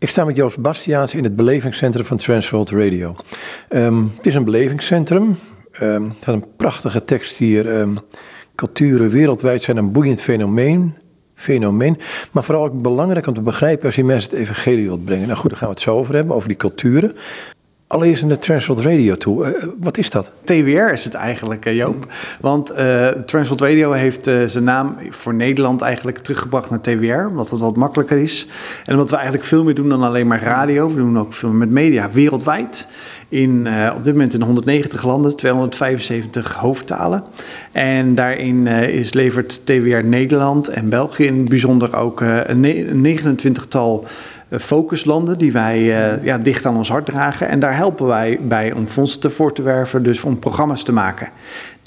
Ik 0.00 0.08
sta 0.08 0.24
met 0.24 0.36
Joost 0.36 0.60
Bastiaans 0.60 1.14
in 1.14 1.24
het 1.24 1.36
belevingscentrum 1.36 2.04
van 2.04 2.16
Transworld 2.16 2.70
Radio. 2.70 3.16
Ehm, 3.68 4.04
het 4.16 4.26
is 4.26 4.34
een 4.34 4.44
belevingscentrum. 4.44 5.36
Um, 5.82 6.08
het 6.08 6.24
had 6.24 6.34
een 6.34 6.44
prachtige 6.56 7.04
tekst 7.04 7.36
hier. 7.36 7.80
Um, 7.80 7.96
culturen 8.54 9.08
wereldwijd 9.08 9.62
zijn 9.62 9.76
een 9.76 9.92
boeiend 9.92 10.20
fenomeen. 10.20 10.94
fenomeen. 11.34 11.98
Maar 12.32 12.44
vooral 12.44 12.64
ook 12.64 12.82
belangrijk 12.82 13.26
om 13.26 13.34
te 13.34 13.40
begrijpen 13.40 13.86
als 13.86 13.94
je 13.94 14.04
mensen 14.04 14.30
het 14.30 14.38
evangelie 14.38 14.84
wilt 14.84 15.04
brengen. 15.04 15.26
Nou 15.26 15.38
goed, 15.38 15.50
daar 15.50 15.58
gaan 15.58 15.68
we 15.68 15.74
het 15.74 15.82
zo 15.82 15.96
over 15.96 16.14
hebben, 16.14 16.36
over 16.36 16.48
die 16.48 16.56
culturen. 16.56 17.16
Allereerst 17.88 18.22
in 18.22 18.28
de 18.28 18.38
Transworld 18.38 18.80
Radio 18.80 19.16
toe. 19.16 19.46
Uh, 19.46 19.64
wat 19.80 19.98
is 19.98 20.10
dat? 20.10 20.30
TWR 20.44 20.92
is 20.92 21.04
het 21.04 21.14
eigenlijk, 21.14 21.66
uh, 21.66 21.76
Joop. 21.76 22.06
Want 22.40 22.70
uh, 22.70 23.08
Transworld 23.08 23.60
Radio 23.60 23.92
heeft 23.92 24.24
zijn 24.24 24.64
naam 24.64 24.96
voor 25.08 25.34
Nederland 25.34 25.80
eigenlijk 25.80 26.18
teruggebracht 26.18 26.70
naar 26.70 26.80
TWR. 26.80 27.26
Omdat 27.26 27.50
het 27.50 27.60
wat 27.60 27.76
makkelijker 27.76 28.18
is. 28.18 28.46
En 28.84 28.92
omdat 28.92 29.10
we 29.10 29.14
eigenlijk 29.14 29.44
veel 29.44 29.64
meer 29.64 29.74
doen 29.74 29.88
dan 29.88 30.02
alleen 30.02 30.26
maar 30.26 30.42
radio. 30.42 30.88
We 30.88 30.94
doen 30.94 31.18
ook 31.18 31.32
veel 31.32 31.50
met 31.50 31.70
media 31.70 32.10
wereldwijd. 32.10 32.88
In, 33.28 33.68
op 33.96 34.04
dit 34.04 34.12
moment 34.12 34.34
in 34.34 34.42
190 34.42 35.04
landen, 35.04 35.36
275 35.36 36.54
hoofdtalen. 36.54 37.24
En 37.72 38.14
daarin 38.14 38.66
is, 38.66 39.12
levert 39.12 39.60
TWR 39.66 40.04
Nederland 40.04 40.68
en 40.68 40.88
België 40.88 41.24
in 41.24 41.38
het 41.38 41.48
bijzonder 41.48 41.96
ook 41.96 42.20
een 42.20 43.18
29-tal 43.18 44.06
focuslanden 44.50 45.38
die 45.38 45.52
wij 45.52 45.80
uh, 45.80 46.24
ja, 46.24 46.38
dicht 46.38 46.66
aan 46.66 46.76
ons 46.76 46.88
hart 46.88 47.06
dragen. 47.06 47.48
En 47.48 47.60
daar 47.60 47.76
helpen 47.76 48.06
wij 48.06 48.38
bij 48.42 48.72
om 48.72 48.86
fondsen 48.86 49.32
voor 49.32 49.52
te 49.52 49.62
werven, 49.62 50.02
dus 50.02 50.24
om 50.24 50.38
programma's 50.38 50.82
te 50.82 50.92
maken 50.92 51.28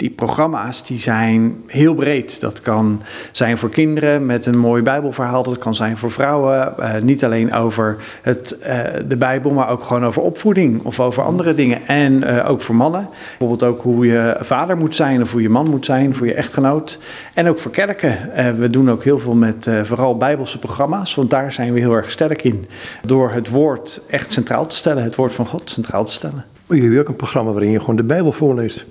die 0.02 0.10
programma's 0.10 0.84
die 0.84 1.00
zijn 1.00 1.62
heel 1.66 1.94
breed. 1.94 2.40
Dat 2.40 2.60
kan 2.60 3.02
zijn 3.32 3.58
voor 3.58 3.70
kinderen 3.70 4.26
met 4.26 4.46
een 4.46 4.58
mooi 4.58 4.82
Bijbelverhaal. 4.82 5.42
Dat 5.42 5.58
kan 5.58 5.74
zijn 5.74 5.96
voor 5.96 6.10
vrouwen. 6.10 6.74
Uh, 6.78 6.94
niet 7.02 7.24
alleen 7.24 7.54
over 7.54 7.96
het, 8.22 8.56
uh, 8.66 8.78
de 9.08 9.16
Bijbel, 9.16 9.50
maar 9.50 9.70
ook 9.70 9.84
gewoon 9.84 10.04
over 10.04 10.22
opvoeding 10.22 10.82
of 10.82 11.00
over 11.00 11.22
andere 11.22 11.54
dingen. 11.54 11.86
En 11.86 12.12
uh, 12.12 12.50
ook 12.50 12.62
voor 12.62 12.74
mannen. 12.74 13.08
Bijvoorbeeld 13.38 13.62
ook 13.62 13.82
hoe 13.82 14.06
je 14.06 14.36
vader 14.40 14.76
moet 14.76 14.94
zijn 14.94 15.22
of 15.22 15.32
hoe 15.32 15.42
je 15.42 15.48
man 15.48 15.70
moet 15.70 15.84
zijn 15.84 16.14
voor 16.14 16.26
je 16.26 16.34
echtgenoot. 16.34 16.98
En 17.34 17.48
ook 17.48 17.58
voor 17.58 17.70
kerken. 17.70 18.30
we 18.58 18.70
doen 18.70 18.90
ook 18.90 19.04
heel 19.04 19.18
veel 19.18 19.34
met 19.34 19.70
vooral 19.82 20.16
Bijbelse 20.16 20.58
programma's, 20.58 21.14
want 21.14 21.30
daar 21.30 21.52
zijn 21.52 21.72
we 21.72 21.80
heel 21.80 21.94
erg 21.94 22.10
sterk 22.10 22.44
in. 22.44 22.66
Door 23.06 23.30
het 23.30 23.48
woord 23.48 24.00
echt 24.06 24.32
centraal 24.32 24.66
te 24.66 24.76
stellen, 24.76 25.02
het 25.02 25.14
woord 25.14 25.32
van 25.32 25.46
God 25.46 25.70
centraal 25.70 26.04
te 26.04 26.12
stellen. 26.12 26.44
Jullie 26.66 26.82
hebben 26.82 27.00
ook 27.00 27.08
een 27.08 27.16
programma 27.16 27.50
waarin 27.50 27.70
je 27.70 27.80
gewoon 27.80 27.96
de 27.96 28.02
Bijbel 28.02 28.32
voorleest. 28.32 28.86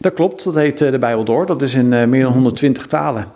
Dat 0.00 0.14
klopt, 0.14 0.44
dat 0.44 0.54
heet 0.54 0.78
de 0.78 0.98
Bijbel 0.98 1.24
Door. 1.24 1.46
Dat 1.46 1.62
is 1.62 1.74
in 1.74 1.88
meer 1.88 2.22
dan 2.22 2.32
120 2.32 2.86
talen. 2.86 3.26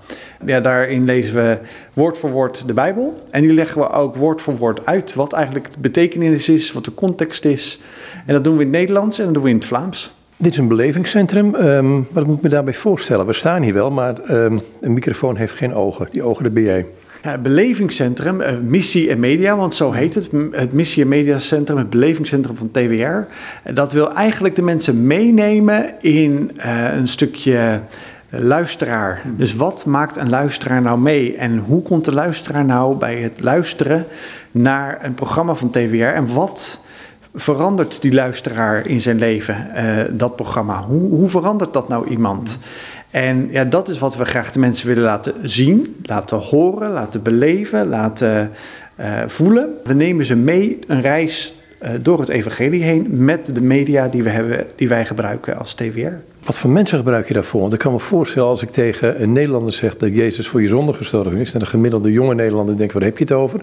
Ja, 0.44 0.60
daarin 0.60 1.04
lezen 1.04 1.34
we 1.34 1.58
woord 1.92 2.18
voor 2.18 2.30
woord 2.30 2.66
de 2.66 2.74
Bijbel. 2.74 3.14
En 3.30 3.40
die 3.40 3.52
leggen 3.52 3.80
we 3.80 3.90
ook 3.90 4.16
woord 4.16 4.42
voor 4.42 4.56
woord 4.56 4.86
uit. 4.86 5.14
Wat 5.14 5.32
eigenlijk 5.32 5.72
de 5.72 5.80
betekenis 5.80 6.48
is, 6.48 6.72
wat 6.72 6.84
de 6.84 6.94
context 6.94 7.44
is. 7.44 7.80
En 8.26 8.34
dat 8.34 8.44
doen 8.44 8.56
we 8.56 8.62
in 8.62 8.68
het 8.68 8.78
Nederlands 8.78 9.18
en 9.18 9.24
dat 9.24 9.34
doen 9.34 9.42
we 9.42 9.48
in 9.48 9.56
het 9.56 9.64
Vlaams. 9.64 10.14
Dit 10.36 10.52
is 10.52 10.58
een 10.58 10.68
belevingscentrum. 10.68 11.54
Um, 11.54 12.06
wat 12.10 12.26
moet 12.26 12.42
me 12.42 12.48
daarbij 12.48 12.74
voorstellen? 12.74 13.26
We 13.26 13.32
staan 13.32 13.62
hier 13.62 13.72
wel, 13.72 13.90
maar 13.90 14.30
um, 14.30 14.60
een 14.80 14.92
microfoon 14.92 15.36
heeft 15.36 15.54
geen 15.54 15.74
ogen. 15.74 16.08
Die 16.10 16.22
ogen, 16.22 16.44
dat 16.44 16.52
ben 16.52 16.62
jij. 16.62 16.86
Ja, 17.26 17.38
belevingscentrum, 17.38 18.40
uh, 18.40 18.48
missie 18.62 19.10
en 19.10 19.20
media, 19.20 19.56
want 19.56 19.74
zo 19.74 19.92
heet 19.92 20.14
het. 20.14 20.28
Het 20.50 20.72
missie 20.72 21.02
en 21.02 21.08
mediacentrum, 21.08 21.78
het 21.78 21.90
belevingscentrum 21.90 22.56
van 22.56 22.70
TWR. 22.70 23.26
Dat 23.72 23.92
wil 23.92 24.12
eigenlijk 24.12 24.56
de 24.56 24.62
mensen 24.62 25.06
meenemen 25.06 25.94
in 26.00 26.50
een 26.96 27.08
stukje 27.08 27.80
luisteraar. 28.28 29.22
Dus 29.36 29.54
wat 29.54 29.84
maakt 29.86 30.16
een 30.16 30.28
luisteraar 30.28 30.82
nou 30.82 30.98
mee? 30.98 31.36
En 31.36 31.58
hoe 31.58 31.82
komt 31.82 32.04
de 32.04 32.12
luisteraar 32.12 32.64
nou 32.64 32.96
bij 32.96 33.16
het 33.16 33.40
luisteren 33.40 34.06
naar 34.50 34.98
een 35.02 35.14
programma 35.14 35.54
van 35.54 35.70
TWR? 35.70 36.14
En 36.14 36.32
wat 36.32 36.80
verandert 37.34 38.02
die 38.02 38.12
luisteraar 38.12 38.86
in 38.86 39.00
zijn 39.00 39.18
leven, 39.18 39.70
uh, 39.76 40.00
dat 40.12 40.36
programma? 40.36 40.82
Hoe, 40.82 41.10
hoe 41.10 41.28
verandert 41.28 41.72
dat 41.72 41.88
nou 41.88 42.08
iemand? 42.08 42.58
En 43.10 43.48
ja, 43.50 43.64
dat 43.64 43.88
is 43.88 43.98
wat 43.98 44.16
we 44.16 44.24
graag 44.24 44.52
de 44.52 44.58
mensen 44.58 44.88
willen 44.88 45.02
laten 45.02 45.34
zien, 45.42 45.96
laten 46.02 46.38
horen, 46.38 46.90
laten 46.90 47.22
beleven, 47.22 47.88
laten 47.88 48.50
uh, 49.00 49.22
voelen. 49.26 49.68
We 49.84 49.94
nemen 49.94 50.24
ze 50.24 50.36
mee 50.36 50.78
een 50.86 51.00
reis 51.00 51.54
uh, 51.82 51.90
door 52.00 52.20
het 52.20 52.28
evangelie 52.28 52.82
heen 52.82 53.24
met 53.24 53.54
de 53.54 53.62
media 53.62 54.08
die, 54.08 54.22
we 54.22 54.30
hebben, 54.30 54.66
die 54.74 54.88
wij 54.88 55.04
gebruiken 55.06 55.58
als 55.58 55.74
TWR. 55.74 56.12
Wat 56.44 56.58
voor 56.58 56.70
mensen 56.70 56.98
gebruik 56.98 57.28
je 57.28 57.34
daarvoor? 57.34 57.60
Want 57.60 57.72
ik 57.72 57.78
kan 57.78 57.92
me 57.92 57.98
voorstellen 57.98 58.48
als 58.48 58.62
ik 58.62 58.70
tegen 58.70 59.22
een 59.22 59.32
Nederlander 59.32 59.74
zeg 59.74 59.96
dat 59.96 60.10
Jezus 60.14 60.48
voor 60.48 60.62
je 60.62 60.68
zonde 60.68 60.92
gestorven 60.92 61.38
is, 61.38 61.54
en 61.54 61.60
een 61.60 61.66
gemiddelde 61.66 62.12
jonge 62.12 62.34
Nederlander 62.34 62.76
denkt, 62.76 62.92
waar 62.92 63.02
heb 63.02 63.18
je 63.18 63.24
het 63.24 63.32
over? 63.32 63.60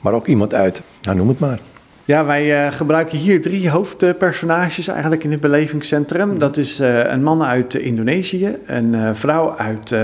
Maar 0.00 0.12
ook 0.12 0.26
iemand 0.26 0.54
uit, 0.54 0.82
nou 1.02 1.16
noem 1.16 1.28
het 1.28 1.38
maar. 1.38 1.60
Ja, 2.06 2.24
wij 2.24 2.66
uh, 2.66 2.72
gebruiken 2.72 3.18
hier 3.18 3.42
drie 3.42 3.70
hoofdpersonages 3.70 4.88
eigenlijk 4.88 5.24
in 5.24 5.30
het 5.30 5.40
belevingscentrum. 5.40 6.38
Dat 6.38 6.56
is 6.56 6.80
uh, 6.80 7.10
een 7.10 7.22
man 7.22 7.44
uit 7.44 7.74
Indonesië, 7.74 8.56
een 8.66 9.16
vrouw 9.16 9.56
uit 9.56 9.94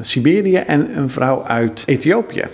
Siberië 0.00 0.56
en 0.56 0.98
een 0.98 1.10
vrouw 1.10 1.44
uit 1.44 1.82
Ethiopië. 1.86 2.44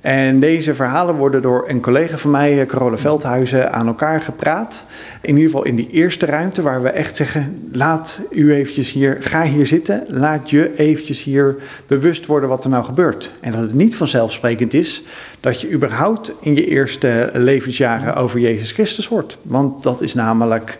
En 0.00 0.40
deze 0.40 0.74
verhalen 0.74 1.14
worden 1.14 1.42
door 1.42 1.64
een 1.68 1.80
collega 1.80 2.18
van 2.18 2.30
mij, 2.30 2.66
Carola 2.66 2.98
Veldhuizen, 2.98 3.72
aan 3.72 3.86
elkaar 3.86 4.22
gepraat. 4.22 4.84
In 5.20 5.34
ieder 5.34 5.50
geval 5.50 5.64
in 5.64 5.76
die 5.76 5.90
eerste 5.90 6.26
ruimte 6.26 6.62
waar 6.62 6.82
we 6.82 6.88
echt 6.88 7.16
zeggen, 7.16 7.68
laat 7.72 8.20
u 8.30 8.52
eventjes 8.52 8.92
hier, 8.92 9.16
ga 9.20 9.42
hier 9.42 9.66
zitten. 9.66 10.04
Laat 10.08 10.50
je 10.50 10.76
eventjes 10.76 11.22
hier 11.22 11.56
bewust 11.86 12.26
worden 12.26 12.48
wat 12.48 12.64
er 12.64 12.70
nou 12.70 12.84
gebeurt. 12.84 13.32
En 13.40 13.52
dat 13.52 13.60
het 13.60 13.74
niet 13.74 13.96
vanzelfsprekend 13.96 14.74
is 14.74 15.02
dat 15.40 15.60
je 15.60 15.70
überhaupt 15.70 16.32
in 16.40 16.54
je 16.54 16.66
eerste 16.66 17.30
levensjaren 17.32 18.16
over 18.16 18.40
Jezus 18.40 18.72
Christus 18.72 19.06
hoort. 19.06 19.38
Want 19.42 19.82
dat 19.82 20.00
is 20.00 20.14
namelijk 20.14 20.78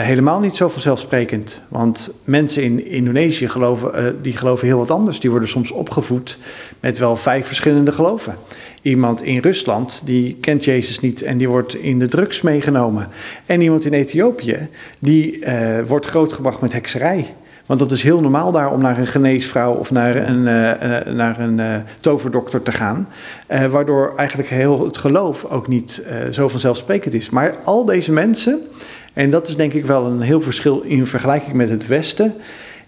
helemaal 0.00 0.40
niet 0.40 0.56
zo 0.56 0.68
vanzelfsprekend. 0.68 1.60
Want 1.68 2.10
mensen 2.24 2.62
in 2.62 2.86
Indonesië 2.86 3.48
geloven, 3.48 4.04
uh, 4.04 4.10
die 4.22 4.36
geloven 4.36 4.66
heel 4.66 4.78
wat 4.78 4.90
anders. 4.90 5.20
Die 5.20 5.30
worden 5.30 5.48
soms 5.48 5.70
opgevoed 5.70 6.38
met 6.80 6.98
wel 6.98 7.16
vijf 7.16 7.46
verschillende 7.46 7.92
geloven. 7.92 8.36
Iemand 8.82 9.22
in 9.22 9.38
Rusland 9.38 10.00
die 10.04 10.36
kent 10.40 10.64
Jezus 10.64 11.00
niet 11.00 11.22
en 11.22 11.38
die 11.38 11.48
wordt 11.48 11.74
in 11.74 11.98
de 11.98 12.06
drugs 12.06 12.42
meegenomen. 12.42 13.08
En 13.46 13.60
iemand 13.60 13.84
in 13.84 13.92
Ethiopië 13.92 14.68
die 14.98 15.38
uh, 15.38 15.78
wordt 15.86 16.06
grootgebracht 16.06 16.60
met 16.60 16.72
hekserij. 16.72 17.34
Want 17.66 17.80
dat 17.80 17.90
is 17.90 18.02
heel 18.02 18.20
normaal 18.20 18.52
daar 18.52 18.72
om 18.72 18.80
naar 18.80 18.98
een 18.98 19.06
geneesvrouw 19.06 19.72
of 19.72 19.90
naar 19.90 20.16
een, 20.16 20.42
naar 21.16 21.40
een 21.40 21.58
uh, 21.58 21.76
toverdokter 22.00 22.62
te 22.62 22.72
gaan. 22.72 23.08
Waardoor 23.70 24.12
eigenlijk 24.16 24.48
heel 24.48 24.84
het 24.84 24.96
geloof 24.96 25.44
ook 25.44 25.68
niet 25.68 26.02
zo 26.30 26.48
vanzelfsprekend 26.48 27.14
is. 27.14 27.30
Maar 27.30 27.54
al 27.64 27.84
deze 27.84 28.12
mensen, 28.12 28.60
en 29.14 29.30
dat 29.30 29.48
is 29.48 29.56
denk 29.56 29.72
ik 29.72 29.86
wel 29.86 30.06
een 30.06 30.20
heel 30.20 30.40
verschil 30.40 30.80
in 30.80 31.06
vergelijking 31.06 31.56
met 31.56 31.70
het 31.70 31.86
Westen 31.86 32.34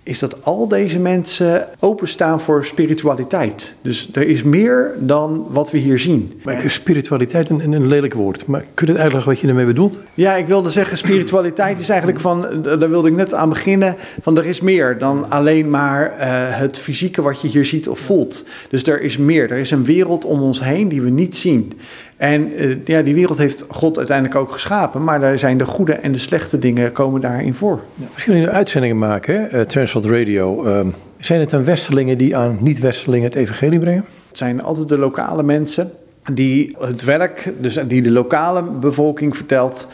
is 0.06 0.19
dat 0.19 0.44
al 0.44 0.69
deze 0.69 0.98
mensen 0.98 1.69
openstaan 1.81 2.41
voor 2.41 2.64
spiritualiteit. 2.64 3.76
Dus 3.82 4.09
er 4.12 4.28
is 4.28 4.42
meer 4.42 4.94
dan 4.98 5.47
wat 5.50 5.70
we 5.70 5.78
hier 5.78 5.98
zien. 5.98 6.41
Maar 6.42 6.70
spiritualiteit 6.70 7.50
een, 7.50 7.72
een 7.72 7.86
lelijk 7.86 8.15
woord. 8.15 8.47
Maar 8.47 8.65
kun 8.75 8.86
je 8.86 8.92
het 8.92 9.03
uitleggen 9.03 9.31
wat 9.31 9.41
je 9.41 9.48
ermee 9.48 9.66
bedoelt? 9.66 9.98
Ja, 10.15 10.34
ik 10.34 10.47
wilde 10.47 10.70
zeggen, 10.70 10.97
spiritualiteit 10.97 11.78
is 11.78 11.88
eigenlijk 11.88 12.20
van, 12.20 12.62
daar 12.62 12.91
wilde 12.91 13.09
ik 13.09 13.15
net 13.15 13.34
aan 13.34 13.48
beginnen, 13.48 13.97
van 14.20 14.38
er 14.38 14.47
is 14.47 14.60
meer 14.60 14.98
dan 14.98 15.31
alleen 15.31 15.70
maar 15.70 16.12
uh, 16.12 16.25
het 16.59 16.78
fysieke 16.78 17.22
wat 17.22 17.41
je 17.41 17.48
hier 17.48 17.65
ziet 17.65 17.88
of 17.88 17.98
voelt. 17.98 18.44
Dus 18.69 18.82
er 18.82 19.03
is 19.03 19.16
meer. 19.16 19.50
Er 19.50 19.59
is 19.59 19.70
een 19.70 19.84
wereld 19.84 20.25
om 20.25 20.41
ons 20.41 20.62
heen 20.62 20.88
die 20.88 21.03
we 21.03 21.10
niet 21.10 21.36
zien. 21.36 21.72
En 22.16 22.62
uh, 22.62 22.77
ja, 22.84 23.03
die 23.03 23.15
wereld 23.15 23.38
heeft 23.38 23.65
God 23.69 23.99
uiteindelijk 23.99 24.38
ook 24.38 24.53
geschapen, 24.53 25.04
maar 25.04 25.21
daar 25.21 25.38
zijn 25.38 25.59
de 25.59 25.66
goede 25.66 25.93
en 25.93 26.12
de 26.12 26.19
slechte 26.19 26.59
dingen 26.59 26.93
komen 26.93 27.21
daarin 27.21 27.54
voor. 27.54 27.81
Ja. 27.94 28.06
Als 28.15 28.25
jullie 28.25 28.49
uitzendingen 28.49 28.99
maken, 28.99 29.49
uh, 29.53 29.60
Transworld 29.60 30.06
Radio, 30.06 30.66
uh, 30.66 30.87
zijn 31.19 31.41
het 31.41 31.50
dan 31.50 31.65
westerlingen 31.65 32.19
die 32.19 32.37
aan 32.37 32.56
niet-westerlingen 32.60 33.25
het 33.25 33.34
evangelie 33.34 33.78
brengen? 33.78 34.04
Het 34.28 34.38
zijn 34.38 34.62
altijd 34.62 34.88
de 34.88 34.99
lokale 34.99 35.43
mensen 35.43 35.91
die 36.32 36.77
het 36.78 37.04
werk, 37.04 37.53
dus 37.59 37.78
die 37.88 38.03
de 38.03 38.10
lokale 38.10 38.62
bevolking 38.62 39.36
vertelt 39.36 39.89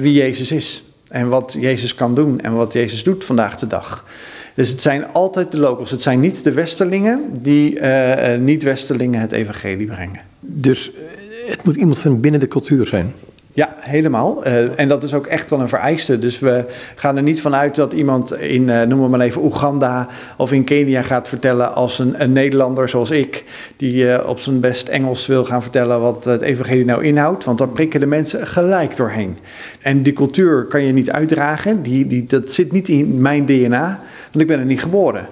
wie 0.00 0.12
Jezus 0.12 0.52
is. 0.52 0.84
En 1.08 1.28
wat 1.28 1.56
Jezus 1.60 1.94
kan 1.94 2.14
doen 2.14 2.40
en 2.40 2.54
wat 2.54 2.72
Jezus 2.72 3.02
doet 3.02 3.24
vandaag 3.24 3.56
de 3.56 3.66
dag. 3.66 4.04
Dus 4.54 4.70
het 4.70 4.82
zijn 4.82 5.06
altijd 5.06 5.52
de 5.52 5.58
locals. 5.58 5.90
Het 5.90 6.02
zijn 6.02 6.20
niet 6.20 6.44
de 6.44 6.52
westerlingen 6.52 7.20
die 7.40 7.80
niet-westerlingen 8.38 9.20
het 9.20 9.32
evangelie 9.32 9.86
brengen. 9.86 10.20
Dus 10.40 10.92
het 11.46 11.64
moet 11.64 11.74
iemand 11.74 12.00
van 12.00 12.20
binnen 12.20 12.40
de 12.40 12.48
cultuur 12.48 12.86
zijn. 12.86 13.12
Ja, 13.54 13.74
helemaal. 13.76 14.46
Uh, 14.46 14.78
en 14.78 14.88
dat 14.88 15.04
is 15.04 15.14
ook 15.14 15.26
echt 15.26 15.50
wel 15.50 15.60
een 15.60 15.68
vereiste. 15.68 16.18
Dus 16.18 16.38
we 16.38 16.64
gaan 16.94 17.16
er 17.16 17.22
niet 17.22 17.40
vanuit 17.40 17.74
dat 17.74 17.92
iemand 17.92 18.38
in, 18.38 18.68
uh, 18.68 18.82
noem 18.82 19.10
maar 19.10 19.20
even, 19.20 19.44
Oeganda 19.44 20.08
of 20.36 20.52
in 20.52 20.64
Kenia 20.64 21.02
gaat 21.02 21.28
vertellen 21.28 21.74
als 21.74 21.98
een, 21.98 22.32
Nederlander 22.32 22.88
zoals 22.88 23.10
ik, 23.10 23.44
die 23.76 24.04
uh, 24.04 24.18
op 24.26 24.40
zijn 24.40 24.60
best 24.60 24.88
Engels 24.88 25.26
wil 25.26 25.44
gaan 25.44 25.62
vertellen 25.62 26.00
wat 26.00 26.24
het 26.24 26.40
evangelie 26.40 26.84
nou 26.84 27.04
inhoudt. 27.04 27.44
Want 27.44 27.58
daar 27.58 27.68
prikken 27.68 28.00
de 28.00 28.06
mensen 28.06 28.46
gelijk 28.46 28.96
doorheen. 28.96 29.38
En 29.80 30.02
die 30.02 30.12
cultuur 30.12 30.64
kan 30.64 30.82
je 30.82 30.92
niet 30.92 31.10
uitdragen. 31.10 31.82
Die, 31.82 32.06
die, 32.06 32.24
dat 32.24 32.50
zit 32.50 32.72
niet 32.72 32.88
in 32.88 33.20
mijn 33.20 33.46
DNA, 33.46 34.00
want 34.30 34.40
ik 34.40 34.46
ben 34.46 34.58
er 34.58 34.64
niet 34.64 34.80
geboren. 34.80 35.28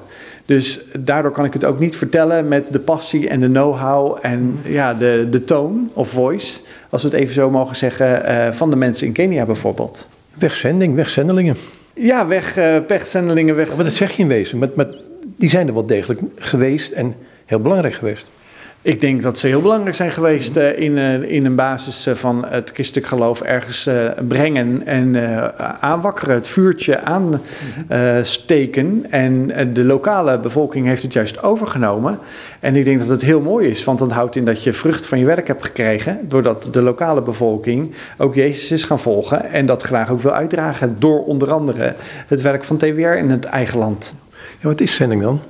Dus 0.47 0.81
daardoor 0.99 1.33
kan 1.33 1.44
ik 1.44 1.53
het 1.53 1.65
ook 1.65 1.79
niet 1.79 1.97
vertellen 1.97 2.49
met 2.49 2.73
de 2.73 2.79
passie 2.79 3.29
en 3.29 3.41
de 3.41 3.47
know-how 3.47 4.19
en 4.23 4.61
ja, 4.65 4.94
de, 4.94 5.27
de 5.31 5.41
toon 5.41 5.91
of 5.93 6.09
voice, 6.09 6.61
als 6.89 7.03
we 7.03 7.09
het 7.09 7.17
even 7.17 7.35
zo 7.35 7.50
mogen 7.50 7.77
zeggen, 7.77 8.23
uh, 8.25 8.53
van 8.53 8.71
de 8.71 8.77
mensen 8.77 9.06
in 9.06 9.12
Kenia 9.12 9.44
bijvoorbeeld. 9.44 10.09
Wegzending, 10.35 10.94
wegzendelingen. 10.94 11.56
Ja, 11.94 12.27
weg, 12.27 12.59
uh, 12.59 12.77
pechzendelingen, 12.87 13.56
weg. 13.56 13.77
Maar 13.77 13.85
dat 13.85 13.93
zeg 13.93 14.11
je 14.12 14.23
in 14.23 14.29
wezen. 14.29 14.59
Met, 14.59 14.89
die 15.37 15.50
zijn 15.50 15.67
er 15.69 15.75
wel 15.75 15.87
degelijk 15.87 16.21
geweest 16.37 16.93
en 16.93 17.15
heel 17.44 17.61
belangrijk 17.61 17.94
geweest. 17.94 18.27
Ik 18.84 19.00
denk 19.00 19.23
dat 19.23 19.38
ze 19.38 19.46
heel 19.46 19.61
belangrijk 19.61 19.96
zijn 19.96 20.12
geweest 20.12 20.56
uh, 20.56 20.79
in, 20.79 20.96
uh, 20.96 21.23
in 21.23 21.46
een 21.46 21.55
basis 21.55 22.06
uh, 22.06 22.14
van 22.14 22.44
het 22.46 22.70
christelijk 22.75 23.06
geloof 23.06 23.40
ergens 23.40 23.88
brengen 24.29 24.87
en 24.87 25.17
aanwakkeren, 25.81 26.34
het 26.34 26.46
vuurtje 26.46 27.00
aansteken. 27.88 29.06
en 29.11 29.73
de 29.73 29.84
lokale 29.84 30.38
bevolking 30.38 30.87
heeft 30.87 31.02
het 31.02 31.12
juist 31.12 31.43
overgenomen. 31.43 32.19
En 32.61 32.76
ik 32.76 32.84
denk 32.84 32.99
dat 32.99 33.08
het 33.08 33.23
heel 33.23 33.40
mooi 33.40 33.69
is, 33.69 33.84
want 33.84 33.99
dat 33.99 34.12
houdt 34.12 34.37
in 34.37 34.44
dat 34.44 34.62
je 34.62 34.73
vrucht 34.73 35.06
van 35.06 35.19
je 35.19 35.25
werk 35.25 35.46
hebt 35.46 35.64
gekregen, 35.64 36.19
doordat 36.29 36.69
de 36.73 36.82
lokale 36.82 37.23
bevolking 37.23 37.94
ook 38.19 38.34
Jezus 38.34 38.70
is 38.70 38.84
gaan 38.84 38.99
volgen 38.99 39.50
en 39.50 39.67
dat 39.67 39.82
graag 39.82 40.11
ook 40.11 40.20
wil 40.20 40.32
uitdragen 40.32 40.96
door 40.99 41.25
onder 41.25 41.50
andere 41.50 41.94
het 42.26 42.40
werk 42.40 42.64
van 42.64 42.76
TWR 42.76 43.17
in 43.17 43.31
het 43.31 43.44
eigen 43.44 43.79
land. 43.79 44.14
Ja, 44.61 44.69
wat 44.69 44.81
is 44.81 44.94
zending 44.94 45.23
dan? 45.23 45.40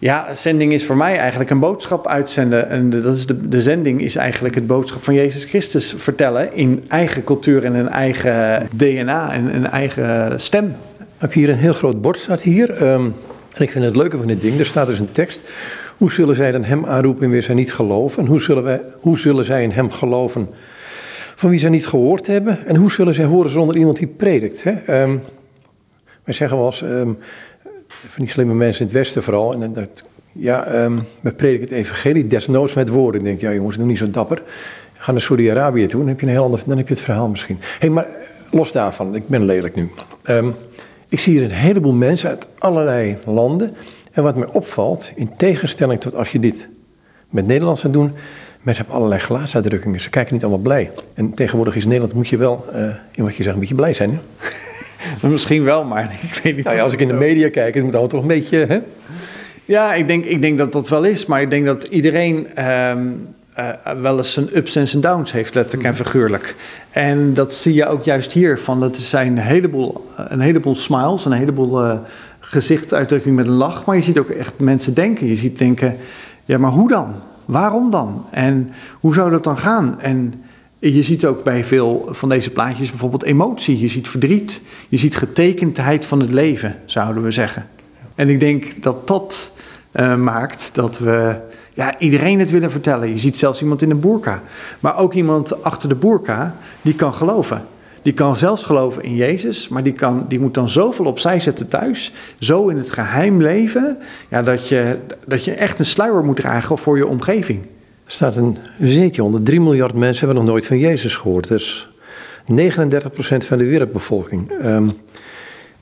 Ja, 0.00 0.34
zending 0.34 0.72
is 0.72 0.84
voor 0.84 0.96
mij 0.96 1.16
eigenlijk 1.16 1.50
een 1.50 1.58
boodschap 1.58 2.06
uitzenden. 2.06 2.68
En 2.68 2.90
dat 2.90 3.14
is 3.14 3.26
de, 3.26 3.48
de 3.48 3.62
zending 3.62 4.00
is 4.00 4.16
eigenlijk 4.16 4.54
het 4.54 4.66
boodschap 4.66 5.04
van 5.04 5.14
Jezus 5.14 5.44
Christus 5.44 5.94
vertellen 5.96 6.54
in 6.54 6.84
eigen 6.88 7.24
cultuur 7.24 7.64
en 7.64 7.74
een 7.74 7.88
eigen 7.88 8.68
DNA 8.72 9.32
en 9.32 9.54
een 9.54 9.66
eigen 9.66 10.40
stem. 10.40 10.76
Heb 11.16 11.32
je 11.32 11.38
hier 11.40 11.48
een 11.48 11.56
heel 11.56 11.72
groot 11.72 12.00
bord 12.00 12.18
staat 12.18 12.42
hier. 12.42 12.82
Um, 12.82 13.14
en 13.54 13.62
ik 13.62 13.70
vind 13.70 13.84
het 13.84 13.96
leuke 13.96 14.16
van 14.16 14.26
dit 14.26 14.40
ding, 14.40 14.58
er 14.58 14.66
staat 14.66 14.86
dus 14.86 14.98
een 14.98 15.12
tekst. 15.12 15.42
Hoe 15.96 16.12
zullen 16.12 16.36
zij 16.36 16.50
dan 16.50 16.64
hem 16.64 16.86
aanroepen 16.86 17.24
en 17.24 17.30
weer 17.30 17.42
zij 17.42 17.54
niet 17.54 17.72
geloven? 17.72 18.22
En 18.22 18.28
hoe 18.28 18.40
zullen, 18.40 18.62
wij, 18.62 18.80
hoe 19.00 19.18
zullen 19.18 19.44
zij 19.44 19.62
in 19.62 19.70
hem 19.70 19.90
geloven 19.90 20.48
van 21.34 21.50
wie 21.50 21.58
zij 21.58 21.70
niet 21.70 21.86
gehoord 21.86 22.26
hebben? 22.26 22.66
En 22.66 22.76
hoe 22.76 22.90
zullen 22.90 23.14
zij 23.14 23.24
horen 23.24 23.50
zonder 23.50 23.76
iemand 23.76 23.96
die 23.96 24.06
predikt? 24.06 24.64
Hè? 24.64 25.02
Um, 25.02 25.20
wij 26.24 26.34
zeggen 26.34 26.56
wel 26.56 26.66
eens, 26.66 26.82
um, 26.82 27.18
van 28.06 28.24
die 28.24 28.32
slimme 28.32 28.54
mensen 28.54 28.80
in 28.80 28.86
het 28.86 28.96
Westen 28.96 29.22
vooral. 29.22 29.52
En 29.52 29.72
dat, 29.72 30.04
ja, 30.32 30.84
um, 30.84 30.98
we 31.20 31.32
prediken 31.32 31.68
het 31.68 31.76
evangelie 31.76 32.26
desnoods 32.26 32.74
met 32.74 32.88
woorden. 32.88 33.20
Ik 33.20 33.26
denk, 33.26 33.40
ja 33.40 33.52
jongens, 33.52 33.76
doe 33.76 33.86
niet 33.86 33.98
zo 33.98 34.10
dapper. 34.10 34.42
Ga 34.94 35.12
naar 35.12 35.20
Saudi-Arabië 35.20 35.86
toe, 35.86 36.00
dan 36.00 36.08
heb 36.08 36.20
je 36.20 36.26
een 36.26 36.32
heel 36.32 36.42
ander, 36.42 36.62
dan 36.66 36.76
heb 36.76 36.88
je 36.88 36.94
het 36.94 37.02
verhaal 37.02 37.28
misschien. 37.28 37.58
hey, 37.78 37.88
maar 37.88 38.06
los 38.50 38.72
daarvan, 38.72 39.14
ik 39.14 39.28
ben 39.28 39.44
lelijk 39.44 39.74
nu. 39.74 39.90
Um, 40.24 40.54
ik 41.08 41.20
zie 41.20 41.32
hier 41.32 41.42
een 41.42 41.56
heleboel 41.56 41.92
mensen 41.92 42.28
uit 42.28 42.46
allerlei 42.58 43.16
landen. 43.24 43.74
En 44.12 44.22
wat 44.22 44.36
mij 44.36 44.48
opvalt, 44.52 45.10
in 45.14 45.36
tegenstelling 45.36 46.00
tot 46.00 46.14
als 46.14 46.32
je 46.32 46.40
dit 46.40 46.68
met 47.30 47.46
Nederlands 47.46 47.80
gaat 47.80 47.92
doen, 47.92 48.10
mensen 48.62 48.84
hebben 48.84 48.94
allerlei 48.94 49.20
gelaatsuitdrukkingen. 49.20 50.00
Ze 50.00 50.10
kijken 50.10 50.34
niet 50.34 50.42
allemaal 50.42 50.62
blij. 50.62 50.90
En 51.14 51.34
tegenwoordig 51.34 51.76
is 51.76 51.84
Nederland, 51.84 52.14
moet 52.14 52.28
je 52.28 52.36
wel, 52.36 52.64
uh, 52.74 52.94
in 53.12 53.24
wat 53.24 53.36
je 53.36 53.42
zegt, 53.42 53.54
een 53.54 53.60
beetje 53.60 53.74
blij 53.74 53.92
zijn. 53.92 54.10
Hè? 54.10 54.18
Misschien 55.22 55.64
wel, 55.64 55.84
maar 55.84 56.04
ik 56.32 56.40
weet 56.42 56.56
niet. 56.56 56.64
Nou 56.64 56.76
ja, 56.76 56.82
als 56.82 56.92
ik 56.92 57.00
in 57.00 57.08
de 57.08 57.14
media 57.14 57.50
kijk, 57.50 57.74
het 57.74 57.84
moet 57.84 57.94
altijd 57.94 58.10
toch 58.10 58.22
een 58.22 58.28
beetje. 58.28 58.66
Hè? 58.66 58.78
Ja, 59.64 59.94
ik 59.94 60.06
denk, 60.06 60.24
ik 60.24 60.42
denk 60.42 60.58
dat 60.58 60.72
dat 60.72 60.88
wel 60.88 61.04
is. 61.04 61.26
Maar 61.26 61.42
ik 61.42 61.50
denk 61.50 61.66
dat 61.66 61.84
iedereen 61.84 62.64
um, 62.68 63.28
uh, 63.58 63.70
wel 64.02 64.16
eens 64.16 64.32
zijn 64.32 64.56
ups 64.56 64.76
en 64.76 64.88
zijn 64.88 65.02
downs 65.02 65.32
heeft, 65.32 65.54
letterlijk 65.54 65.88
en 65.88 65.94
figuurlijk. 65.94 66.54
En 66.90 67.34
dat 67.34 67.52
zie 67.52 67.74
je 67.74 67.86
ook 67.86 68.04
juist 68.04 68.32
hier. 68.32 68.58
Van, 68.58 68.80
dat 68.80 68.96
zijn 68.96 69.36
een 69.36 69.42
heleboel, 69.42 70.10
een 70.16 70.40
heleboel 70.40 70.74
smiles, 70.74 71.24
een 71.24 71.32
heleboel 71.32 71.84
uh, 71.84 71.98
gezichtsuitdrukking 72.40 73.36
met 73.36 73.46
een 73.46 73.52
lach. 73.52 73.84
Maar 73.84 73.96
je 73.96 74.02
ziet 74.02 74.18
ook 74.18 74.28
echt 74.28 74.54
mensen 74.56 74.94
denken. 74.94 75.26
Je 75.26 75.36
ziet 75.36 75.58
denken, 75.58 75.96
ja, 76.44 76.58
maar 76.58 76.70
hoe 76.70 76.88
dan? 76.88 77.14
Waarom 77.44 77.90
dan? 77.90 78.24
En 78.30 78.70
hoe 79.00 79.14
zou 79.14 79.30
dat 79.30 79.44
dan 79.44 79.58
gaan? 79.58 80.00
En 80.00 80.34
je 80.78 81.02
ziet 81.02 81.26
ook 81.26 81.42
bij 81.44 81.64
veel 81.64 82.08
van 82.10 82.28
deze 82.28 82.50
plaatjes 82.50 82.90
bijvoorbeeld 82.90 83.24
emotie. 83.24 83.80
Je 83.80 83.88
ziet 83.88 84.08
verdriet. 84.08 84.62
Je 84.88 84.96
ziet 84.96 85.16
getekendheid 85.16 86.04
van 86.04 86.20
het 86.20 86.32
leven, 86.32 86.76
zouden 86.84 87.22
we 87.22 87.30
zeggen. 87.30 87.66
En 88.14 88.28
ik 88.28 88.40
denk 88.40 88.82
dat 88.82 89.06
dat 89.06 89.52
uh, 89.92 90.16
maakt 90.16 90.70
dat 90.74 90.98
we 90.98 91.40
ja, 91.74 91.98
iedereen 91.98 92.38
het 92.38 92.50
willen 92.50 92.70
vertellen. 92.70 93.08
Je 93.08 93.18
ziet 93.18 93.36
zelfs 93.36 93.60
iemand 93.60 93.82
in 93.82 93.90
een 93.90 94.00
boerka. 94.00 94.42
Maar 94.80 94.98
ook 94.98 95.14
iemand 95.14 95.62
achter 95.62 95.88
de 95.88 95.94
boerka 95.94 96.56
die 96.82 96.94
kan 96.94 97.14
geloven. 97.14 97.64
Die 98.02 98.12
kan 98.12 98.36
zelfs 98.36 98.62
geloven 98.62 99.02
in 99.02 99.14
Jezus, 99.14 99.68
maar 99.68 99.82
die, 99.82 99.92
kan, 99.92 100.24
die 100.28 100.40
moet 100.40 100.54
dan 100.54 100.68
zoveel 100.68 101.04
opzij 101.04 101.40
zetten 101.40 101.68
thuis. 101.68 102.12
Zo 102.38 102.68
in 102.68 102.76
het 102.76 102.90
geheim 102.90 103.42
leven, 103.42 103.98
ja, 104.28 104.42
dat, 104.42 104.68
je, 104.68 104.98
dat 105.26 105.44
je 105.44 105.52
echt 105.52 105.78
een 105.78 105.84
sluier 105.84 106.24
moet 106.24 106.36
dragen 106.36 106.78
voor 106.78 106.96
je 106.96 107.06
omgeving. 107.06 107.60
Staat 108.10 108.36
een 108.36 108.56
zeetje 108.80 109.24
onder. 109.24 109.42
3 109.42 109.60
miljard 109.60 109.94
mensen 109.94 110.26
hebben 110.26 110.44
nog 110.44 110.52
nooit 110.52 110.66
van 110.66 110.78
Jezus 110.78 111.14
gehoord. 111.14 111.48
Dat 111.48 111.58
is 111.58 111.88
39% 112.52 112.54
van 113.38 113.58
de 113.58 113.64
wereldbevolking. 113.64 114.50
Um, 114.50 114.90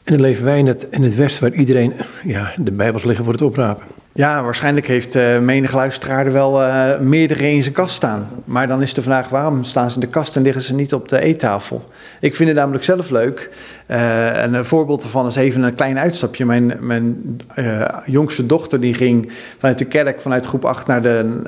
en 0.05 0.13
dan 0.13 0.21
leven 0.21 0.45
wij 0.45 0.59
in 0.59 0.67
het, 0.67 0.87
in 0.91 1.03
het 1.03 1.15
Westen 1.15 1.43
waar 1.43 1.59
iedereen 1.59 1.93
ja, 2.25 2.53
de 2.57 2.73
Bijbels 2.73 3.05
liggen 3.05 3.25
voor 3.25 3.33
het 3.33 3.43
oprapen. 3.43 3.87
Ja, 4.17 4.43
waarschijnlijk 4.43 4.87
heeft 4.87 5.17
uh, 5.17 5.39
menig 5.39 5.73
luisteraar 5.73 6.27
er 6.27 6.33
wel 6.33 6.63
uh, 6.63 6.99
meerdere 6.99 7.51
in 7.51 7.63
zijn 7.63 7.75
kast 7.75 7.95
staan. 7.95 8.29
Maar 8.45 8.69
dan 8.69 8.83
is 8.83 8.95
de 8.95 9.03
vraag, 9.03 9.29
waarom 9.29 9.65
staan 9.65 9.91
ze 9.91 9.95
in 9.95 10.01
de 10.01 10.07
kast 10.07 10.37
en 10.37 10.43
liggen 10.43 10.63
ze 10.63 10.75
niet 10.75 10.95
op 10.95 11.09
de 11.09 11.21
eettafel? 11.21 11.85
Ik 12.21 12.35
vind 12.35 12.49
het 12.49 12.59
namelijk 12.59 12.85
zelf 12.85 13.11
leuk. 13.11 13.51
En 13.87 14.55
een 14.55 14.65
voorbeeld 14.65 15.03
daarvan 15.03 15.27
is 15.27 15.37
even 15.37 15.63
een 15.63 15.75
klein 15.75 15.99
uitstapje. 15.99 16.45
Mijn, 16.45 16.77
mijn 16.81 17.39
jongste 18.07 18.47
dochter 18.47 18.81
die 18.81 18.95
ging 18.95 19.33
vanuit 19.59 19.79
de 19.79 19.85
kerk, 19.85 20.21
vanuit 20.21 20.47
groep 20.47 20.65
8 20.65 20.87
naar 20.87 21.03
de, 21.03 21.41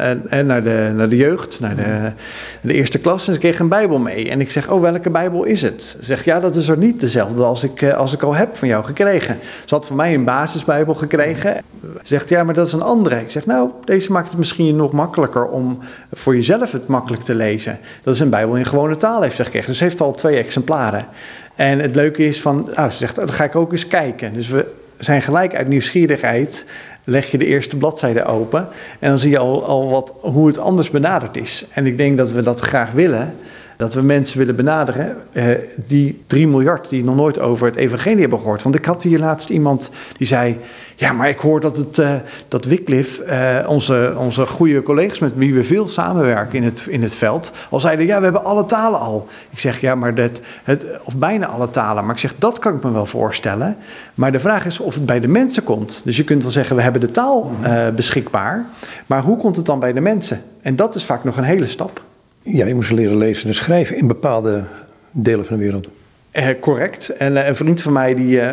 naar 0.44 0.62
de, 0.62 0.92
naar 0.96 1.08
de 1.08 1.16
jeugd, 1.16 1.60
naar 1.60 1.76
de, 1.76 2.12
de 2.60 2.74
eerste 2.74 2.98
klas. 2.98 3.28
En 3.28 3.34
ze 3.34 3.38
kreeg 3.40 3.58
een 3.58 3.68
bijbel 3.68 3.98
mee. 3.98 4.30
En 4.30 4.40
ik 4.40 4.50
zeg, 4.50 4.70
oh, 4.70 4.80
welke 4.80 5.10
bijbel 5.10 5.44
is 5.44 5.62
het? 5.62 5.82
Ze 5.82 6.04
zegt, 6.04 6.24
ja, 6.24 6.40
dat 6.40 6.56
is 6.56 6.68
er 6.68 6.78
niet 6.78 7.00
dezelfde 7.00 7.42
als 7.44 7.64
ik, 7.64 7.92
als 7.92 8.12
ik 8.12 8.22
al 8.22 8.34
heb 8.34 8.56
van 8.56 8.68
jou 8.68 8.84
gekregen. 8.84 9.38
Ze 9.64 9.74
had 9.74 9.86
van 9.86 9.96
mij 9.96 10.14
een 10.14 10.24
basisbijbel 10.24 10.94
gekregen. 10.94 11.56
Ze 11.82 11.88
zegt, 12.02 12.28
ja, 12.28 12.44
maar 12.44 12.54
dat 12.58 12.66
is 12.66 12.72
een 12.72 12.82
andere. 12.82 13.20
Ik 13.20 13.30
zeg, 13.30 13.46
nou, 13.46 13.70
deze 13.84 14.12
maakt 14.12 14.28
het 14.28 14.38
misschien 14.38 14.76
nog 14.76 14.92
makkelijker 14.92 15.46
om 15.46 15.78
voor 16.12 16.34
jezelf 16.34 16.72
het 16.72 16.86
makkelijk 16.86 17.22
te 17.22 17.34
lezen. 17.34 17.78
Dat 18.02 18.14
is 18.14 18.20
een 18.20 18.30
Bijbel 18.30 18.56
in 18.56 18.64
gewone 18.64 18.96
taal, 18.96 19.22
heeft 19.22 19.36
ze 19.36 19.44
gekregen. 19.44 19.68
Dus 19.68 19.80
heeft 19.80 20.00
al 20.00 20.12
twee 20.12 20.36
exemplaren. 20.36 21.06
En 21.54 21.78
het 21.78 21.94
leuke 21.94 22.26
is 22.26 22.40
van, 22.40 22.70
ah, 22.74 22.90
ze 22.90 22.96
zegt, 22.96 23.18
oh, 23.18 23.26
dan 23.26 23.34
ga 23.34 23.44
ik 23.44 23.56
ook 23.56 23.72
eens 23.72 23.86
kijken. 23.86 24.32
Dus 24.32 24.48
we 24.48 24.74
zijn 24.98 25.22
gelijk 25.22 25.54
uit 25.54 25.68
nieuwsgierigheid, 25.68 26.64
leg 27.04 27.30
je 27.30 27.38
de 27.38 27.46
eerste 27.46 27.76
bladzijde 27.76 28.24
open. 28.24 28.68
En 28.98 29.10
dan 29.10 29.18
zie 29.18 29.30
je 29.30 29.38
al, 29.38 29.64
al 29.64 29.90
wat, 29.90 30.14
hoe 30.20 30.46
het 30.46 30.58
anders 30.58 30.90
benaderd 30.90 31.36
is. 31.36 31.66
En 31.70 31.86
ik 31.86 31.96
denk 31.96 32.16
dat 32.16 32.30
we 32.30 32.42
dat 32.42 32.60
graag 32.60 32.90
willen 32.90 33.34
dat 33.78 33.94
we 33.94 34.02
mensen 34.02 34.38
willen 34.38 34.56
benaderen, 34.56 35.16
eh, 35.32 35.46
die 35.74 36.22
3 36.26 36.48
miljard 36.48 36.88
die 36.88 37.04
nog 37.04 37.16
nooit 37.16 37.40
over 37.40 37.66
het 37.66 37.76
evangelie 37.76 38.20
hebben 38.20 38.38
gehoord. 38.38 38.62
Want 38.62 38.74
ik 38.74 38.84
had 38.84 39.02
hier 39.02 39.18
laatst 39.18 39.50
iemand 39.50 39.90
die 40.16 40.26
zei, 40.26 40.58
ja, 40.96 41.12
maar 41.12 41.28
ik 41.28 41.38
hoor 41.38 41.60
dat, 41.60 41.76
het, 41.76 41.98
uh, 41.98 42.10
dat 42.48 42.64
Wycliffe, 42.64 43.24
uh, 43.24 43.68
onze, 43.70 44.14
onze 44.16 44.46
goede 44.46 44.82
collega's 44.82 45.18
met 45.18 45.32
wie 45.34 45.54
we 45.54 45.64
veel 45.64 45.88
samenwerken 45.88 46.58
in 46.58 46.64
het, 46.64 46.86
in 46.90 47.02
het 47.02 47.14
veld, 47.14 47.52
al 47.70 47.80
zeiden, 47.80 48.06
ja, 48.06 48.18
we 48.18 48.24
hebben 48.24 48.44
alle 48.44 48.66
talen 48.66 49.00
al. 49.00 49.26
Ik 49.50 49.58
zeg, 49.58 49.80
ja, 49.80 49.94
maar 49.94 50.14
dat, 50.14 50.40
het, 50.64 50.86
of 51.04 51.16
bijna 51.16 51.46
alle 51.46 51.70
talen. 51.70 52.04
Maar 52.04 52.14
ik 52.14 52.20
zeg, 52.20 52.34
dat 52.38 52.58
kan 52.58 52.74
ik 52.74 52.82
me 52.82 52.90
wel 52.92 53.06
voorstellen. 53.06 53.76
Maar 54.14 54.32
de 54.32 54.40
vraag 54.40 54.66
is 54.66 54.80
of 54.80 54.94
het 54.94 55.06
bij 55.06 55.20
de 55.20 55.28
mensen 55.28 55.64
komt. 55.64 56.00
Dus 56.04 56.16
je 56.16 56.24
kunt 56.24 56.42
wel 56.42 56.52
zeggen, 56.52 56.76
we 56.76 56.82
hebben 56.82 57.00
de 57.00 57.10
taal 57.10 57.52
uh, 57.62 57.88
beschikbaar. 57.88 58.66
Maar 59.06 59.22
hoe 59.22 59.36
komt 59.36 59.56
het 59.56 59.66
dan 59.66 59.80
bij 59.80 59.92
de 59.92 60.00
mensen? 60.00 60.42
En 60.62 60.76
dat 60.76 60.94
is 60.94 61.04
vaak 61.04 61.24
nog 61.24 61.36
een 61.36 61.44
hele 61.44 61.66
stap. 61.66 62.06
Ja, 62.50 62.66
je 62.66 62.74
moest 62.74 62.90
leren 62.90 63.16
lezen 63.16 63.48
en 63.48 63.54
schrijven 63.54 63.96
in 63.96 64.06
bepaalde 64.06 64.62
delen 65.10 65.46
van 65.46 65.56
de 65.56 65.62
wereld. 65.62 65.88
Eh, 66.30 66.48
correct. 66.60 67.08
En 67.08 67.32
uh, 67.32 67.46
een 67.46 67.56
vriend 67.56 67.82
van 67.82 67.92
mij 67.92 68.14
die, 68.14 68.40
uh, 68.40 68.50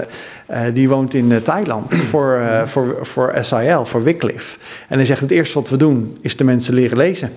die 0.73 0.89
woont 0.89 1.13
in 1.13 1.41
Thailand 1.41 1.95
voor, 2.11 2.63
voor, 2.65 2.97
voor 3.01 3.33
SIL, 3.41 3.85
voor 3.85 4.03
Wycliffe. 4.03 4.57
En 4.87 4.97
hij 4.97 5.05
zegt 5.05 5.21
het 5.21 5.31
eerste 5.31 5.59
wat 5.59 5.69
we 5.69 5.77
doen 5.77 6.17
is 6.21 6.37
de 6.37 6.43
mensen 6.43 6.73
leren 6.73 6.97
lezen. 6.97 7.31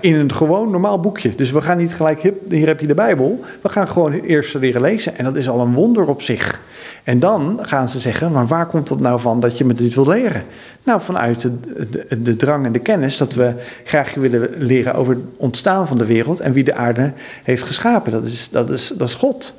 In 0.00 0.14
een 0.14 0.32
gewoon 0.32 0.70
normaal 0.70 1.00
boekje. 1.00 1.34
Dus 1.34 1.50
we 1.50 1.60
gaan 1.60 1.78
niet 1.78 1.94
gelijk, 1.94 2.32
hier 2.48 2.66
heb 2.66 2.80
je 2.80 2.86
de 2.86 2.94
Bijbel. 2.94 3.40
We 3.62 3.68
gaan 3.68 3.88
gewoon 3.88 4.12
eerst 4.12 4.54
leren 4.54 4.80
lezen. 4.80 5.18
En 5.18 5.24
dat 5.24 5.34
is 5.34 5.48
al 5.48 5.60
een 5.60 5.74
wonder 5.74 6.06
op 6.06 6.22
zich. 6.22 6.60
En 7.04 7.18
dan 7.18 7.58
gaan 7.62 7.88
ze 7.88 7.98
zeggen, 7.98 8.32
maar 8.32 8.46
waar 8.46 8.66
komt 8.66 8.88
het 8.88 9.00
nou 9.00 9.20
van 9.20 9.40
dat 9.40 9.58
je 9.58 9.64
me 9.64 9.72
dit 9.72 9.94
wil 9.94 10.08
leren? 10.08 10.42
Nou, 10.84 11.00
vanuit 11.00 11.40
de, 11.40 11.58
de, 11.90 12.22
de, 12.22 12.36
drang 12.36 12.66
en 12.66 12.72
de 12.72 12.78
kennis 12.78 13.16
dat 13.16 13.34
we 13.34 13.52
graag 13.84 14.14
willen 14.14 14.50
leren 14.58 14.94
over 14.94 15.14
het 15.14 15.24
ontstaan 15.36 15.86
van 15.86 15.98
de 15.98 16.06
wereld 16.06 16.40
en 16.40 16.52
wie 16.52 16.64
de 16.64 16.74
aarde 16.74 17.12
heeft 17.42 17.62
geschapen. 17.62 18.12
Dat 18.12 18.24
is, 18.24 18.48
dat 18.50 18.70
is, 18.70 18.92
dat 18.96 19.08
is 19.08 19.14
God. 19.14 19.54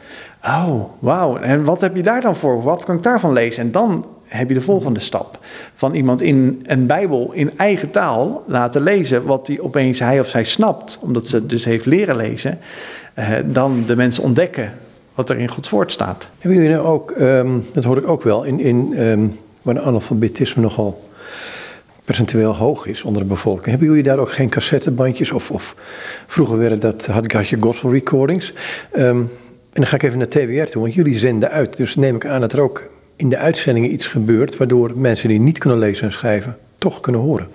Oh, 0.45 0.83
wauw. 0.99 1.38
En 1.38 1.63
wat 1.63 1.81
heb 1.81 1.95
je 1.95 2.01
daar 2.01 2.21
dan 2.21 2.35
voor? 2.35 2.63
Wat 2.63 2.85
kan 2.85 2.95
ik 2.95 3.03
daarvan 3.03 3.33
lezen? 3.33 3.63
En 3.63 3.71
dan 3.71 4.05
heb 4.29 4.48
je 4.48 4.53
de 4.53 4.62
volgende 4.62 5.00
stap. 5.00 5.39
Van 5.75 5.93
iemand 5.93 6.21
in 6.21 6.63
een 6.65 6.86
Bijbel 6.86 7.31
in 7.33 7.51
eigen 7.57 7.91
taal 7.91 8.43
laten 8.48 8.81
lezen, 8.81 9.25
wat 9.25 9.48
hij 9.48 9.59
opeens 9.59 10.00
hij 10.00 10.19
of 10.19 10.27
zij 10.27 10.43
snapt, 10.43 11.00
omdat 11.01 11.27
ze 11.27 11.45
dus 11.45 11.65
heeft 11.65 11.86
leren 11.86 12.15
lezen. 12.15 12.59
Eh, 13.13 13.33
dan 13.45 13.83
de 13.88 13.95
mensen 13.95 14.24
ontdekken 14.24 14.74
wat 15.13 15.29
er 15.29 15.38
in 15.38 15.50
Gods 15.50 15.69
woord 15.69 15.91
staat. 15.91 16.29
Hebben 16.39 16.62
jullie 16.62 16.75
nou 16.75 16.88
ook, 16.88 17.13
um, 17.19 17.65
dat 17.74 17.83
hoor 17.83 17.98
ik 17.98 18.07
ook 18.07 18.24
wel, 18.24 18.43
in, 18.43 18.59
in 18.59 19.00
um, 19.00 19.39
waar 19.62 19.79
analfabetisme 19.79 20.62
nogal 20.62 21.09
percentueel 22.05 22.55
hoog 22.55 22.86
is 22.86 23.03
onder 23.03 23.21
de 23.21 23.27
bevolking. 23.27 23.65
Hebben 23.65 23.88
jullie 23.88 24.03
daar 24.03 24.19
ook 24.19 24.31
geen 24.31 24.50
cassettebandjes 24.50 25.31
of, 25.31 25.51
of 25.51 25.75
vroeger 26.27 26.57
werden 26.57 26.79
dat, 26.79 27.05
had, 27.05 27.31
had 27.31 27.48
je 27.48 27.57
gospel 27.59 27.91
recordings. 27.91 28.53
Ehm, 28.91 29.05
en 29.09 29.27
dan 29.71 29.88
ga 29.88 29.95
ik 29.95 30.03
even 30.03 30.17
naar 30.17 30.27
TWR 30.27 30.71
toe, 30.71 30.81
want 30.81 30.93
jullie 30.93 31.19
zenden 31.19 31.50
uit. 31.50 31.75
Dus 31.75 31.95
neem 31.95 32.15
ik 32.15 32.25
aan 32.25 32.41
dat 32.41 32.53
er 32.53 32.62
ook 32.62 32.89
in 33.19 33.29
de 33.29 33.38
uitzendingen 33.38 33.93
iets 33.93 34.07
gebeurt 34.07 34.57
waardoor 34.57 34.91
mensen 34.95 35.29
die 35.29 35.39
niet 35.39 35.57
kunnen 35.57 35.79
lezen 35.79 36.05
en 36.05 36.11
schrijven 36.11 36.57
toch 36.77 36.99
kunnen 36.99 37.21
horen. 37.21 37.47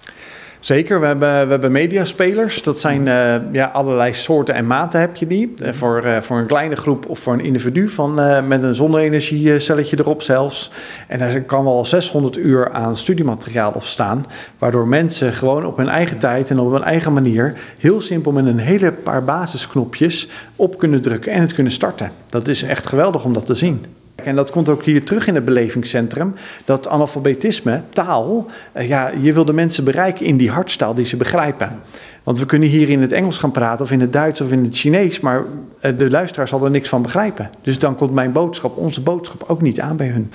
Zeker, 0.61 1.01
we 1.01 1.07
hebben, 1.07 1.45
we 1.45 1.51
hebben 1.51 1.73
mediaspelers. 1.73 2.63
Dat 2.63 2.79
zijn 2.79 3.07
uh, 3.07 3.35
ja, 3.53 3.67
allerlei 3.67 4.15
soorten 4.15 4.55
en 4.55 4.67
maten 4.67 5.01
heb 5.01 5.17
je 5.17 5.27
die. 5.27 5.55
Uh, 5.63 5.73
voor, 5.73 6.05
uh, 6.05 6.21
voor 6.21 6.39
een 6.39 6.47
kleine 6.47 6.77
groep 6.77 7.09
of 7.09 7.19
voor 7.19 7.33
een 7.33 7.45
individu 7.45 7.89
van, 7.89 8.15
met 8.49 8.63
een 8.63 8.75
zonne-energiecelletje 8.75 9.99
erop 9.99 10.23
zelfs. 10.23 10.71
En 11.09 11.19
daar 11.19 11.41
kan 11.41 11.65
wel 11.65 11.87
600 11.87 12.37
uur 12.37 12.71
aan 12.71 12.97
studiemateriaal 12.97 13.73
op 13.73 13.85
staan. 13.85 14.27
Waardoor 14.59 14.89
mensen 14.89 15.33
gewoon 15.33 15.67
op 15.67 15.77
hun 15.77 15.89
eigen 15.89 16.19
tijd 16.19 16.51
en 16.51 16.59
op 16.59 16.73
hun 16.73 16.83
eigen 16.83 17.13
manier... 17.13 17.55
heel 17.79 18.01
simpel 18.01 18.33
met 18.33 18.47
een 18.47 18.59
hele 18.59 18.93
paar 18.93 19.25
basisknopjes 19.25 20.29
op 20.57 20.79
kunnen 20.79 21.03
drukken 21.03 21.33
en 21.33 21.41
het 21.41 21.55
kunnen 21.55 21.73
starten. 21.73 22.11
Dat 22.27 22.49
is 22.49 22.63
echt 22.63 22.87
geweldig 22.87 23.25
om 23.25 23.33
dat 23.33 23.47
te 23.47 23.55
zien. 23.55 23.85
En 24.27 24.37
dat 24.37 24.51
komt 24.51 24.69
ook 24.69 24.83
hier 24.83 25.05
terug 25.05 25.27
in 25.27 25.35
het 25.35 25.45
belevingscentrum. 25.45 26.35
Dat 26.65 26.89
analfabetisme, 26.89 27.83
taal, 27.91 28.47
uh, 28.77 28.89
ja, 28.89 29.11
je 29.21 29.33
wil 29.33 29.45
de 29.45 29.53
mensen 29.53 29.85
bereiken 29.85 30.27
in 30.27 30.37
die 30.37 30.51
hartstaal 30.51 30.95
die 30.95 31.07
ze 31.07 31.17
begrijpen. 31.17 31.81
Want 32.23 32.39
we 32.39 32.47
kunnen 32.47 32.69
hier 32.69 32.91
in 32.91 33.01
het 33.01 33.13
Engels 33.13 33.39
gaan 33.39 33.51
praten, 33.51 33.85
of 33.85 33.91
in 33.91 34.01
het 34.01 34.13
Duits 34.13 34.41
of 34.41 34.53
in 34.53 34.65
het 34.65 34.77
Chinees, 34.77 35.21
maar 35.21 35.43
uh, 35.83 35.99
de 35.99 36.11
luisteraar 36.11 36.49
zal 36.49 36.65
er 36.65 36.71
niks 36.71 36.89
van 36.89 37.03
begrijpen. 37.03 37.51
Dus 37.63 37.79
dan 37.79 37.97
komt 37.97 38.13
mijn 38.13 38.33
boodschap, 38.33 38.77
onze 38.77 39.01
boodschap, 39.01 39.45
ook 39.47 39.63
niet 39.63 39.81
aan 39.81 39.97
bij 39.97 40.09
hun. 40.09 40.33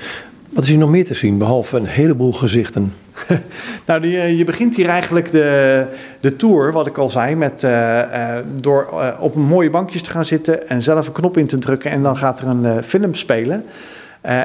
Wat 0.49 0.63
is 0.63 0.69
hier 0.69 0.79
nog 0.79 0.89
meer 0.89 1.05
te 1.05 1.13
zien, 1.13 1.37
behalve 1.37 1.77
een 1.77 1.85
heleboel 1.85 2.33
gezichten? 2.33 2.93
nou, 3.87 4.01
die, 4.01 4.37
je 4.37 4.43
begint 4.43 4.75
hier 4.75 4.87
eigenlijk 4.87 5.31
de, 5.31 5.85
de 6.19 6.35
tour, 6.35 6.71
wat 6.71 6.87
ik 6.87 6.97
al 6.97 7.09
zei, 7.09 7.35
met, 7.35 7.63
uh, 7.63 7.71
uh, 7.71 8.37
door 8.55 8.89
uh, 8.93 9.07
op 9.19 9.35
mooie 9.35 9.69
bankjes 9.69 10.01
te 10.01 10.09
gaan 10.09 10.25
zitten 10.25 10.69
en 10.69 10.81
zelf 10.81 11.07
een 11.07 11.13
knop 11.13 11.37
in 11.37 11.47
te 11.47 11.57
drukken 11.57 11.91
en 11.91 12.03
dan 12.03 12.17
gaat 12.17 12.39
er 12.39 12.47
een 12.47 12.83
film 12.83 13.13
spelen. 13.13 13.65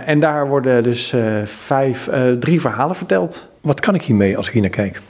en 0.06 0.20
daar 0.20 0.48
worden 0.48 0.82
dus 0.82 1.14
vijf, 1.44 2.08
drie 2.38 2.60
verhalen 2.60 2.96
verteld. 2.96 3.48
Wat 3.60 3.80
kan 3.80 3.94
ik 3.94 4.02
hiermee 4.02 4.36
als 4.36 4.46
ik 4.46 4.52
hier 4.52 4.62
naar 4.62 4.70
kijk? 4.70 5.00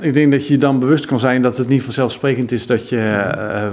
Ik 0.00 0.14
denk 0.14 0.32
dat 0.32 0.48
je 0.48 0.58
dan 0.58 0.78
bewust 0.78 1.06
kan 1.06 1.20
zijn 1.20 1.42
dat 1.42 1.56
het 1.56 1.68
niet 1.68 1.82
vanzelfsprekend 1.82 2.52
is 2.52 2.66
dat 2.66 2.88
je 2.88 3.30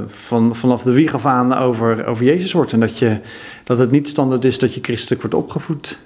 van, 0.07 0.55
vanaf 0.55 0.83
de 0.83 0.91
wieg 0.91 1.13
af 1.13 1.25
aan 1.25 1.57
over, 1.57 2.05
over 2.05 2.25
Jezus 2.25 2.51
hoort. 2.51 2.73
En 2.73 2.79
dat, 2.79 2.99
je, 2.99 3.19
dat 3.63 3.79
het 3.79 3.91
niet 3.91 4.07
standaard 4.07 4.45
is 4.45 4.59
dat 4.59 4.73
je 4.73 4.79
christelijk 4.81 5.21
wordt 5.21 5.35
opgevoed. 5.35 5.99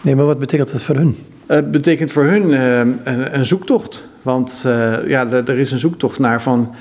Nee, 0.00 0.16
maar 0.16 0.26
wat 0.26 0.38
betekent 0.38 0.72
dat 0.72 0.82
voor 0.82 0.96
hun? 0.96 1.16
Het 1.46 1.70
betekent 1.70 2.12
voor 2.12 2.24
hun 2.24 2.48
uh, 2.48 2.78
een, 2.78 3.34
een, 3.38 3.46
zoektocht. 3.46 4.04
Want 4.22 4.62
uh, 4.66 5.08
ja, 5.08 5.30
er 5.30 5.58
is 5.58 5.72
een 5.72 5.78
zoektocht 5.78 6.18
naar 6.18 6.42
van 6.42 6.74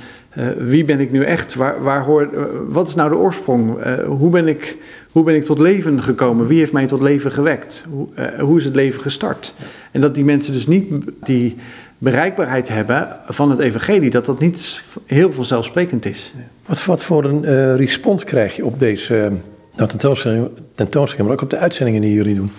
wie 0.57 0.85
ben 0.85 0.99
ik 0.99 1.11
nu 1.11 1.23
echt? 1.23 1.55
Waar, 1.55 1.83
waar 1.83 2.03
hoor, 2.03 2.29
wat 2.67 2.87
is 2.87 2.95
nou 2.95 3.09
de 3.09 3.15
oorsprong? 3.15 3.77
hoe, 4.05 4.29
ben 4.29 4.47
ik, 4.47 4.77
hoe 5.11 5.23
ben 5.23 5.35
ik 5.35 5.43
tot 5.43 5.59
leven 5.59 6.03
gekomen? 6.03 6.47
Wie 6.47 6.59
heeft 6.59 6.71
mij 6.71 6.87
tot 6.87 7.01
leven 7.01 7.31
gewekt? 7.31 7.85
Hoe, 7.89 8.07
hoe 8.39 8.57
is 8.57 8.65
het 8.65 8.75
leven 8.75 9.01
gestart? 9.01 9.53
En 9.91 10.01
dat 10.01 10.15
die 10.15 10.23
mensen 10.23 10.53
dus 10.53 10.67
niet 10.67 10.93
die 11.23 11.55
bereikbaarheid 11.97 12.67
hebben 12.67 13.07
van 13.27 13.49
het 13.49 13.59
evangelie, 13.59 14.09
dat 14.09 14.25
dat 14.25 14.39
niet 14.39 14.83
heel 15.05 15.31
vanzelfsprekend 15.31 16.05
is. 16.05 16.33
Wat, 16.65 16.85
wat 16.85 17.03
voor 17.03 17.23
een 17.23 17.75
respons 17.77 18.23
krijg 18.23 18.55
je 18.55 18.65
op 18.65 18.79
deze 18.79 19.31
nou, 19.75 19.89
tentoonstelling, 20.75 21.17
maar 21.17 21.31
ook 21.31 21.41
op 21.41 21.49
de 21.49 21.57
uitzendingen 21.57 22.01
die 22.01 22.13
jullie 22.13 22.35
doen? 22.35 22.51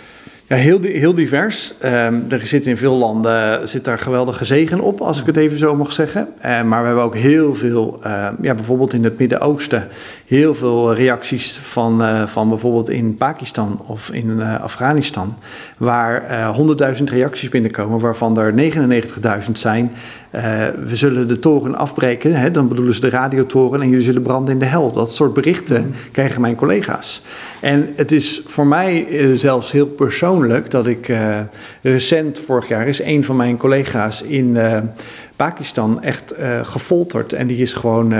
Ja, 0.48 0.56
heel, 0.56 0.82
heel 0.82 1.14
divers. 1.14 1.74
Um, 1.84 2.26
er 2.28 2.46
zit 2.46 2.66
in 2.66 2.76
veel 2.76 2.94
landen 2.94 3.68
zit 3.68 3.84
daar 3.84 3.98
geweldige 3.98 4.44
zegen 4.44 4.80
op, 4.80 5.00
als 5.00 5.20
ik 5.20 5.26
het 5.26 5.36
even 5.36 5.58
zo 5.58 5.74
mag 5.74 5.92
zeggen. 5.92 6.28
Uh, 6.38 6.62
maar 6.62 6.80
we 6.80 6.86
hebben 6.86 7.04
ook 7.04 7.16
heel 7.16 7.54
veel, 7.54 8.00
uh, 8.06 8.28
ja, 8.40 8.54
bijvoorbeeld 8.54 8.92
in 8.92 9.04
het 9.04 9.18
Midden-Oosten, 9.18 9.88
heel 10.26 10.54
veel 10.54 10.94
reacties 10.94 11.52
van, 11.52 12.02
uh, 12.02 12.26
van 12.26 12.48
bijvoorbeeld 12.48 12.88
in 12.88 13.14
Pakistan 13.14 13.80
of 13.86 14.10
in 14.10 14.42
Afghanistan, 14.42 15.36
waar 15.76 16.22
100.000 16.96 17.04
reacties 17.04 17.48
binnenkomen, 17.48 18.00
waarvan 18.00 18.38
er 18.38 18.52
99.000 19.46 19.52
zijn. 19.52 19.92
We 20.86 20.96
zullen 20.96 21.28
de 21.28 21.38
toren 21.38 21.74
afbreken, 21.74 22.34
hè, 22.34 22.50
dan 22.50 22.68
bedoelen 22.68 22.94
ze 22.94 23.00
de 23.00 23.08
radiotoren, 23.08 23.80
en 23.80 23.88
jullie 23.88 24.04
zullen 24.04 24.22
branden 24.22 24.54
in 24.54 24.60
de 24.60 24.66
hel. 24.66 24.92
Dat 24.92 25.10
soort 25.10 25.34
berichten 25.34 25.82
mm. 25.82 25.92
krijgen 26.12 26.40
mijn 26.40 26.54
collega's. 26.54 27.22
En 27.60 27.88
het 27.94 28.12
is 28.12 28.42
voor 28.46 28.66
mij 28.66 29.06
zelfs 29.36 29.72
heel 29.72 29.86
persoonlijk 29.86 30.70
dat 30.70 30.86
ik 30.86 31.08
uh, 31.08 31.38
recent, 31.82 32.38
vorig 32.38 32.68
jaar, 32.68 32.88
is 32.88 33.02
een 33.02 33.24
van 33.24 33.36
mijn 33.36 33.56
collega's 33.56 34.22
in 34.22 34.56
Pakistan 35.36 36.02
echt 36.02 36.38
uh, 36.38 36.64
gefolterd. 36.64 37.32
En 37.32 37.46
die 37.46 37.58
is 37.58 37.74
gewoon 37.74 38.12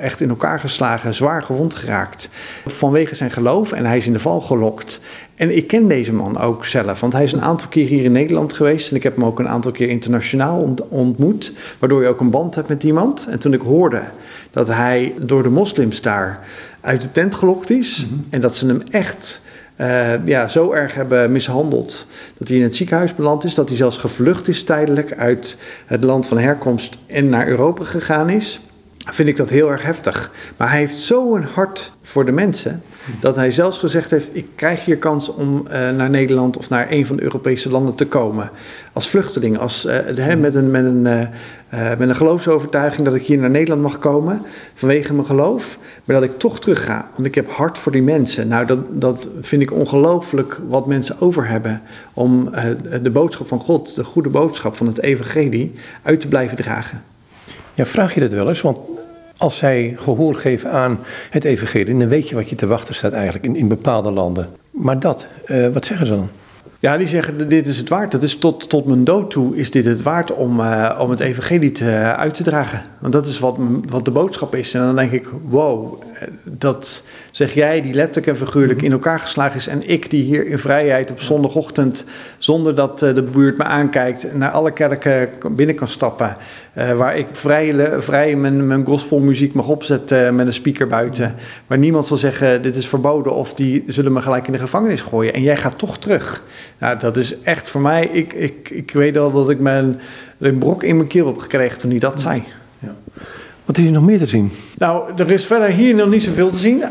echt 0.00 0.20
in 0.20 0.28
elkaar 0.28 0.60
geslagen, 0.60 1.14
zwaar 1.14 1.42
gewond 1.42 1.74
geraakt. 1.74 2.28
Vanwege 2.66 3.14
zijn 3.14 3.30
geloof 3.30 3.72
en 3.72 3.86
hij 3.86 3.96
is 3.96 4.06
in 4.06 4.12
de 4.12 4.18
val 4.18 4.40
gelokt. 4.40 5.00
En 5.34 5.56
ik 5.56 5.66
ken 5.66 5.88
deze 5.88 6.12
man 6.12 6.38
ook 6.38 6.64
zelf, 6.64 7.00
want 7.00 7.12
hij 7.12 7.22
is 7.22 7.32
een 7.32 7.42
aantal 7.42 7.68
keer 7.68 7.86
hier 7.86 8.04
in 8.04 8.12
Nederland 8.12 8.52
geweest. 8.52 8.90
En 8.90 8.96
ik 8.96 9.02
heb 9.02 9.14
hem 9.14 9.24
ook 9.24 9.38
een 9.38 9.48
aantal 9.48 9.72
keer 9.72 9.88
internationaal 9.88 10.74
ontmoet. 10.88 11.52
Waardoor 11.78 12.02
je 12.02 12.08
ook 12.08 12.20
een 12.20 12.30
band 12.30 12.54
hebt 12.54 12.68
met 12.68 12.82
iemand. 12.82 13.26
En 13.30 13.38
toen 13.38 13.52
ik 13.52 13.60
hoorde 13.60 14.02
dat 14.50 14.68
hij 14.68 15.14
door 15.20 15.42
de 15.42 15.48
moslims 15.48 16.00
daar 16.00 16.40
uit 16.80 17.02
de 17.02 17.10
tent 17.10 17.34
gelokt 17.34 17.70
is. 17.70 18.06
Mm 18.06 18.12
-hmm. 18.12 18.24
En 18.30 18.40
dat 18.40 18.56
ze 18.56 18.66
hem 18.66 18.82
echt 18.90 19.42
uh, 19.76 20.26
ja, 20.26 20.48
zo 20.48 20.72
erg 20.72 20.94
hebben 20.94 21.32
mishandeld 21.32 22.06
dat 22.38 22.48
hij 22.48 22.56
in 22.56 22.62
het 22.62 22.76
ziekenhuis 22.76 23.14
beland 23.14 23.44
is, 23.44 23.54
dat 23.54 23.68
hij 23.68 23.76
zelfs 23.76 23.98
gevlucht 23.98 24.48
is 24.48 24.64
tijdelijk 24.64 25.12
uit 25.12 25.58
het 25.86 26.04
land 26.04 26.26
van 26.26 26.38
herkomst 26.38 26.98
en 27.06 27.28
naar 27.28 27.48
Europa 27.48 27.84
gegaan 27.84 28.30
is, 28.30 28.60
vind 28.98 29.28
ik 29.28 29.36
dat 29.36 29.50
heel 29.50 29.70
erg 29.70 29.82
heftig. 29.82 30.30
Maar 30.56 30.70
hij 30.70 30.78
heeft 30.78 30.96
zo'n 30.96 31.42
hart 31.42 31.92
voor 32.02 32.24
de 32.24 32.32
mensen 32.32 32.82
dat 33.20 33.36
hij 33.36 33.50
zelfs 33.50 33.78
gezegd 33.78 34.10
heeft: 34.10 34.36
Ik 34.36 34.46
krijg 34.54 34.84
hier 34.84 34.96
kans 34.96 35.28
om 35.28 35.66
uh, 35.66 35.72
naar 35.72 36.10
Nederland 36.10 36.56
of 36.56 36.68
naar 36.68 36.86
een 36.90 37.06
van 37.06 37.16
de 37.16 37.22
Europese 37.22 37.70
landen 37.70 37.94
te 37.94 38.06
komen. 38.06 38.50
Als 38.92 39.08
vluchteling, 39.08 39.58
als, 39.58 39.82
de, 39.82 40.36
met, 40.38 40.54
een, 40.54 40.70
met, 40.70 40.84
een, 40.84 41.06
uh, 41.06 41.88
met 41.98 42.08
een 42.08 42.16
geloofsovertuiging 42.16 43.06
dat 43.06 43.14
ik 43.14 43.22
hier 43.22 43.38
naar 43.38 43.50
Nederland 43.50 43.82
mag 43.82 43.98
komen 43.98 44.42
vanwege 44.74 45.14
mijn 45.14 45.26
geloof. 45.26 45.78
Maar 46.04 46.20
dat 46.20 46.30
ik 46.30 46.38
toch 46.38 46.60
terug 46.60 46.84
ga, 46.84 47.08
want 47.14 47.26
ik 47.26 47.34
heb 47.34 47.50
hart 47.50 47.78
voor 47.78 47.92
die 47.92 48.02
mensen. 48.02 48.48
Nou, 48.48 48.66
dat, 48.66 48.78
dat 48.90 49.28
vind 49.40 49.62
ik 49.62 49.72
ongelooflijk 49.72 50.60
wat 50.68 50.86
mensen 50.86 51.20
over 51.20 51.48
hebben 51.48 51.82
om 52.14 52.50
de 53.02 53.10
boodschap 53.10 53.48
van 53.48 53.60
God, 53.60 53.94
de 53.94 54.04
goede 54.04 54.28
boodschap 54.28 54.76
van 54.76 54.86
het 54.86 55.00
Evangelie, 55.00 55.74
uit 56.02 56.20
te 56.20 56.28
blijven 56.28 56.56
dragen. 56.56 57.02
Ja, 57.74 57.86
vraag 57.86 58.14
je 58.14 58.20
dat 58.20 58.32
wel 58.32 58.48
eens? 58.48 58.60
Want 58.60 58.78
als 59.36 59.56
zij 59.56 59.94
gehoor 59.98 60.34
geven 60.34 60.70
aan 60.70 60.98
het 61.30 61.44
evangelie, 61.44 61.98
dan 61.98 62.08
weet 62.08 62.28
je 62.28 62.34
wat 62.34 62.48
je 62.48 62.56
te 62.56 62.66
wachten 62.66 62.94
staat 62.94 63.12
eigenlijk 63.12 63.44
in, 63.44 63.56
in 63.56 63.68
bepaalde 63.68 64.10
landen. 64.10 64.48
Maar 64.70 65.00
dat, 65.00 65.26
uh, 65.46 65.68
wat 65.68 65.84
zeggen 65.84 66.06
ze 66.06 66.16
dan? 66.16 66.28
Ja, 66.84 66.96
die 66.96 67.08
zeggen 67.08 67.48
dit 67.48 67.66
is 67.66 67.76
het 67.78 67.88
waard. 67.88 68.12
Dat 68.12 68.22
is 68.22 68.36
tot, 68.36 68.68
tot 68.68 68.86
mijn 68.86 69.04
dood 69.04 69.30
toe 69.30 69.56
is 69.56 69.70
dit 69.70 69.84
het 69.84 70.02
waard 70.02 70.34
om, 70.34 70.60
uh, 70.60 70.98
om 71.00 71.10
het 71.10 71.20
evangelie 71.20 71.72
te, 71.72 71.84
uh, 71.84 72.12
uit 72.12 72.34
te 72.34 72.42
dragen. 72.42 72.82
Want 72.98 73.12
dat 73.12 73.26
is 73.26 73.38
wat, 73.38 73.56
wat 73.88 74.04
de 74.04 74.10
boodschap 74.10 74.54
is. 74.54 74.74
En 74.74 74.80
dan 74.80 74.96
denk 74.96 75.12
ik, 75.12 75.26
wow, 75.48 76.02
dat 76.42 77.04
zeg 77.30 77.54
jij 77.54 77.80
die 77.80 77.94
letterlijk 77.94 78.26
en 78.26 78.46
figuurlijk 78.46 78.82
in 78.82 78.92
elkaar 78.92 79.20
geslagen 79.20 79.56
is. 79.56 79.66
En 79.66 79.88
ik 79.88 80.10
die 80.10 80.24
hier 80.24 80.46
in 80.46 80.58
vrijheid 80.58 81.10
op 81.10 81.20
zondagochtend, 81.20 82.04
zonder 82.38 82.74
dat 82.74 82.98
de 82.98 83.28
buurt 83.32 83.56
me 83.56 83.64
aankijkt, 83.64 84.34
naar 84.34 84.50
alle 84.50 84.70
kerken 84.70 85.54
binnen 85.54 85.76
kan 85.76 85.88
stappen. 85.88 86.36
Waar 86.74 87.16
ik 87.16 87.26
vrij, 87.32 87.92
vrij 88.02 88.36
mijn, 88.36 88.66
mijn 88.66 88.84
gospelmuziek 88.84 89.52
mag 89.52 89.68
opzetten 89.68 90.34
met 90.34 90.46
een 90.46 90.52
speaker 90.52 90.86
buiten. 90.86 91.34
Waar 91.66 91.78
niemand 91.78 92.06
zal 92.06 92.16
zeggen, 92.16 92.62
dit 92.62 92.76
is 92.76 92.88
verboden 92.88 93.34
of 93.34 93.54
die 93.54 93.84
zullen 93.86 94.12
me 94.12 94.22
gelijk 94.22 94.46
in 94.46 94.52
de 94.52 94.58
gevangenis 94.58 95.02
gooien. 95.02 95.32
En 95.32 95.42
jij 95.42 95.56
gaat 95.56 95.78
toch 95.78 95.98
terug. 95.98 96.42
Nou, 96.78 96.98
dat 96.98 97.16
is 97.16 97.40
echt 97.40 97.68
voor 97.68 97.80
mij. 97.80 98.08
Ik, 98.12 98.32
ik, 98.32 98.70
ik 98.70 98.90
weet 98.90 99.16
al 99.16 99.30
dat 99.30 99.50
ik 99.50 99.58
mijn, 99.60 100.00
een 100.38 100.58
brok 100.58 100.82
in 100.82 100.96
mijn 100.96 101.08
keel 101.08 101.26
heb 101.26 101.38
gekregen 101.38 101.78
toen 101.78 101.90
hij 101.90 101.98
dat 101.98 102.20
zei. 102.20 102.42
Ja. 102.78 102.94
Wat 103.64 103.76
is 103.76 103.82
hier 103.82 103.92
nog 103.92 104.04
meer 104.04 104.18
te 104.18 104.26
zien? 104.26 104.52
Nou, 104.78 105.10
er 105.16 105.30
is 105.30 105.46
verder 105.46 105.68
hier 105.68 105.94
nog 105.94 106.08
niet 106.08 106.22
zoveel 106.22 106.50
te 106.50 106.56
zien. 106.56 106.84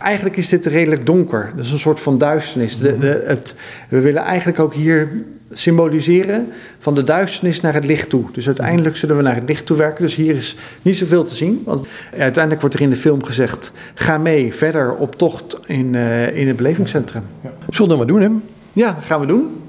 Eigenlijk 0.00 0.36
is 0.36 0.48
dit 0.48 0.66
redelijk 0.66 1.06
donker. 1.06 1.52
Dat 1.56 1.64
is 1.64 1.72
een 1.72 1.78
soort 1.78 2.00
van 2.00 2.18
duisternis. 2.18 2.78
De, 2.78 2.98
de, 2.98 3.22
het, 3.26 3.54
we 3.88 4.00
willen 4.00 4.22
eigenlijk 4.22 4.58
ook 4.58 4.74
hier 4.74 5.08
symboliseren 5.52 6.48
van 6.78 6.94
de 6.94 7.02
duisternis 7.02 7.60
naar 7.60 7.74
het 7.74 7.84
licht 7.84 8.08
toe. 8.08 8.24
Dus 8.32 8.46
uiteindelijk 8.46 8.96
zullen 8.96 9.16
we 9.16 9.22
naar 9.22 9.34
het 9.34 9.48
licht 9.48 9.66
toe 9.66 9.76
werken. 9.76 10.04
Dus 10.04 10.14
hier 10.14 10.34
is 10.34 10.56
niet 10.82 10.96
zoveel 10.96 11.24
te 11.24 11.34
zien. 11.34 11.62
Want 11.64 11.86
uiteindelijk 12.18 12.60
wordt 12.60 12.74
er 12.74 12.82
in 12.82 12.90
de 12.90 12.96
film 12.96 13.24
gezegd: 13.24 13.72
ga 13.94 14.18
mee 14.18 14.54
verder 14.54 14.94
op 14.94 15.14
tocht 15.14 15.60
in, 15.66 15.94
uh, 15.94 16.36
in 16.36 16.46
het 16.46 16.56
belevingscentrum. 16.56 17.22
Ja. 17.40 17.50
Zullen 17.68 17.90
we 17.90 17.96
dat 17.96 18.06
maar 18.06 18.20
doen, 18.20 18.30
hè? 18.30 18.38
Ja, 18.72 18.92
dat 18.92 19.04
gaan 19.04 19.20
we 19.20 19.26
doen. 19.26 19.62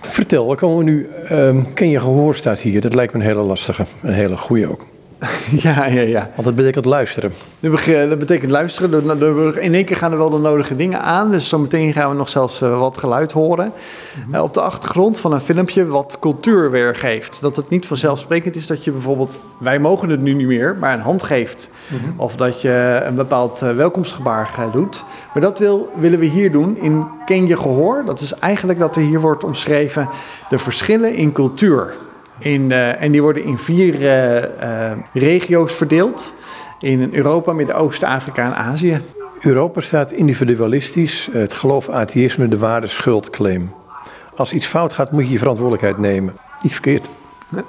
Vertel, 0.00 0.46
waar 0.46 0.56
komen 0.56 0.78
we 0.78 0.84
nu? 0.84 1.08
Um, 1.30 1.74
ken 1.74 1.90
je 1.90 2.00
gehoor 2.00 2.34
staat 2.34 2.58
hier? 2.58 2.80
Dat 2.80 2.94
lijkt 2.94 3.12
me 3.12 3.18
een 3.18 3.26
hele 3.26 3.42
lastige, 3.42 3.84
een 4.02 4.12
hele 4.12 4.36
goede 4.36 4.70
ook. 4.70 4.86
Ja, 5.66 5.86
ja, 5.86 6.00
ja. 6.00 6.30
Want 6.34 6.44
dat 6.46 6.54
betekent 6.54 6.84
luisteren. 6.84 7.32
Dat 8.08 8.18
betekent 8.18 8.50
luisteren. 8.50 8.92
Er- 9.10 9.22
er- 9.46 9.58
In 9.58 9.74
één 9.74 9.84
keer 9.84 9.96
gaan 9.96 10.12
er 10.12 10.18
wel 10.18 10.30
de 10.30 10.38
nodige 10.38 10.76
dingen 10.76 11.00
aan. 11.02 11.30
Dus 11.30 11.48
zometeen 11.48 11.92
gaan 11.92 12.10
we 12.10 12.16
nog 12.16 12.28
zelfs 12.28 12.60
eh, 12.60 12.78
wat 12.78 12.98
geluid 12.98 13.32
horen. 13.32 13.72
Eh, 14.32 14.42
op 14.42 14.54
de 14.54 14.60
achtergrond 14.60 15.18
van 15.18 15.32
een 15.32 15.40
filmpje 15.40 15.86
wat 15.86 16.16
cultuur 16.20 16.70
weergeeft. 16.70 17.40
Dat 17.40 17.56
het 17.56 17.68
niet 17.68 17.86
vanzelfsprekend 17.86 18.56
is 18.56 18.66
dat 18.66 18.84
je 18.84 18.90
bijvoorbeeld... 18.90 19.38
Wij 19.58 19.78
mogen 19.78 20.08
het 20.10 20.20
nu 20.20 20.32
niet 20.32 20.46
meer, 20.46 20.76
maar 20.80 20.92
een 20.94 21.00
hand 21.00 21.22
geeft. 21.22 21.70
Of 22.16 22.36
dat 22.36 22.60
je 22.60 23.02
een 23.06 23.14
bepaald 23.14 23.62
eh, 23.62 23.70
welkomstgebaar 23.76 24.50
doet. 24.72 25.04
Maar 25.34 25.42
dat 25.42 25.58
wil, 25.58 25.92
willen 25.98 26.18
we 26.18 26.26
hier 26.26 26.52
doen 26.52 26.76
in 26.76 27.04
Ken 27.24 27.46
je 27.46 27.56
gehoor. 27.56 28.02
Dat 28.06 28.20
is 28.20 28.34
eigenlijk 28.34 28.78
dat 28.78 28.96
er 28.96 29.02
hier 29.02 29.20
wordt 29.20 29.44
omschreven... 29.44 30.08
de 30.50 30.58
verschillen 30.58 31.14
in 31.14 31.32
cultuur. 31.32 31.94
In, 32.44 32.72
eh, 32.72 33.02
en 33.02 33.12
die 33.12 33.22
worden 33.22 33.44
in 33.44 33.58
vier 33.58 33.94
eh, 33.94 34.90
eh, 34.90 34.98
regio's 35.12 35.74
verdeeld. 35.74 36.34
In 36.80 37.14
Europa, 37.14 37.52
Midden-Oosten, 37.52 38.08
Afrika 38.08 38.44
en 38.44 38.54
Azië. 38.54 39.00
Europa 39.40 39.80
staat 39.80 40.12
individualistisch, 40.12 41.28
het 41.32 41.54
geloof 41.54 41.88
atheïsme, 41.88 42.48
de 42.48 42.58
waarde 42.58 42.86
schuldclaim. 42.86 43.72
Als 44.36 44.52
iets 44.52 44.66
fout 44.66 44.92
gaat, 44.92 45.12
moet 45.12 45.24
je 45.24 45.32
je 45.32 45.38
verantwoordelijkheid 45.38 45.98
nemen. 45.98 46.34
Niet 46.62 46.72
verkeerd. 46.72 47.08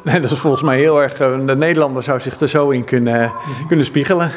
Nee, 0.03 0.19
dat 0.21 0.31
is 0.31 0.39
volgens 0.39 0.63
mij 0.63 0.77
heel 0.77 1.01
erg. 1.01 1.13
De 1.17 1.55
Nederlander 1.57 2.03
zou 2.03 2.19
zich 2.19 2.39
er 2.39 2.49
zo 2.49 2.69
in 2.69 2.83
kunnen, 2.83 3.33
kunnen 3.67 3.85
spiegelen. 3.85 4.31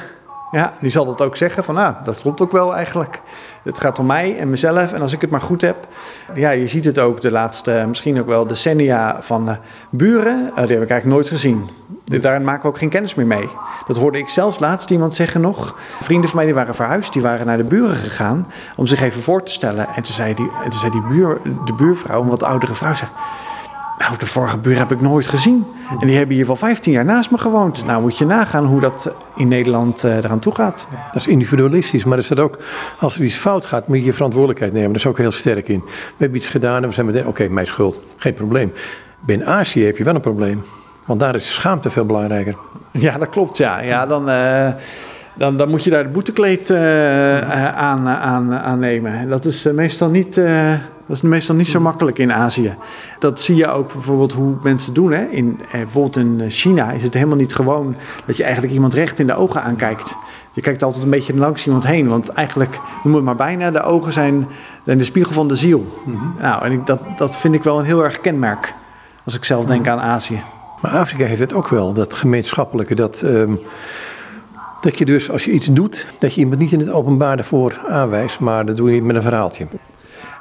Ja, 0.50 0.72
die 0.80 0.90
zal 0.90 1.04
dat 1.04 1.22
ook 1.22 1.36
zeggen 1.36 1.64
van, 1.64 1.74
nou, 1.74 1.94
dat 2.04 2.20
klopt 2.20 2.40
ook 2.40 2.52
wel 2.52 2.74
eigenlijk. 2.74 3.20
Het 3.62 3.80
gaat 3.80 3.98
om 3.98 4.06
mij 4.06 4.38
en 4.38 4.50
mezelf 4.50 4.92
en 4.92 5.02
als 5.02 5.12
ik 5.12 5.20
het 5.20 5.30
maar 5.30 5.40
goed 5.40 5.60
heb. 5.60 5.76
Ja, 6.34 6.50
je 6.50 6.66
ziet 6.68 6.84
het 6.84 6.98
ook 6.98 7.20
de 7.20 7.30
laatste, 7.30 7.84
misschien 7.88 8.20
ook 8.20 8.26
wel 8.26 8.46
decennia 8.46 9.16
van 9.20 9.48
eh, 9.48 9.56
buren. 9.90 10.50
eh, 10.56 10.66
die 10.66 10.74
heb 10.74 10.82
ik 10.82 10.90
eigenlijk 10.90 11.04
nooit 11.04 11.28
gezien. 11.28 11.68
Daar 12.04 12.42
maken 12.42 12.62
we 12.62 12.68
ook 12.68 12.78
geen 12.78 12.88
kennis 12.88 13.14
meer 13.14 13.26
mee. 13.26 13.48
Dat 13.86 13.96
hoorde 13.96 14.18
ik 14.18 14.28
zelfs 14.28 14.58
laatst 14.58 14.90
iemand 14.90 15.14
zeggen 15.14 15.40
nog. 15.40 15.74
Vrienden 15.78 16.28
van 16.28 16.36
mij 16.36 16.46
die 16.46 16.54
waren 16.54 16.74
verhuisd, 16.74 17.12
die 17.12 17.22
waren 17.22 17.46
naar 17.46 17.56
de 17.56 17.64
buren 17.64 17.96
gegaan 17.96 18.46
om 18.76 18.86
zich 18.86 19.02
even 19.02 19.22
voor 19.22 19.42
te 19.42 19.52
stellen. 19.52 19.86
En 19.94 20.02
toen 20.02 20.14
zei, 20.14 20.34
die, 20.34 20.50
en 20.64 20.70
toen 20.70 20.80
zei 20.80 20.92
die 20.92 21.06
buur, 21.08 21.38
de 21.64 21.72
buurvrouw, 21.72 22.22
een 22.22 22.28
wat 22.28 22.42
oudere 22.42 22.74
vrouw, 22.74 22.94
zei... 22.94 23.10
Nou, 23.98 24.18
de 24.18 24.26
vorige 24.26 24.58
buur 24.58 24.78
heb 24.78 24.90
ik 24.90 25.00
nooit 25.00 25.26
gezien. 25.26 25.66
En 26.00 26.06
die 26.06 26.16
hebben 26.16 26.36
hier 26.36 26.46
wel 26.46 26.56
15 26.56 26.92
jaar 26.92 27.04
naast 27.04 27.30
me 27.30 27.38
gewoond. 27.38 27.86
Nou, 27.86 28.00
moet 28.00 28.18
je 28.18 28.24
nagaan 28.26 28.64
hoe 28.64 28.80
dat 28.80 29.12
in 29.36 29.48
Nederland 29.48 30.04
eh, 30.04 30.16
eraan 30.16 30.38
toe 30.38 30.54
gaat. 30.54 30.88
Dat 31.12 31.20
is 31.20 31.26
individualistisch, 31.26 32.04
maar 32.04 32.18
er 32.18 32.24
staat 32.24 32.40
ook, 32.40 32.58
als 32.98 33.14
er 33.14 33.24
iets 33.24 33.36
fout 33.36 33.66
gaat, 33.66 33.88
moet 33.88 33.96
je 33.96 34.04
je 34.04 34.12
verantwoordelijkheid 34.12 34.72
nemen. 34.72 34.88
Daar 34.88 35.00
is 35.00 35.06
ook 35.06 35.18
heel 35.18 35.32
sterk 35.32 35.68
in. 35.68 35.82
We 35.84 35.92
hebben 36.16 36.38
iets 36.38 36.48
gedaan 36.48 36.82
en 36.82 36.88
we 36.88 36.94
zijn 36.94 37.06
meteen, 37.06 37.26
oké, 37.26 37.48
mijn 37.48 37.66
schuld, 37.66 38.00
geen 38.16 38.34
probleem. 38.34 38.72
Binnen 39.20 39.46
Azië 39.46 39.84
heb 39.84 39.96
je 39.96 40.04
wel 40.04 40.14
een 40.14 40.20
probleem, 40.20 40.62
want 41.04 41.20
daar 41.20 41.34
is 41.34 41.54
schaamte 41.54 41.90
veel 41.90 42.06
belangrijker. 42.06 42.56
Ja, 42.90 43.18
dat 43.18 43.28
klopt, 43.28 43.56
ja. 43.56 43.80
Ja, 43.80 44.06
dan, 44.06 44.28
eh, 44.28 44.72
dan, 45.38 45.56
dan 45.56 45.68
moet 45.68 45.84
je 45.84 45.90
daar 45.90 46.02
de 46.02 46.08
boetekleed 46.08 46.70
eh, 46.70 47.38
eh, 47.38 47.76
aan, 47.76 48.08
aan, 48.08 48.54
aan 48.54 48.78
nemen. 48.78 49.12
En 49.12 49.28
Dat 49.28 49.44
is, 49.44 49.66
eh, 49.66 49.72
meestal 49.72 50.08
niet, 50.08 50.38
eh, 50.38 50.70
dat 51.06 51.16
is 51.16 51.22
meestal 51.22 51.54
niet 51.54 51.68
zo 51.68 51.80
makkelijk 51.80 52.18
in 52.18 52.32
Azië. 52.32 52.74
Dat 53.18 53.40
zie 53.40 53.56
je 53.56 53.68
ook 53.68 53.92
bijvoorbeeld 53.92 54.32
hoe 54.32 54.54
mensen 54.62 54.94
doen. 54.94 55.12
Hè. 55.12 55.24
In, 55.24 55.60
eh, 55.64 55.70
bijvoorbeeld 55.70 56.16
in 56.16 56.44
China 56.48 56.90
is 56.90 57.02
het 57.02 57.14
helemaal 57.14 57.36
niet 57.36 57.54
gewoon 57.54 57.96
dat 58.26 58.36
je 58.36 58.42
eigenlijk 58.42 58.74
iemand 58.74 58.94
recht 58.94 59.18
in 59.18 59.26
de 59.26 59.34
ogen 59.34 59.62
aankijkt. 59.62 60.16
Je 60.52 60.60
kijkt 60.60 60.82
altijd 60.82 61.04
een 61.04 61.10
beetje 61.10 61.34
langs 61.34 61.66
iemand 61.66 61.86
heen. 61.86 62.08
Want 62.08 62.28
eigenlijk, 62.28 62.80
noem 63.02 63.14
het 63.14 63.24
maar 63.24 63.36
bijna, 63.36 63.70
de 63.70 63.82
ogen 63.82 64.12
zijn, 64.12 64.48
de 64.84 65.04
spiegel 65.04 65.32
van 65.32 65.48
de 65.48 65.56
ziel. 65.56 66.02
Nou, 66.40 66.64
en 66.64 66.72
ik, 66.72 66.86
dat, 66.86 67.00
dat 67.16 67.36
vind 67.36 67.54
ik 67.54 67.62
wel 67.62 67.78
een 67.78 67.84
heel 67.84 68.04
erg 68.04 68.20
kenmerk. 68.20 68.74
Als 69.24 69.36
ik 69.36 69.44
zelf 69.44 69.64
denk 69.64 69.88
aan 69.88 70.00
Azië. 70.00 70.42
Maar 70.80 70.90
Afrika 70.90 71.24
heeft 71.24 71.40
het 71.40 71.52
ook 71.52 71.68
wel, 71.68 71.92
dat 71.92 72.14
gemeenschappelijke. 72.14 72.94
Dat, 72.94 73.22
ehm, 73.22 73.54
dat 74.80 74.98
je 74.98 75.04
dus, 75.04 75.30
als 75.30 75.44
je 75.44 75.50
iets 75.50 75.66
doet, 75.66 76.06
dat 76.18 76.34
je 76.34 76.40
iemand 76.40 76.60
niet 76.60 76.72
in 76.72 76.78
het 76.78 76.90
openbaar 76.90 77.38
ervoor 77.38 77.80
aanwijst, 77.88 78.40
maar 78.40 78.66
dat 78.66 78.76
doe 78.76 78.94
je 78.94 79.02
met 79.02 79.16
een 79.16 79.22
verhaaltje. 79.22 79.66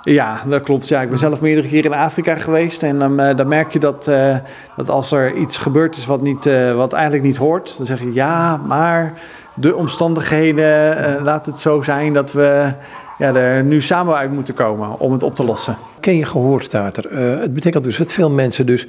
Ja, 0.03 0.41
dat 0.47 0.63
klopt. 0.63 0.87
Ja, 0.87 1.01
ik 1.01 1.09
ben 1.09 1.17
zelf 1.17 1.41
meerdere 1.41 1.67
keren 1.67 1.91
in 1.91 1.97
Afrika 1.97 2.35
geweest. 2.35 2.83
En 2.83 2.99
dan, 2.99 3.19
eh, 3.19 3.35
dan 3.35 3.47
merk 3.47 3.73
je 3.73 3.79
dat, 3.79 4.07
eh, 4.07 4.35
dat 4.75 4.89
als 4.89 5.11
er 5.11 5.35
iets 5.35 5.57
gebeurd 5.57 5.97
is 5.97 6.05
wat, 6.05 6.21
niet, 6.21 6.45
eh, 6.45 6.73
wat 6.73 6.93
eigenlijk 6.93 7.23
niet 7.23 7.37
hoort, 7.37 7.77
dan 7.77 7.85
zeg 7.85 7.99
je 7.99 8.13
ja, 8.13 8.57
maar 8.57 9.13
de 9.53 9.75
omstandigheden 9.75 11.23
laat 11.23 11.45
het 11.45 11.59
zo 11.59 11.81
zijn 11.81 12.13
dat 12.13 12.31
we 12.31 12.73
ja, 13.17 13.35
er 13.35 13.63
nu 13.63 13.81
samen 13.81 14.15
uit 14.15 14.31
moeten 14.31 14.53
komen 14.53 14.99
om 14.99 15.11
het 15.11 15.23
op 15.23 15.35
te 15.35 15.43
lossen. 15.43 15.77
Ken 15.99 16.17
je 16.17 16.25
gehoor 16.25 16.61
staat 16.61 16.97
er. 16.97 17.07
Eh, 17.07 17.39
het 17.39 17.53
betekent 17.53 17.83
dus 17.83 17.97
dat 17.97 18.13
veel 18.13 18.29
mensen 18.29 18.65
dus 18.65 18.87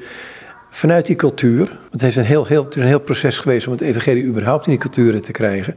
vanuit 0.70 1.06
die 1.06 1.16
cultuur, 1.16 1.78
het 1.90 2.02
is, 2.02 2.16
een 2.16 2.24
heel, 2.24 2.46
heel, 2.46 2.64
het 2.64 2.76
is 2.76 2.82
een 2.82 2.88
heel 2.88 3.00
proces 3.00 3.38
geweest 3.38 3.66
om 3.66 3.72
het 3.72 3.82
evangelie 3.82 4.24
überhaupt 4.24 4.66
in 4.66 4.70
die 4.70 4.80
culturen 4.80 5.22
te 5.22 5.32
krijgen, 5.32 5.76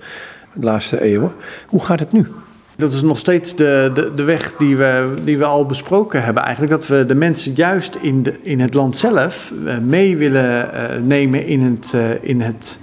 de 0.54 0.66
laatste 0.66 1.02
eeuwen. 1.02 1.32
Hoe 1.68 1.84
gaat 1.84 2.00
het 2.00 2.12
nu? 2.12 2.28
Dat 2.76 2.92
is 2.92 3.02
nog 3.02 3.18
steeds 3.18 3.56
de, 3.56 3.92
de, 3.94 4.12
de 4.16 4.24
weg 4.24 4.54
die 4.58 4.76
we, 4.76 5.14
die 5.24 5.38
we 5.38 5.46
al 5.46 5.66
besproken 5.66 6.24
hebben. 6.24 6.44
Eigenlijk 6.44 6.72
dat 6.72 6.88
we 6.88 7.06
de 7.06 7.16
mensen 7.16 7.54
juist 7.54 7.96
in, 7.96 8.24
de, 8.24 8.34
in 8.42 8.60
het 8.60 8.74
land 8.74 8.98
zelf 8.98 9.54
eh, 9.66 9.78
mee 9.78 10.18
willen 10.18 10.74
eh, 10.74 11.02
nemen 11.02 11.46
in 11.46 11.62
het, 11.62 11.94
eh, 11.94 12.10
in 12.22 12.42
het 12.42 12.80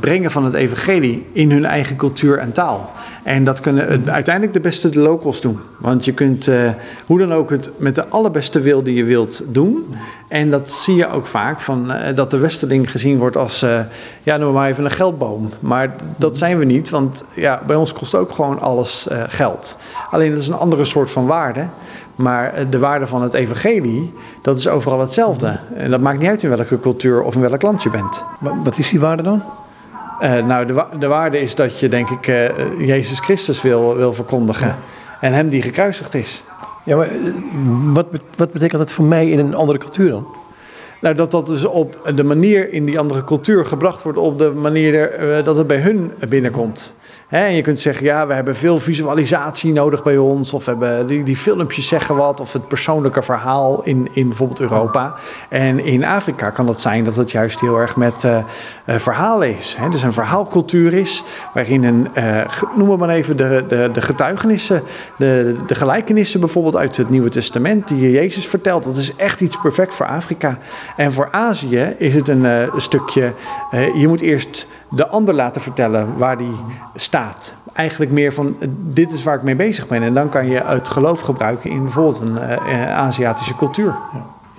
brengen 0.00 0.30
van 0.30 0.44
het 0.44 0.54
evangelie 0.54 1.26
in 1.32 1.50
hun 1.50 1.64
eigen 1.64 1.96
cultuur 1.96 2.38
en 2.38 2.52
taal. 2.52 2.92
En 3.22 3.44
dat 3.44 3.60
kunnen 3.60 4.10
uiteindelijk 4.10 4.52
de 4.54 4.60
beste 4.60 4.88
de 4.88 4.98
locals 4.98 5.40
doen. 5.40 5.58
Want 5.78 6.04
je 6.04 6.12
kunt 6.12 6.48
eh, 6.48 6.70
hoe 7.06 7.18
dan 7.18 7.32
ook 7.32 7.50
het 7.50 7.70
met 7.76 7.94
de 7.94 8.06
allerbeste 8.08 8.60
wil 8.60 8.82
die 8.82 8.94
je 8.94 9.04
wilt 9.04 9.42
doen. 9.46 9.94
En 10.30 10.50
dat 10.50 10.70
zie 10.70 10.94
je 10.94 11.08
ook 11.08 11.26
vaak, 11.26 11.60
van, 11.60 11.92
eh, 11.92 12.16
dat 12.16 12.30
de 12.30 12.38
westerling 12.38 12.90
gezien 12.90 13.18
wordt 13.18 13.36
als, 13.36 13.62
eh, 13.62 13.80
ja, 14.22 14.36
noem 14.36 14.52
maar 14.52 14.68
even 14.68 14.84
een 14.84 14.90
geldboom. 14.90 15.50
Maar 15.60 15.94
dat 16.16 16.38
zijn 16.38 16.58
we 16.58 16.64
niet, 16.64 16.90
want 16.90 17.24
ja, 17.34 17.62
bij 17.66 17.76
ons 17.76 17.92
kost 17.92 18.14
ook 18.14 18.32
gewoon 18.32 18.60
alles 18.60 19.08
eh, 19.08 19.22
geld. 19.28 19.78
Alleen 20.10 20.30
dat 20.30 20.40
is 20.40 20.48
een 20.48 20.54
andere 20.54 20.84
soort 20.84 21.10
van 21.10 21.26
waarde. 21.26 21.66
Maar 22.20 22.52
eh, 22.54 22.64
de 22.70 22.78
waarde 22.78 23.06
van 23.06 23.22
het 23.22 23.34
evangelie, 23.34 24.12
dat 24.42 24.58
is 24.58 24.68
overal 24.68 25.00
hetzelfde. 25.00 25.58
En 25.74 25.90
dat 25.90 26.00
maakt 26.00 26.18
niet 26.18 26.28
uit 26.28 26.42
in 26.42 26.48
welke 26.48 26.80
cultuur 26.80 27.22
of 27.22 27.34
in 27.34 27.40
welk 27.40 27.62
land 27.62 27.82
je 27.82 27.90
bent. 27.90 28.24
Wa- 28.40 28.56
Wat 28.64 28.78
is 28.78 28.88
die 28.90 29.00
waarde 29.00 29.22
dan? 29.22 29.42
Eh, 30.20 30.44
nou, 30.44 30.66
de, 30.66 30.72
wa- 30.72 30.88
de 30.98 31.06
waarde 31.06 31.38
is 31.40 31.54
dat 31.54 31.78
je, 31.78 31.88
denk 31.88 32.10
ik, 32.10 32.26
eh, 32.26 32.48
Jezus 32.86 33.18
Christus 33.18 33.62
wil, 33.62 33.96
wil 33.96 34.14
verkondigen. 34.14 34.76
En 35.20 35.32
hem 35.32 35.48
die 35.48 35.62
gekruisigd 35.62 36.14
is. 36.14 36.44
Ja, 36.84 36.96
maar 36.96 37.08
wat, 37.92 38.10
bet- 38.10 38.22
wat 38.36 38.52
betekent 38.52 38.78
dat 38.78 38.92
voor 38.92 39.04
mij 39.04 39.28
in 39.30 39.38
een 39.38 39.54
andere 39.54 39.78
cultuur 39.78 40.10
dan? 40.10 40.26
Nou, 41.00 41.14
dat 41.14 41.30
dat 41.30 41.46
dus 41.46 41.64
op 41.64 42.10
de 42.14 42.24
manier 42.24 42.72
in 42.72 42.84
die 42.84 42.98
andere 42.98 43.24
cultuur 43.24 43.66
gebracht 43.66 44.02
wordt, 44.02 44.18
op 44.18 44.38
de 44.38 44.52
manier 44.56 45.10
dat 45.44 45.56
het 45.56 45.66
bij 45.66 45.78
hun 45.78 46.12
binnenkomt. 46.28 46.94
En 47.30 47.52
je 47.54 47.62
kunt 47.62 47.80
zeggen, 47.80 48.04
ja, 48.04 48.26
we 48.26 48.34
hebben 48.34 48.56
veel 48.56 48.78
visualisatie 48.78 49.72
nodig 49.72 50.02
bij 50.02 50.16
ons, 50.16 50.52
of 50.52 50.66
hebben 50.66 51.06
die, 51.06 51.22
die 51.22 51.36
filmpjes 51.36 51.88
zeggen 51.88 52.16
wat, 52.16 52.40
of 52.40 52.52
het 52.52 52.68
persoonlijke 52.68 53.22
verhaal 53.22 53.82
in, 53.82 54.08
in 54.12 54.28
bijvoorbeeld 54.28 54.60
Europa. 54.60 55.14
En 55.48 55.84
in 55.84 56.04
Afrika 56.04 56.50
kan 56.50 56.66
het 56.66 56.80
zijn 56.80 57.04
dat 57.04 57.14
het 57.16 57.30
juist 57.30 57.60
heel 57.60 57.78
erg 57.78 57.96
met 57.96 58.24
eh, 58.24 58.38
verhalen 58.86 59.56
is. 59.56 59.76
Dus 59.90 60.02
een 60.02 60.12
verhaalcultuur 60.12 60.92
is, 60.92 61.22
waarin 61.54 61.84
een, 61.84 62.08
ge- 62.48 62.68
noem 62.76 62.98
maar 62.98 63.08
even 63.08 63.36
de, 63.36 63.64
de, 63.68 63.90
de 63.92 64.00
getuigenissen, 64.02 64.82
de, 65.16 65.56
de 65.66 65.74
gelijkenissen 65.74 66.40
bijvoorbeeld 66.40 66.76
uit 66.76 66.96
het 66.96 67.10
Nieuwe 67.10 67.28
Testament, 67.28 67.88
die 67.88 68.10
Jezus 68.10 68.46
vertelt, 68.48 68.84
dat 68.84 68.96
is 68.96 69.16
echt 69.16 69.40
iets 69.40 69.56
perfect 69.62 69.94
voor 69.94 70.06
Afrika. 70.06 70.58
En 70.96 71.12
voor 71.12 71.28
Azië 71.30 71.94
is 71.98 72.14
het 72.14 72.28
een 72.28 72.68
stukje, 72.76 73.32
je 73.94 74.08
moet 74.08 74.20
eerst 74.20 74.66
de 74.90 75.08
ander 75.08 75.34
laten 75.34 75.60
vertellen 75.60 76.16
waar 76.16 76.38
die 76.38 76.54
staat. 76.94 77.54
Eigenlijk 77.72 78.10
meer 78.10 78.32
van, 78.32 78.56
eh, 78.58 78.68
dit 78.70 79.12
is 79.12 79.22
waar 79.22 79.36
ik 79.36 79.42
mee 79.42 79.56
bezig 79.56 79.88
ben. 79.88 80.02
En 80.02 80.14
dan 80.14 80.28
kan 80.28 80.46
je 80.46 80.60
het 80.64 80.88
geloof 80.88 81.20
gebruiken 81.20 81.70
in 81.70 81.82
bijvoorbeeld 81.82 82.20
een 82.20 82.38
eh, 82.38 82.82
eh, 82.82 82.98
Aziatische 82.98 83.56
cultuur. 83.56 83.94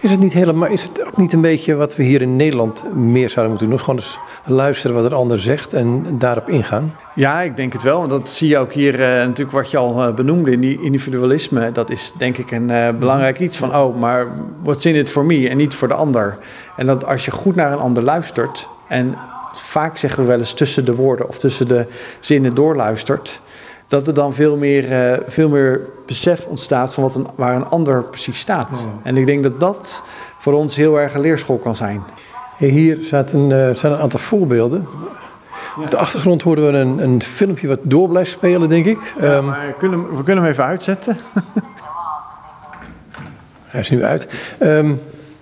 Is 0.02 0.12
het 0.12 0.20
niet 0.20 0.34
helemaal, 0.34 0.67
is 0.67 0.84
het 0.84 1.08
ook 1.08 1.17
niet 1.17 1.34
een 1.34 1.41
beetje 1.41 1.76
wat 1.76 1.96
we 1.96 2.04
hier 2.04 2.22
in 2.22 2.36
Nederland 2.36 2.96
meer 2.96 3.30
zouden 3.30 3.50
moeten 3.50 3.70
doen? 3.70 3.80
Gewoon 3.80 3.96
eens 3.96 4.20
luisteren 4.46 4.96
wat 4.96 5.06
een 5.06 5.13
ander 5.13 5.39
zegt 5.39 5.74
en 5.74 6.06
daarop 6.17 6.50
ingaan? 6.50 6.96
Ja, 7.15 7.41
ik 7.41 7.56
denk 7.56 7.74
het 7.74 7.82
wel. 7.82 8.08
Dat 8.08 8.30
zie 8.30 8.50
je 8.50 8.58
ook 8.58 8.74
hier 8.74 8.98
natuurlijk 8.98 9.52
wat 9.52 9.72
je 9.72 9.78
al 9.78 10.13
benoemde, 10.13 10.52
in 10.52 10.60
die 10.60 10.82
individualisme. 10.82 11.72
Dat 11.72 11.89
is 11.89 12.13
denk 12.17 12.38
ik 12.38 12.52
een 12.52 12.70
eh, 12.70 12.89
belangrijk 13.00 13.39
iets 13.39 13.58
van, 13.58 13.76
oh, 13.76 14.00
maar 14.00 14.28
what's 14.63 14.86
in 14.86 14.96
it 14.96 15.10
for 15.10 15.26
me 15.26 15.50
en 15.50 15.58
niet 15.58 15.74
voor 15.74 15.88
de 15.88 15.94
ander. 15.94 16.38
En 16.76 16.86
dat 16.86 17.06
als 17.06 17.26
je 17.26 17.32
goed 17.32 17.56
naar 17.56 17.72
een 17.72 17.80
ander 17.80 18.04
luistert 18.04 18.67
en 18.88 19.15
vaak 19.53 19.97
zeggen 19.97 20.21
we 20.21 20.29
wel 20.29 20.39
eens 20.39 20.53
tussen 20.53 20.85
de 20.85 20.95
woorden 20.95 21.27
of 21.27 21.39
tussen 21.39 21.67
de 21.67 21.85
zinnen 22.19 22.55
doorluistert, 22.55 23.41
dat 23.87 24.07
er 24.07 24.13
dan 24.13 24.33
veel 24.33 24.57
meer, 24.57 24.91
eh, 24.91 25.19
veel 25.27 25.49
meer 25.49 25.81
besef 26.05 26.45
ontstaat 26.45 26.93
van 26.93 27.03
wat 27.03 27.15
een, 27.15 27.27
waar 27.35 27.55
een 27.55 27.65
ander 27.65 28.03
precies 28.03 28.39
staat. 28.39 28.87
En 29.03 29.17
ik 29.17 29.25
denk 29.25 29.43
dat 29.43 29.59
dat 29.59 30.03
voor 30.39 30.53
ons 30.53 30.75
heel 30.75 30.99
erg 30.99 31.13
een 31.13 31.21
leerschool 31.21 31.57
kan 31.57 31.75
zijn. 31.75 32.01
Hier 32.57 32.99
staat 33.01 33.31
een, 33.31 33.51
eh, 33.51 33.75
zijn 33.75 33.93
een 33.93 33.99
aantal 33.99 34.19
voorbeelden. 34.19 34.87
Op 35.77 35.91
de 35.91 35.97
achtergrond 35.97 36.41
horen 36.41 36.71
we 36.71 36.77
een, 36.77 37.03
een 37.03 37.21
filmpje 37.21 37.67
wat 37.67 37.79
door 37.83 38.09
blijft 38.09 38.31
spelen, 38.31 38.69
denk 38.69 38.85
ik. 38.85 38.97
Ehm, 39.19 39.45
maar 39.45 39.67
we 39.67 39.73
kunnen, 39.79 40.15
we 40.15 40.23
kunnen 40.23 40.43
hem 40.43 40.53
even 40.53 40.65
uitzetten. 40.65 41.17
Hij 43.71 43.79
is 43.79 43.89
nu 43.89 44.03
uit. 44.03 44.27
Ehm, 44.59 44.95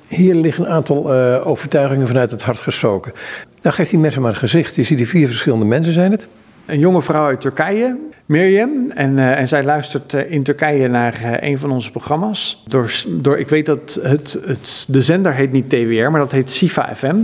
hier 0.07 0.35
liggen 0.35 0.65
een 0.65 0.71
aantal 0.71 1.13
eh, 1.13 1.47
overtuigingen 1.47 2.07
vanuit 2.07 2.31
het 2.31 2.41
hart 2.41 2.59
gesproken. 2.59 3.13
Nou, 3.61 3.75
geeft 3.75 3.89
die 3.89 3.99
mensen 3.99 4.21
maar 4.21 4.31
een 4.31 4.37
gezicht. 4.37 4.75
Je 4.75 4.83
ziet 4.83 4.97
die 4.97 5.07
vier 5.07 5.27
verschillende 5.27 5.65
mensen 5.65 5.93
zijn 5.93 6.11
het. 6.11 6.27
Een 6.65 6.79
jonge 6.79 7.01
vrouw 7.01 7.25
uit 7.25 7.41
Turkije, 7.41 7.97
Mirjam. 8.25 8.91
En, 8.91 9.17
uh, 9.17 9.39
en 9.39 9.47
zij 9.47 9.63
luistert 9.63 10.13
uh, 10.13 10.31
in 10.31 10.43
Turkije 10.43 10.87
naar 10.87 11.19
uh, 11.23 11.49
een 11.49 11.57
van 11.57 11.71
onze 11.71 11.91
programma's. 11.91 12.63
Door, 12.67 12.91
door, 13.07 13.39
ik 13.39 13.49
weet 13.49 13.65
dat 13.65 13.99
het, 14.03 14.39
het, 14.45 14.85
de 14.87 15.01
zender 15.01 15.33
heet 15.33 15.51
niet 15.51 15.69
TWR, 15.69 16.11
maar 16.11 16.19
dat 16.19 16.31
heet 16.31 16.51
Sifa 16.51 16.95
FM. 16.95 17.15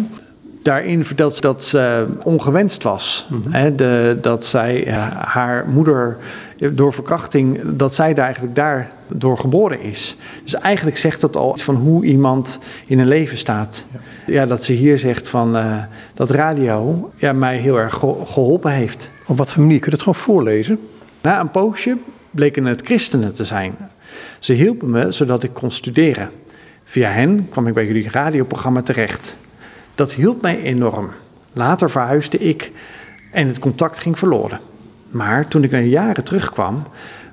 Daarin 0.61 1.05
vertelt 1.05 1.33
ze 1.33 1.41
dat 1.41 1.63
ze 1.63 2.05
ongewenst 2.23 2.83
was. 2.83 3.27
Mm 3.29 3.41
-hmm. 3.43 3.53
Hè, 3.53 3.75
de, 3.75 4.17
dat 4.21 4.45
zij 4.45 4.83
haar 5.15 5.67
moeder 5.67 6.17
door 6.57 6.93
verkrachting, 6.93 7.59
dat 7.63 7.95
zij 7.95 8.13
daar 8.13 8.25
eigenlijk 8.25 8.55
daardoor 8.55 9.37
geboren 9.37 9.81
is. 9.81 10.15
Dus 10.43 10.53
eigenlijk 10.53 10.97
zegt 10.97 11.21
dat 11.21 11.35
al 11.35 11.51
iets 11.51 11.63
van 11.63 11.75
hoe 11.75 12.05
iemand 12.05 12.59
in 12.85 12.99
een 12.99 13.07
leven 13.07 13.37
staat. 13.37 13.85
Ja, 14.25 14.45
dat 14.45 14.63
ze 14.63 14.73
hier 14.73 14.97
zegt 14.99 15.27
van 15.27 15.57
uh, 15.57 15.83
dat 16.13 16.29
radio 16.29 17.11
ja, 17.15 17.33
mij 17.33 17.57
heel 17.57 17.79
erg 17.79 17.93
geholpen 18.25 18.71
heeft. 18.71 19.11
Op 19.25 19.37
wat 19.37 19.51
voor 19.51 19.61
manier? 19.61 19.79
Kun 19.79 19.89
je 19.89 19.93
het 19.93 20.03
gewoon 20.03 20.23
voorlezen? 20.23 20.79
Na 21.21 21.39
een 21.39 21.51
poosje 21.51 21.97
bleken 22.31 22.65
het 22.65 22.81
christenen 22.81 23.33
te 23.33 23.45
zijn. 23.45 23.75
Ze 24.39 24.53
hielpen 24.53 24.89
me 24.89 25.11
zodat 25.11 25.43
ik 25.43 25.53
kon 25.53 25.71
studeren. 25.71 26.29
Via 26.83 27.09
hen 27.09 27.47
kwam 27.49 27.67
ik 27.67 27.73
bij 27.73 27.85
jullie 27.85 28.09
radioprogramma 28.09 28.81
terecht. 28.81 29.37
Dat 29.95 30.13
hielp 30.13 30.41
mij 30.41 30.61
enorm. 30.61 31.13
Later 31.53 31.89
verhuisde 31.89 32.37
ik 32.37 32.71
en 33.31 33.47
het 33.47 33.59
contact 33.59 33.99
ging 33.99 34.17
verloren. 34.17 34.59
Maar 35.15 35.47
toen 35.47 35.63
ik 35.63 35.71
na 35.71 35.79
jaren 35.79 36.23
terugkwam, 36.23 36.83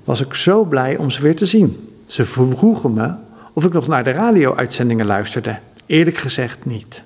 was 0.05 0.21
ik 0.21 0.35
zo 0.35 0.65
blij 0.65 0.97
om 0.97 1.11
ze 1.11 1.23
weer 1.23 1.37
te 1.37 1.47
zien. 1.47 1.89
Ze 2.07 2.25
vroegen 2.25 2.95
me 2.95 3.15
of 3.53 3.65
ik 3.65 3.73
nog 3.73 3.87
naar 3.87 4.05
de 4.05 4.11
radio-uitzendingen 4.11 5.07
luisterde. 5.07 5.59
Eerlijk 5.87 6.17
gezegd 6.17 6.65
niet. 6.65 7.05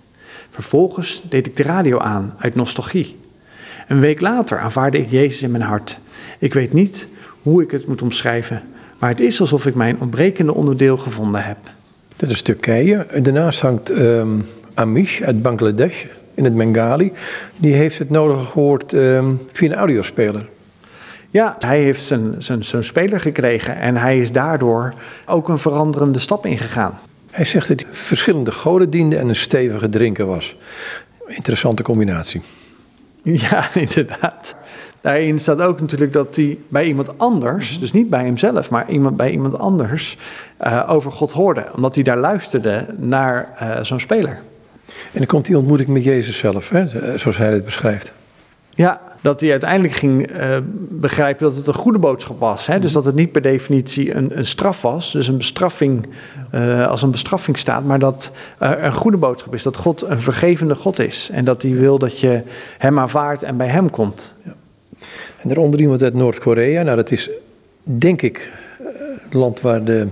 Vervolgens 0.50 1.22
deed 1.28 1.46
ik 1.46 1.56
de 1.56 1.62
radio 1.62 1.98
aan 1.98 2.34
uit 2.38 2.54
nostalgie. 2.54 3.16
Een 3.88 4.00
week 4.00 4.20
later 4.20 4.58
aanvaarde 4.58 4.98
ik 4.98 5.10
Jezus 5.10 5.42
in 5.42 5.50
mijn 5.50 5.62
hart. 5.62 5.98
Ik 6.38 6.54
weet 6.54 6.72
niet 6.72 7.08
hoe 7.42 7.62
ik 7.62 7.70
het 7.70 7.86
moet 7.86 8.02
omschrijven, 8.02 8.62
maar 8.98 9.10
het 9.10 9.20
is 9.20 9.40
alsof 9.40 9.66
ik 9.66 9.74
mijn 9.74 10.00
ontbrekende 10.00 10.54
onderdeel 10.54 10.96
gevonden 10.96 11.44
heb. 11.44 11.58
Dat 12.16 12.30
is 12.30 12.42
Turkije. 12.42 13.06
Daarnaast 13.22 13.60
hangt 13.60 13.90
um, 13.90 14.46
Amish 14.74 15.20
uit 15.20 15.42
Bangladesh 15.42 16.04
in 16.34 16.44
het 16.44 16.56
Bengali. 16.56 17.12
Die 17.56 17.74
heeft 17.74 17.98
het 17.98 18.10
nodige 18.10 18.44
gehoord 18.44 18.92
um, 18.92 19.40
via 19.52 19.70
een 19.70 19.74
audiospeler. 19.74 20.54
Ja, 21.36 21.56
hij 21.58 21.80
heeft 21.80 22.02
zijn, 22.02 22.34
zijn, 22.38 22.64
zijn 22.64 22.84
speler 22.84 23.20
gekregen 23.20 23.76
en 23.76 23.96
hij 23.96 24.18
is 24.18 24.32
daardoor 24.32 24.94
ook 25.26 25.48
een 25.48 25.58
veranderende 25.58 26.18
stap 26.18 26.46
ingegaan. 26.46 26.98
Hij 27.30 27.44
zegt 27.44 27.68
dat 27.68 27.80
hij 27.80 27.88
verschillende 27.92 28.52
goden 28.52 28.90
diende 28.90 29.16
en 29.16 29.28
een 29.28 29.36
stevige 29.36 29.88
drinker 29.88 30.26
was. 30.26 30.56
Interessante 31.26 31.82
combinatie. 31.82 32.40
Ja, 33.22 33.74
inderdaad. 33.74 34.56
Daarin 35.00 35.40
staat 35.40 35.60
ook 35.60 35.80
natuurlijk 35.80 36.12
dat 36.12 36.36
hij 36.36 36.58
bij 36.68 36.84
iemand 36.84 37.18
anders, 37.18 37.78
dus 37.78 37.92
niet 37.92 38.10
bij 38.10 38.24
hemzelf, 38.24 38.70
maar 38.70 38.90
iemand, 38.90 39.16
bij 39.16 39.30
iemand 39.30 39.58
anders, 39.58 40.18
uh, 40.66 40.84
over 40.88 41.12
God 41.12 41.32
hoorde. 41.32 41.66
Omdat 41.74 41.94
hij 41.94 42.04
daar 42.04 42.16
luisterde 42.16 42.86
naar 42.96 43.56
uh, 43.62 43.84
zo'n 43.84 44.00
speler. 44.00 44.40
En 44.86 45.18
dan 45.18 45.26
komt 45.26 45.44
die 45.44 45.58
ontmoeting 45.58 45.88
met 45.88 46.04
Jezus 46.04 46.38
zelf, 46.38 46.68
hè? 46.68 46.88
zoals 47.18 47.36
hij 47.36 47.52
het 47.52 47.64
beschrijft. 47.64 48.12
Ja, 48.76 49.00
dat 49.20 49.40
hij 49.40 49.50
uiteindelijk 49.50 49.94
ging 49.94 50.30
uh, 50.30 50.56
begrijpen 50.88 51.46
dat 51.46 51.56
het 51.56 51.66
een 51.66 51.74
goede 51.74 51.98
boodschap 51.98 52.40
was. 52.40 52.66
Hè? 52.66 52.78
Dus 52.78 52.92
dat 52.92 53.04
het 53.04 53.14
niet 53.14 53.32
per 53.32 53.42
definitie 53.42 54.14
een, 54.14 54.38
een 54.38 54.46
straf 54.46 54.82
was, 54.82 55.12
dus 55.12 55.28
een 55.28 55.36
bestraffing 55.36 56.06
uh, 56.54 56.88
als 56.88 57.02
een 57.02 57.10
bestraffing 57.10 57.58
staat, 57.58 57.84
maar 57.84 57.98
dat 57.98 58.30
er 58.58 58.84
een 58.84 58.94
goede 58.94 59.16
boodschap 59.16 59.54
is. 59.54 59.62
Dat 59.62 59.76
God 59.76 60.02
een 60.02 60.20
vergevende 60.20 60.74
God 60.74 60.98
is 60.98 61.30
en 61.32 61.44
dat 61.44 61.62
hij 61.62 61.74
wil 61.74 61.98
dat 61.98 62.20
je 62.20 62.42
hem 62.78 62.98
aanvaardt 62.98 63.42
en 63.42 63.56
bij 63.56 63.68
hem 63.68 63.90
komt. 63.90 64.34
Ja. 64.42 64.54
En 65.42 65.48
daaronder 65.48 65.80
iemand 65.80 66.02
uit 66.02 66.14
Noord-Korea, 66.14 66.82
nou 66.82 66.96
dat 66.96 67.10
is 67.10 67.30
denk 67.82 68.22
ik 68.22 68.52
het 69.22 69.34
land 69.34 69.60
waar 69.60 69.84
de 69.84 70.06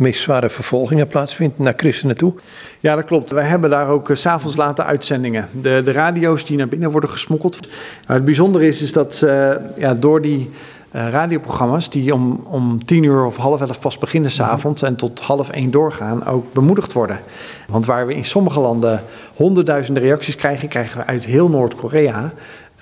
meest 0.00 0.20
zware 0.20 0.50
vervolgingen 0.50 1.06
plaatsvindt 1.06 1.58
naar 1.58 1.74
christenen 1.76 2.16
toe. 2.16 2.34
Ja, 2.80 2.94
dat 2.94 3.04
klopt. 3.04 3.30
Wij 3.30 3.44
hebben 3.44 3.70
daar 3.70 3.88
ook 3.88 4.08
uh, 4.08 4.16
s'avonds 4.16 4.56
late 4.56 4.84
uitzendingen. 4.84 5.48
De, 5.60 5.82
de 5.84 5.92
radio's 5.92 6.44
die 6.44 6.56
naar 6.56 6.68
binnen 6.68 6.90
worden 6.90 7.10
gesmokkeld. 7.10 7.60
Nou, 7.60 7.72
het 8.06 8.24
bijzondere 8.24 8.66
is, 8.66 8.82
is 8.82 8.92
dat 8.92 9.20
uh, 9.24 9.50
ja, 9.76 9.94
door 9.94 10.20
die 10.20 10.50
uh, 10.92 11.08
radioprogramma's 11.08 11.90
die 11.90 12.14
om, 12.14 12.40
om 12.44 12.84
tien 12.84 13.02
uur 13.02 13.24
of 13.24 13.36
half 13.36 13.60
elf 13.60 13.80
pas 13.80 13.98
beginnen 13.98 14.30
s'avonds 14.30 14.82
en 14.82 14.96
tot 14.96 15.20
half 15.20 15.50
één 15.50 15.70
doorgaan, 15.70 16.26
ook 16.26 16.52
bemoedigd 16.52 16.92
worden. 16.92 17.20
Want 17.68 17.86
waar 17.86 18.06
we 18.06 18.14
in 18.14 18.24
sommige 18.24 18.60
landen 18.60 19.02
honderdduizenden 19.34 20.02
reacties 20.02 20.36
krijgen, 20.36 20.68
krijgen 20.68 20.98
we 20.98 21.06
uit 21.06 21.26
heel 21.26 21.48
Noord-Korea 21.48 22.32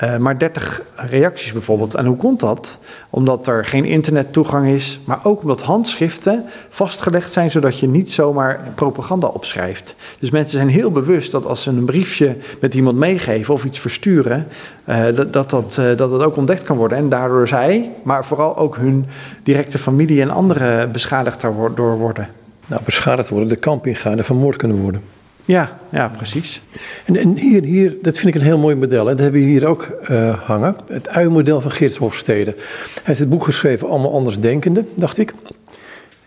uh, 0.03 0.17
maar 0.17 0.39
30 0.39 0.83
reacties 0.97 1.53
bijvoorbeeld. 1.53 1.95
En 1.95 2.07
hoe 2.07 2.17
komt 2.17 2.41
dat? 2.41 2.79
Omdat 3.11 3.47
er 3.47 3.65
geen 3.65 3.85
internettoegang 3.85 4.69
is, 4.69 5.01
maar 5.05 5.19
ook 5.23 5.43
omdat 5.43 5.63
handschriften 5.63 6.45
vastgelegd 6.69 7.33
zijn 7.33 7.51
zodat 7.51 7.79
je 7.79 7.89
niet 7.89 8.13
zomaar 8.13 8.61
propaganda 8.75 9.27
opschrijft. 9.27 9.97
Dus 10.19 10.31
mensen 10.31 10.59
zijn 10.59 10.69
heel 10.69 10.93
bewust 10.93 11.33
dat 11.33 11.47
als 11.47 11.63
ze 11.63 11.71
een 11.71 11.85
briefje 11.85 12.37
met 12.61 12.75
iemand 12.75 12.97
meegeven 12.97 13.55
of 13.55 13.65
iets 13.65 13.79
versturen, 13.79 14.47
uh, 14.89 15.05
dat, 15.15 15.33
dat, 15.33 15.51
dat, 15.51 15.77
uh, 15.81 15.97
dat 15.97 16.11
het 16.11 16.23
ook 16.23 16.37
ontdekt 16.37 16.63
kan 16.63 16.77
worden. 16.77 16.99
En 16.99 17.09
daardoor 17.09 17.49
zij, 17.49 17.91
maar 18.03 18.25
vooral 18.25 18.57
ook 18.57 18.77
hun 18.77 19.07
directe 19.43 19.79
familie 19.79 20.21
en 20.21 20.31
anderen 20.31 20.93
beschadigd 20.93 21.41
door 21.75 21.99
worden. 21.99 22.29
Nou, 22.67 22.83
beschadigd 22.85 23.29
worden, 23.29 23.49
de 23.49 23.57
kamp 23.57 23.87
ingaan 23.87 24.19
en 24.19 24.25
vermoord 24.25 24.57
kunnen 24.57 24.77
worden. 24.77 25.03
Ja, 25.49 25.79
ja, 25.93 26.09
precies. 26.09 26.63
En, 27.05 27.17
en, 27.17 27.37
hier, 27.37 27.65
hier, 27.65 27.97
dat 28.03 28.19
vind 28.19 28.35
ik 28.35 28.41
een 28.41 28.47
heel 28.47 28.59
mooi 28.59 28.75
model. 28.75 29.01
En 29.01 29.17
dat 29.17 29.19
hebben 29.19 29.41
we 29.41 29.47
hier 29.47 29.67
ook 29.67 29.99
uh, 30.11 30.39
hangen. 30.43 30.77
Het 30.89 31.09
uimodel 31.09 31.61
van 31.61 31.71
Geert 31.71 31.97
Hofstede. 31.97 32.51
Hij 32.51 33.03
heeft 33.03 33.19
het 33.19 33.29
boek 33.29 33.45
geschreven, 33.45 33.89
Allemaal 33.89 34.13
Anders 34.13 34.39
Denkende, 34.39 34.85
dacht 34.95 35.19
ik. 35.19 35.33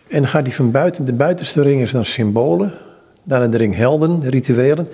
En 0.07 0.27
gaat 0.27 0.45
hij 0.45 0.51
van 0.51 0.71
buiten, 0.71 1.05
de 1.05 1.13
buitenste 1.13 1.61
ring 1.61 1.81
is 1.81 1.91
dan 1.91 2.05
symbolen. 2.05 2.73
Daarna 3.23 3.47
de 3.47 3.57
ring 3.57 3.75
helden, 3.75 4.19
de 4.19 4.29
rituelen. 4.29 4.87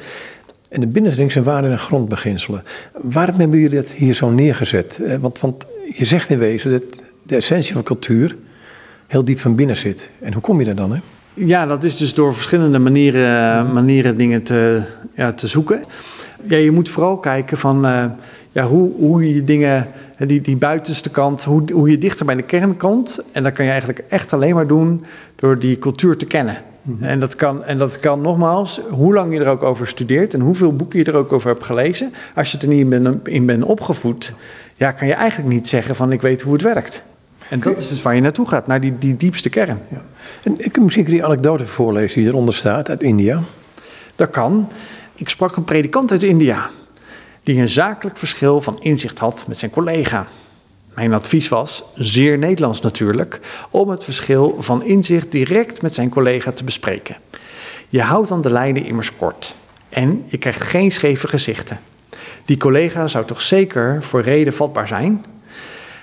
En 0.70 0.80
de 0.80 0.88
binnenste 0.88 1.20
ring 1.20 1.32
zijn 1.32 1.44
waarden 1.44 1.72
en 1.72 1.80
grondbeginselen. 1.80 2.64
Waarom 2.94 3.40
hebben 3.40 3.60
jullie 3.60 3.80
dat 3.80 3.92
hier 3.92 4.14
zo 4.14 4.30
neergezet? 4.30 5.00
Want, 5.20 5.40
want 5.40 5.66
je 5.94 6.06
zegt 6.06 6.30
in 6.30 6.38
wezen 6.38 6.72
dat 6.72 6.84
de 7.24 7.36
essentie 7.36 7.74
van 7.74 7.84
cultuur 7.84 8.36
heel 9.08 9.24
diep 9.24 9.40
van 9.40 9.56
binnen 9.56 9.78
zit. 9.78 10.10
En 10.22 10.34
hoe 10.34 10.42
kom 10.42 10.60
je 10.60 10.66
daar 10.66 10.76
dan, 10.76 10.94
hè? 10.94 11.00
Ja, 11.40 11.66
dat 11.66 11.84
is 11.84 11.98
dus 11.98 12.14
door 12.14 12.34
verschillende 12.34 12.80
manieren, 12.80 13.74
manieren 13.74 14.18
dingen 14.18 14.44
te, 14.44 14.82
ja, 15.16 15.34
te 15.34 15.48
zoeken. 15.48 15.84
Ja, 16.44 16.58
je 16.58 16.72
moet 16.72 16.90
vooral 16.90 17.18
kijken 17.18 17.58
van 17.58 17.86
uh, 17.86 18.06
ja, 18.52 18.66
hoe, 18.66 18.92
hoe 18.98 19.34
je 19.34 19.44
dingen, 19.44 19.88
die, 20.18 20.42
die 20.42 20.56
buitenste 20.56 21.10
kant, 21.10 21.44
hoe, 21.44 21.64
hoe 21.74 21.90
je 21.90 21.98
dichter 21.98 22.26
bij 22.26 22.36
de 22.36 22.42
kern 22.42 22.78
komt. 22.78 23.20
En 23.32 23.44
dat 23.44 23.54
kan 23.54 23.66
je 23.66 23.72
eigenlijk 23.72 24.04
echt 24.10 24.34
alleen 24.34 24.56
maar 24.56 24.68
doen 24.68 25.06
door 25.36 25.60
die 25.60 25.80
cultuur 25.80 26.18
te 26.18 26.26
kennen. 26.26 26.58
Mm-hmm. 26.82 27.08
En, 27.08 27.20
dat 27.20 27.36
kan, 27.36 27.64
en 27.64 27.78
dat 27.78 28.00
kan 28.00 28.22
nogmaals, 28.22 28.82
hoe 28.90 29.14
lang 29.14 29.34
je 29.34 29.40
er 29.40 29.50
ook 29.50 29.64
over 29.64 29.88
studeert 29.88 30.34
en 30.34 30.40
hoeveel 30.40 30.76
boeken 30.76 31.00
je 31.00 31.06
er 31.06 31.16
ook 31.16 31.32
over 31.32 31.50
hebt 31.50 31.66
gelezen. 31.66 32.14
Als 32.36 32.52
je 32.52 32.58
er 32.58 32.68
niet 32.68 32.80
in 32.80 32.90
bent, 32.90 33.28
in 33.28 33.46
bent 33.46 33.64
opgevoed, 33.64 34.34
ja, 34.76 34.92
kan 34.92 35.08
je 35.08 35.14
eigenlijk 35.14 35.54
niet 35.54 35.68
zeggen 35.68 35.96
van 35.96 36.12
ik 36.12 36.22
weet 36.22 36.42
hoe 36.42 36.54
het 36.54 36.62
werkt. 36.62 37.04
En 37.50 37.60
dat 37.60 37.78
is 37.78 37.88
dus 37.88 38.02
waar 38.02 38.16
je 38.16 38.22
naartoe 38.22 38.48
gaat, 38.48 38.68
naar 38.68 38.82
die, 38.82 38.98
die 38.98 39.18
diepste 39.18 39.50
kern. 39.50 39.80
Ja. 39.90 40.02
En 40.44 40.56
ik 40.58 40.72
kan 40.72 40.84
misschien 40.84 41.06
die 41.06 41.26
anekdote 41.26 41.66
voorlezen 41.66 42.22
die 42.22 42.30
eronder 42.30 42.56
staat 42.56 42.90
uit 42.90 43.04
India. 43.04 43.42
Dat 44.16 44.30
kan. 44.30 44.70
Ik 45.16 45.30
sprak 45.30 45.56
een 45.56 45.64
predikant 45.64 46.12
uit 46.12 46.24
India 46.24 46.70
die 47.48 47.62
een 47.62 47.70
zakelijk 47.70 48.18
verschil 48.18 48.62
van 48.62 48.82
inzicht 48.82 49.20
had 49.20 49.46
met 49.48 49.58
zijn 49.58 49.72
collega. 49.72 50.28
Mijn 50.94 51.14
advies 51.14 51.48
was, 51.48 51.84
zeer 51.96 52.38
Nederlands 52.38 52.82
natuurlijk, 52.82 53.40
om 53.70 53.90
het 53.90 54.04
verschil 54.04 54.58
van 54.60 54.84
inzicht 54.84 55.32
direct 55.32 55.82
met 55.82 55.94
zijn 55.94 56.10
collega 56.10 56.52
te 56.52 56.64
bespreken. 56.64 57.16
Je 57.90 58.02
houdt 58.02 58.30
dan 58.30 58.42
de 58.42 58.52
lijnen 58.52 58.86
immers 58.86 59.16
kort 59.16 59.56
en 59.90 60.24
je 60.28 60.38
krijgt 60.38 60.62
geen 60.62 60.92
scheve 60.92 61.28
gezichten. 61.28 61.80
Die 62.46 62.58
collega 62.58 63.08
zou 63.08 63.26
toch 63.26 63.42
zeker 63.42 64.04
voor 64.04 64.22
reden 64.22 64.54
vatbaar 64.54 64.88
zijn? 64.88 65.26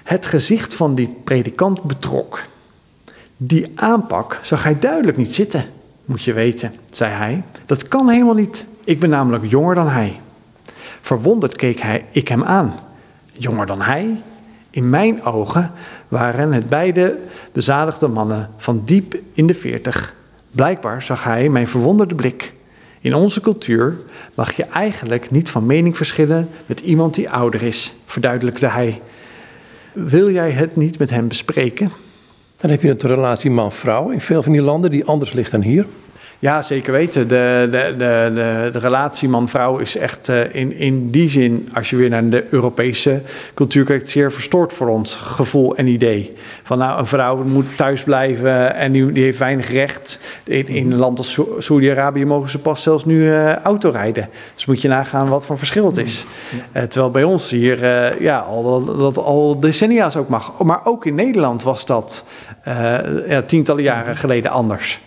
Het 0.04 0.26
gezicht 0.26 0.74
van 0.74 0.94
die 0.94 1.16
predikant 1.24 1.82
betrok. 1.82 2.42
Die 3.36 3.72
aanpak 3.74 4.40
zag 4.42 4.62
hij 4.62 4.78
duidelijk 4.78 5.16
niet 5.16 5.34
zitten, 5.34 5.64
moet 6.04 6.22
je 6.22 6.32
weten, 6.32 6.74
zei 6.90 7.12
hij. 7.12 7.42
Dat 7.66 7.88
kan 7.88 8.08
helemaal 8.08 8.34
niet. 8.34 8.66
Ik 8.84 9.00
ben 9.00 9.10
namelijk 9.10 9.44
jonger 9.46 9.74
dan 9.74 9.88
hij. 9.88 10.20
Verwonderd 11.00 11.56
keek 11.56 11.80
hij, 11.80 12.04
ik 12.10 12.28
hem 12.28 12.44
aan. 12.44 12.74
Jonger 13.32 13.66
dan 13.66 13.80
hij? 13.80 14.20
In 14.70 14.90
mijn 14.90 15.24
ogen 15.24 15.72
waren 16.08 16.52
het 16.52 16.68
beide 16.68 17.18
bezadigde 17.52 18.08
mannen 18.08 18.50
van 18.56 18.82
diep 18.84 19.16
in 19.32 19.46
de 19.46 19.54
veertig. 19.54 20.14
Blijkbaar 20.50 21.02
zag 21.02 21.24
hij 21.24 21.48
mijn 21.48 21.68
verwonderde 21.68 22.14
blik. 22.14 22.52
In 23.00 23.14
onze 23.14 23.40
cultuur 23.40 23.96
mag 24.34 24.52
je 24.52 24.64
eigenlijk 24.64 25.30
niet 25.30 25.50
van 25.50 25.66
mening 25.66 25.96
verschillen 25.96 26.48
met 26.66 26.80
iemand 26.80 27.14
die 27.14 27.30
ouder 27.30 27.62
is, 27.62 27.94
verduidelijkte 28.06 28.66
hij. 28.66 29.00
Wil 29.94 30.30
jij 30.30 30.50
het 30.50 30.76
niet 30.76 30.98
met 30.98 31.10
hem 31.10 31.28
bespreken? 31.28 31.90
Dan 32.56 32.70
heb 32.70 32.82
je 32.82 32.96
de 32.96 33.06
relatie 33.06 33.50
man-vrouw 33.50 34.10
in 34.10 34.20
veel 34.20 34.42
van 34.42 34.52
die 34.52 34.60
landen 34.60 34.90
die 34.90 35.04
anders 35.04 35.32
ligt 35.32 35.50
dan 35.50 35.62
hier. 35.62 35.86
Ja, 36.44 36.62
zeker 36.62 36.92
weten. 36.92 37.28
De, 37.28 37.68
de, 37.70 37.94
de, 37.98 38.30
de, 38.34 38.68
de 38.72 38.78
relatie 38.78 39.28
man-vrouw 39.28 39.78
is 39.78 39.96
echt 39.96 40.28
uh, 40.28 40.54
in, 40.54 40.78
in 40.78 41.10
die 41.10 41.28
zin, 41.28 41.68
als 41.74 41.90
je 41.90 41.96
weer 41.96 42.08
naar 42.08 42.28
de 42.28 42.44
Europese 42.50 43.20
cultuur 43.54 43.84
kijkt, 43.84 44.10
zeer 44.10 44.32
verstoord 44.32 44.72
voor 44.72 44.88
ons 44.88 45.16
gevoel 45.16 45.76
en 45.76 45.86
idee. 45.86 46.34
Van 46.62 46.78
nou, 46.78 46.98
een 46.98 47.06
vrouw 47.06 47.44
moet 47.44 47.76
thuis 47.76 48.02
blijven 48.02 48.74
en 48.74 48.92
die, 48.92 49.12
die 49.12 49.22
heeft 49.22 49.38
weinig 49.38 49.70
recht. 49.70 50.20
In, 50.44 50.68
in 50.68 50.92
een 50.92 50.98
land 50.98 51.18
als 51.18 51.40
Saudi-Arabië 51.58 52.24
mogen 52.24 52.50
ze 52.50 52.58
pas 52.58 52.82
zelfs 52.82 53.04
nu 53.04 53.18
uh, 53.18 53.56
auto 53.56 53.90
rijden. 53.90 54.28
Dus 54.54 54.66
moet 54.66 54.82
je 54.82 54.88
nagaan 54.88 55.28
wat 55.28 55.46
voor 55.46 55.58
verschil 55.58 55.86
het 55.86 55.96
is. 55.96 56.26
Uh, 56.72 56.82
terwijl 56.82 57.10
bij 57.10 57.24
ons 57.24 57.50
hier 57.50 57.82
ja, 58.22 58.38
al, 58.38 58.84
dat, 58.84 58.98
dat 58.98 59.16
al 59.16 59.58
decennia's 59.60 60.16
ook 60.16 60.28
mag. 60.28 60.62
Maar 60.62 60.80
ook 60.84 61.06
in 61.06 61.14
Nederland 61.14 61.62
was 61.62 61.86
dat 61.86 62.24
ja, 63.28 63.42
tientallen 63.42 63.82
jaren 63.82 64.16
geleden 64.16 64.50
anders. 64.50 65.00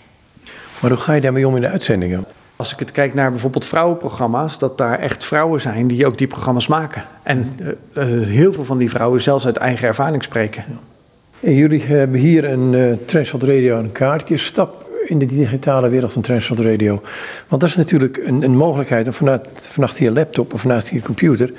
Maar 0.81 0.91
hoe 0.91 0.99
ga 0.99 1.13
je 1.13 1.21
daarmee 1.21 1.47
om 1.47 1.55
in 1.55 1.61
de 1.61 1.69
uitzendingen? 1.69 2.25
Als 2.55 2.73
ik 2.73 2.79
het 2.79 2.91
kijk 2.91 3.13
naar 3.13 3.31
bijvoorbeeld 3.31 3.65
vrouwenprogramma's, 3.65 4.57
dat 4.57 4.77
daar 4.77 4.99
echt 4.99 5.25
vrouwen 5.25 5.61
zijn 5.61 5.87
die 5.87 6.05
ook 6.05 6.17
die 6.17 6.27
programma's 6.27 6.67
maken. 6.67 7.03
En 7.23 7.51
uh, 7.93 8.03
heel 8.23 8.53
veel 8.53 8.63
van 8.63 8.77
die 8.77 8.89
vrouwen 8.89 9.21
zelfs 9.21 9.45
uit 9.45 9.57
eigen 9.57 9.87
ervaring 9.87 10.23
spreken. 10.23 10.65
En 11.39 11.55
jullie 11.55 11.83
hebben 11.83 12.19
hier 12.19 12.45
een 12.45 12.73
uh, 12.73 12.93
Transworld 13.05 13.43
Radio 13.43 13.77
een 13.77 13.91
kaartje. 13.91 14.37
Stap 14.37 14.89
in 15.05 15.19
de 15.19 15.25
digitale 15.25 15.89
wereld 15.89 16.13
van 16.13 16.21
Transworld 16.21 16.65
Radio. 16.65 17.01
Want 17.47 17.61
dat 17.61 17.69
is 17.69 17.75
natuurlijk 17.75 18.21
een, 18.25 18.43
een 18.43 18.55
mogelijkheid 18.55 19.07
om 19.07 19.13
vanuit, 19.13 19.47
vanuit 19.55 19.97
je 19.97 20.11
laptop 20.11 20.53
of 20.53 20.61
vanuit 20.61 20.87
je 20.87 21.01
computer... 21.01 21.51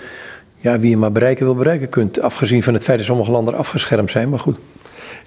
Ja, 0.61 0.79
wie 0.79 0.91
je 0.91 0.97
maar 0.97 1.13
bereiken 1.13 1.45
wil 1.45 1.55
bereiken 1.55 1.89
kunt. 1.89 2.21
Afgezien 2.21 2.63
van 2.63 2.75
het 2.75 2.85
feit 2.85 2.99
dat 2.99 3.07
sommige 3.07 3.31
landen 3.31 3.55
afgeschermd 3.55 4.11
zijn, 4.11 4.29
maar 4.29 4.39
goed. 4.39 4.57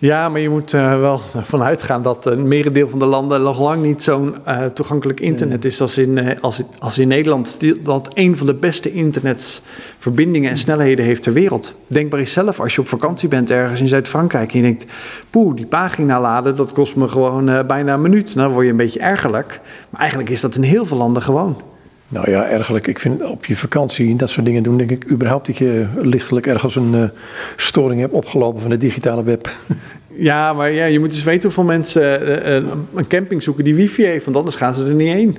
Ja, 0.01 0.29
maar 0.29 0.41
je 0.41 0.49
moet 0.49 0.73
uh, 0.73 0.99
wel 0.99 1.21
vanuit 1.41 1.83
gaan 1.83 2.01
dat 2.01 2.25
een 2.25 2.47
merendeel 2.47 2.89
van 2.89 2.99
de 2.99 3.05
landen 3.05 3.41
nog 3.41 3.59
lang 3.59 3.83
niet 3.83 4.03
zo'n 4.03 4.35
uh, 4.47 4.65
toegankelijk 4.65 5.19
internet 5.19 5.65
is 5.65 5.81
als 5.81 5.97
in, 5.97 6.17
uh, 6.17 6.31
als, 6.39 6.61
als 6.79 6.97
in 6.97 7.07
Nederland. 7.07 7.55
Dat 7.81 8.11
een 8.13 8.37
van 8.37 8.47
de 8.47 8.53
beste 8.53 8.93
internetverbindingen 8.93 10.49
en 10.49 10.57
snelheden 10.57 11.05
heeft 11.05 11.23
ter 11.23 11.33
wereld. 11.33 11.75
Denk 11.87 12.11
maar 12.11 12.19
eens 12.19 12.33
zelf 12.33 12.59
als 12.59 12.75
je 12.75 12.81
op 12.81 12.87
vakantie 12.87 13.29
bent 13.29 13.51
ergens 13.51 13.79
in 13.79 13.87
Zuid-Frankrijk 13.87 14.51
en 14.51 14.57
je 14.57 14.63
denkt, 14.63 14.85
poeh, 15.29 15.55
die 15.55 15.65
pagina 15.65 16.21
laden, 16.21 16.55
dat 16.55 16.73
kost 16.73 16.95
me 16.95 17.07
gewoon 17.07 17.67
bijna 17.67 17.93
een 17.93 18.01
minuut. 18.01 18.35
Nou, 18.35 18.45
dan 18.45 18.51
word 18.51 18.65
je 18.65 18.71
een 18.71 18.77
beetje 18.77 18.99
ergerlijk. 18.99 19.61
Maar 19.89 19.99
eigenlijk 19.99 20.29
is 20.29 20.41
dat 20.41 20.55
in 20.55 20.63
heel 20.63 20.85
veel 20.85 20.97
landen 20.97 21.21
gewoon. 21.21 21.61
Nou 22.11 22.29
ja, 22.29 22.49
ergelijk. 22.49 22.87
Ik 22.87 22.99
vind 22.99 23.23
op 23.23 23.45
je 23.45 23.55
vakantie 23.55 24.15
dat 24.15 24.29
soort 24.29 24.45
dingen 24.45 24.63
doen, 24.63 24.77
denk 24.77 24.91
ik 24.91 25.09
überhaupt 25.11 25.47
dat 25.47 25.57
je 25.57 25.85
lichtelijk 25.97 26.47
ergens 26.47 26.75
een 26.75 26.93
uh, 26.93 27.03
storing 27.55 28.01
hebt 28.01 28.13
opgelopen 28.13 28.61
van 28.61 28.69
de 28.69 28.77
digitale 28.77 29.23
web. 29.23 29.49
Ja, 30.13 30.53
maar 30.53 30.71
ja, 30.71 30.85
je 30.85 30.99
moet 30.99 31.11
dus 31.11 31.23
weten 31.23 31.43
hoeveel 31.43 31.63
mensen 31.63 32.29
uh, 32.29 32.69
een 32.93 33.07
camping 33.07 33.43
zoeken 33.43 33.63
die 33.63 33.75
wifi 33.75 34.03
heeft, 34.03 34.25
want 34.25 34.37
anders 34.37 34.55
gaan 34.55 34.73
ze 34.73 34.85
er 34.85 34.93
niet 34.93 35.13
heen. 35.13 35.37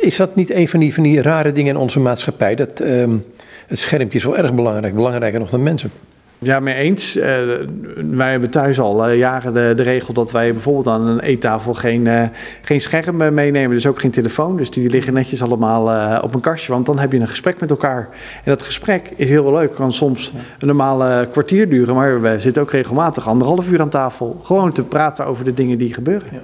Is 0.00 0.16
dat 0.16 0.34
niet 0.34 0.50
een 0.50 0.68
van 0.68 0.80
die, 0.80 0.94
van 0.94 1.02
die 1.02 1.22
rare 1.22 1.52
dingen 1.52 1.74
in 1.74 1.80
onze 1.80 2.00
maatschappij? 2.00 2.54
Dat 2.54 2.80
um, 2.80 3.24
het 3.66 3.78
schermpje 3.78 4.18
is 4.18 4.24
wel 4.24 4.36
erg 4.36 4.54
belangrijk, 4.54 4.94
belangrijker 4.94 5.38
nog 5.38 5.50
dan 5.50 5.62
mensen. 5.62 5.90
Ja, 6.40 6.60
mee 6.60 6.74
eens. 6.74 7.16
Uh, 7.16 7.24
wij 8.10 8.30
hebben 8.30 8.50
thuis 8.50 8.80
al 8.80 9.08
uh, 9.08 9.16
jaren 9.16 9.54
de, 9.54 9.72
de, 9.76 9.82
regel 9.82 10.14
dat 10.14 10.30
wij 10.30 10.52
bijvoorbeeld 10.52 10.86
aan 10.86 11.06
een 11.06 11.20
eettafel 11.20 11.74
geen, 11.74 12.04
uh, 12.04 12.22
geen 12.62 12.80
scherm 12.80 13.34
meenemen. 13.34 13.70
Dus 13.70 13.86
ook 13.86 14.00
geen 14.00 14.10
telefoon. 14.10 14.56
Dus 14.56 14.70
die 14.70 14.90
liggen 14.90 15.12
netjes 15.12 15.42
allemaal 15.42 16.20
op 16.22 16.34
een 16.34 16.40
kastje. 16.40 16.72
Want 16.72 16.86
dan 16.86 16.98
heb 16.98 17.12
je 17.12 17.18
een 17.18 17.28
gesprek 17.28 17.60
met 17.60 17.70
elkaar. 17.70 18.08
En 18.44 18.50
dat 18.50 18.62
gesprek 18.62 19.10
is 19.16 19.28
heel 19.28 19.52
leuk. 19.52 19.74
Kan 19.74 19.92
soms 19.92 20.32
een 20.58 20.66
normale 20.66 21.28
kwartier 21.30 21.68
duren. 21.68 21.94
Maar 21.94 22.20
we 22.20 22.40
zitten 22.40 22.62
ook 22.62 22.70
regelmatig 22.70 23.28
anderhalf 23.28 23.70
uur 23.70 23.80
aan 23.80 23.88
tafel. 23.88 24.40
Gewoon 24.44 24.72
te 24.72 24.84
praten 24.84 25.26
over 25.26 25.44
de 25.44 25.54
dingen 25.54 25.78
die 25.78 25.94
gebeuren. 25.94 26.28
Ja. 26.32 26.40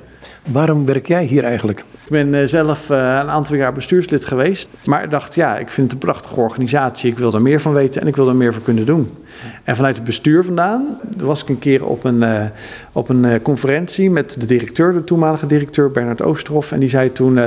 Waarom 0.52 0.84
werk 0.86 1.06
jij 1.06 1.24
hier 1.24 1.44
eigenlijk? 1.44 1.84
Ik 2.04 2.10
ben 2.10 2.34
uh, 2.34 2.40
zelf 2.44 2.90
uh, 2.90 2.96
een 2.96 3.30
aantal 3.30 3.56
jaar 3.56 3.72
bestuurslid 3.72 4.24
geweest. 4.24 4.68
Maar 4.84 5.08
dacht, 5.08 5.34
ja, 5.34 5.58
ik 5.58 5.70
vind 5.70 5.92
het 5.92 5.92
een 5.92 6.08
prachtige 6.08 6.40
organisatie. 6.40 7.10
Ik 7.10 7.18
wil 7.18 7.34
er 7.34 7.42
meer 7.42 7.60
van 7.60 7.72
weten 7.72 8.00
en 8.00 8.06
ik 8.06 8.16
wil 8.16 8.28
er 8.28 8.36
meer 8.36 8.52
voor 8.52 8.62
kunnen 8.62 8.86
doen. 8.86 9.12
En 9.64 9.76
vanuit 9.76 9.94
het 9.94 10.04
bestuur 10.04 10.44
vandaan 10.44 10.98
was 11.16 11.42
ik 11.42 11.48
een 11.48 11.58
keer 11.58 11.86
op 11.86 12.04
een, 12.04 12.22
uh, 12.22 12.42
op 12.92 13.08
een 13.08 13.42
conferentie 13.42 14.10
met 14.10 14.40
de 14.40 14.46
directeur, 14.46 14.92
de 14.92 15.04
toenmalige 15.04 15.46
directeur 15.46 15.90
Bernard 15.90 16.22
Oosterhoff. 16.22 16.72
En 16.72 16.80
die 16.80 16.88
zei 16.88 17.12
toen, 17.12 17.40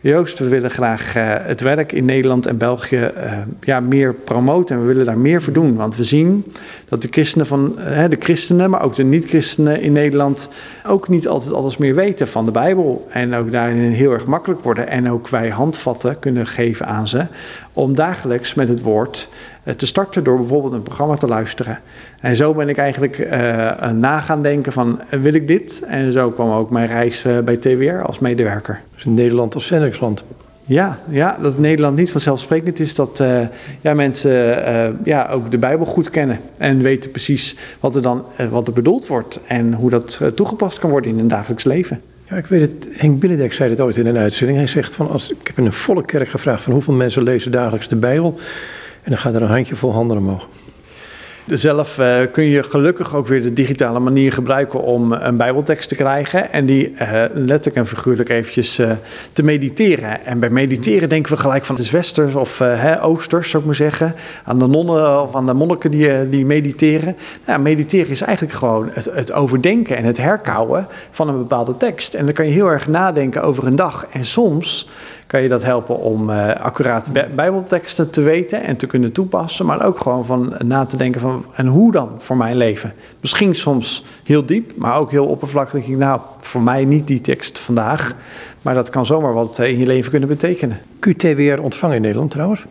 Joost, 0.00 0.38
we 0.38 0.48
willen 0.48 0.70
graag 0.70 1.12
het 1.46 1.60
werk 1.60 1.92
in 1.92 2.04
Nederland 2.04 2.46
en 2.46 2.56
België 2.56 3.10
ja, 3.60 3.80
meer 3.80 4.14
promoten. 4.14 4.76
En 4.76 4.82
we 4.82 4.88
willen 4.88 5.04
daar 5.04 5.18
meer 5.18 5.42
voor 5.42 5.52
doen. 5.52 5.76
Want 5.76 5.96
we 5.96 6.04
zien 6.04 6.52
dat 6.88 7.02
de 7.02 7.08
christenen, 7.10 7.46
van, 7.46 7.74
de 8.08 8.16
christenen 8.18 8.70
maar 8.70 8.82
ook 8.82 8.94
de 8.94 9.04
niet-christenen 9.04 9.80
in 9.80 9.92
Nederland 9.92 10.48
ook 10.86 11.08
niet 11.08 11.28
altijd 11.28 11.52
alles 11.52 11.76
meer 11.76 11.94
weten 11.94 12.28
van 12.28 12.44
de 12.44 12.50
Bijbel. 12.50 13.06
En 13.10 13.34
ook 13.34 13.52
daarin 13.52 13.92
heel 14.00 14.12
erg 14.12 14.26
makkelijk 14.26 14.60
worden. 14.60 14.88
En 14.88 15.10
ook 15.10 15.28
wij 15.28 15.48
handvatten 15.48 16.18
kunnen 16.18 16.46
geven 16.46 16.86
aan 16.86 17.08
ze 17.08 17.26
om 17.72 17.94
dagelijks 17.94 18.54
met 18.54 18.68
het 18.68 18.82
woord 18.82 19.28
eh, 19.62 19.74
te 19.74 19.86
starten 19.86 20.24
door 20.24 20.36
bijvoorbeeld 20.36 20.72
een 20.72 20.82
programma 20.82 21.14
te 21.14 21.26
luisteren. 21.26 21.80
En 22.20 22.36
zo 22.36 22.54
ben 22.54 22.68
ik 22.68 22.78
eigenlijk 22.78 23.18
uh, 23.18 23.30
na 23.90 24.20
gaan 24.20 24.42
denken 24.42 24.72
van 24.72 25.00
wil 25.08 25.34
ik 25.34 25.48
dit? 25.48 25.82
En 25.86 26.12
zo 26.12 26.30
kwam 26.30 26.50
ook 26.50 26.70
mijn 26.70 26.86
reis 26.86 27.24
uh, 27.24 27.38
bij 27.38 27.56
TWR 27.56 28.02
als 28.02 28.18
medewerker. 28.18 28.80
Dus 28.94 29.04
Nederland 29.04 29.54
als 29.54 29.66
zendingsland. 29.66 30.24
Ja, 30.64 30.98
ja, 31.08 31.38
dat 31.42 31.58
Nederland 31.58 31.96
niet 31.96 32.10
vanzelfsprekend 32.10 32.80
is 32.80 32.94
dat 32.94 33.20
uh, 33.20 33.40
ja, 33.80 33.94
mensen 33.94 34.30
uh, 34.68 34.88
ja, 35.04 35.28
ook 35.28 35.50
de 35.50 35.58
Bijbel 35.58 35.86
goed 35.86 36.10
kennen 36.10 36.40
en 36.56 36.82
weten 36.82 37.10
precies 37.10 37.56
wat 37.80 37.96
er 37.96 38.02
dan 38.02 38.24
uh, 38.40 38.48
wat 38.48 38.66
er 38.66 38.72
bedoeld 38.72 39.06
wordt 39.06 39.40
en 39.46 39.72
hoe 39.72 39.90
dat 39.90 40.20
toegepast 40.34 40.78
kan 40.78 40.90
worden 40.90 41.10
in 41.10 41.18
een 41.18 41.28
dagelijks 41.28 41.64
leven. 41.64 42.00
Ja, 42.30 42.36
ik 42.36 42.46
weet 42.46 42.60
het. 42.60 42.88
Henk 42.92 43.20
Binnendijk 43.20 43.52
zei 43.52 43.70
het 43.70 43.80
ooit 43.80 43.96
in 43.96 44.06
een 44.06 44.16
uitzending. 44.16 44.58
Hij 44.58 44.66
zegt 44.66 44.94
van 44.94 45.10
als 45.10 45.30
ik 45.30 45.46
heb 45.46 45.58
in 45.58 45.66
een 45.66 45.72
volle 45.72 46.04
kerk 46.04 46.28
gevraagd 46.28 46.62
van 46.62 46.72
hoeveel 46.72 46.94
mensen 46.94 47.22
lezen 47.22 47.50
dagelijks 47.50 47.88
de 47.88 47.96
Bijbel 47.96 48.38
en 49.02 49.10
dan 49.10 49.18
gaat 49.18 49.34
er 49.34 49.42
een 49.42 49.48
handjevol 49.48 49.92
handen 49.92 50.16
omhoog. 50.16 50.48
Zelf 51.52 51.98
uh, 51.98 52.16
kun 52.32 52.44
je 52.44 52.62
gelukkig 52.62 53.14
ook 53.14 53.26
weer 53.26 53.42
de 53.42 53.52
digitale 53.52 53.98
manier 53.98 54.32
gebruiken 54.32 54.82
om 54.82 55.12
een 55.12 55.36
bijbeltekst 55.36 55.88
te 55.88 55.94
krijgen 55.94 56.52
en 56.52 56.66
die 56.66 56.94
uh, 57.02 57.24
letterlijk 57.32 57.76
en 57.76 57.86
figuurlijk 57.86 58.28
eventjes 58.28 58.78
uh, 58.78 58.90
te 59.32 59.42
mediteren. 59.42 60.24
En 60.24 60.38
bij 60.38 60.50
mediteren 60.50 61.08
denken 61.08 61.32
we 61.32 61.40
gelijk 61.40 61.64
van 61.64 61.74
het 61.74 61.84
is 61.84 61.90
westers 61.90 62.34
of 62.34 62.62
oosters, 63.00 63.50
zou 63.50 63.62
ik 63.62 63.66
maar 63.66 63.78
zeggen. 63.78 64.14
Aan 64.44 64.58
de 64.58 64.66
nonnen 64.66 65.22
of 65.22 65.34
aan 65.34 65.46
de 65.46 65.54
monniken 65.54 65.90
die, 65.90 66.28
die 66.28 66.46
mediteren. 66.46 67.16
Nou, 67.46 67.60
mediteren 67.60 68.10
is 68.10 68.20
eigenlijk 68.20 68.56
gewoon 68.56 68.90
het, 68.92 69.08
het 69.12 69.32
overdenken 69.32 69.96
en 69.96 70.04
het 70.04 70.16
herkauwen 70.16 70.86
van 71.10 71.28
een 71.28 71.38
bepaalde 71.38 71.76
tekst. 71.76 72.14
En 72.14 72.24
dan 72.24 72.34
kan 72.34 72.46
je 72.46 72.52
heel 72.52 72.70
erg 72.70 72.88
nadenken 72.88 73.42
over 73.42 73.66
een 73.66 73.76
dag. 73.76 74.06
En 74.12 74.24
soms 74.24 74.88
kan 75.30 75.42
je 75.42 75.48
dat 75.48 75.64
helpen 75.64 75.98
om 75.98 76.30
uh, 76.30 76.54
accuraat 76.54 77.10
bijbelteksten 77.34 78.10
te 78.10 78.20
weten 78.20 78.62
en 78.62 78.76
te 78.76 78.86
kunnen 78.86 79.12
toepassen, 79.12 79.66
maar 79.66 79.84
ook 79.84 79.98
gewoon 79.98 80.24
van 80.24 80.54
na 80.58 80.84
te 80.84 80.96
denken 80.96 81.20
van 81.20 81.44
en 81.54 81.66
hoe 81.66 81.92
dan 81.92 82.10
voor 82.18 82.36
mijn 82.36 82.56
leven. 82.56 82.92
Misschien 83.20 83.54
soms 83.54 84.04
heel 84.24 84.46
diep, 84.46 84.72
maar 84.76 84.96
ook 84.96 85.10
heel 85.10 85.26
oppervlakkig. 85.26 85.88
Nou, 85.88 86.20
voor 86.38 86.62
mij 86.62 86.84
niet 86.84 87.06
die 87.06 87.20
tekst 87.20 87.58
vandaag, 87.58 88.14
maar 88.62 88.74
dat 88.74 88.90
kan 88.90 89.06
zomaar 89.06 89.32
wat 89.32 89.58
in 89.58 89.78
je 89.78 89.86
leven 89.86 90.10
kunnen 90.10 90.28
betekenen. 90.28 90.78
QTWR 90.98 91.62
ontvangen 91.62 91.96
in 91.96 92.02
Nederland 92.02 92.30
trouwens? 92.30 92.64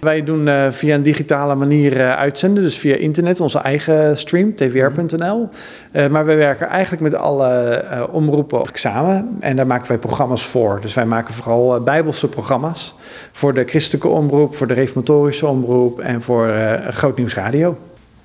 Wij 0.00 0.24
doen 0.24 0.46
uh, 0.46 0.70
via 0.70 0.94
een 0.94 1.02
digitale 1.02 1.54
manier 1.54 1.96
uh, 1.96 2.16
uitzenden, 2.16 2.62
dus 2.62 2.78
via 2.78 2.96
internet, 2.96 3.40
onze 3.40 3.58
eigen 3.58 4.18
stream, 4.18 4.54
tvr.nl. 4.54 5.48
Uh, 5.92 6.06
maar 6.06 6.24
wij 6.24 6.36
werken 6.36 6.66
eigenlijk 6.66 7.02
met 7.02 7.14
alle 7.14 7.84
omroepen 8.10 8.62
samen 8.72 9.36
en 9.40 9.56
daar 9.56 9.66
maken 9.66 9.88
wij 9.88 9.98
programma's 9.98 10.46
voor. 10.46 10.78
Dus 10.80 10.94
wij 10.94 11.06
maken 11.06 11.34
vooral 11.34 11.80
bijbelse 11.80 12.28
programma's 12.28 12.94
voor 13.32 13.54
de 13.54 13.64
christelijke 13.64 14.08
omroep, 14.08 14.56
voor 14.56 14.66
de 14.66 14.74
reformatorische 14.74 15.46
omroep 15.46 16.00
en 16.00 16.22
voor 16.22 16.54
Groot 16.90 17.16
Nieuws 17.16 17.34
Radio. 17.34 17.76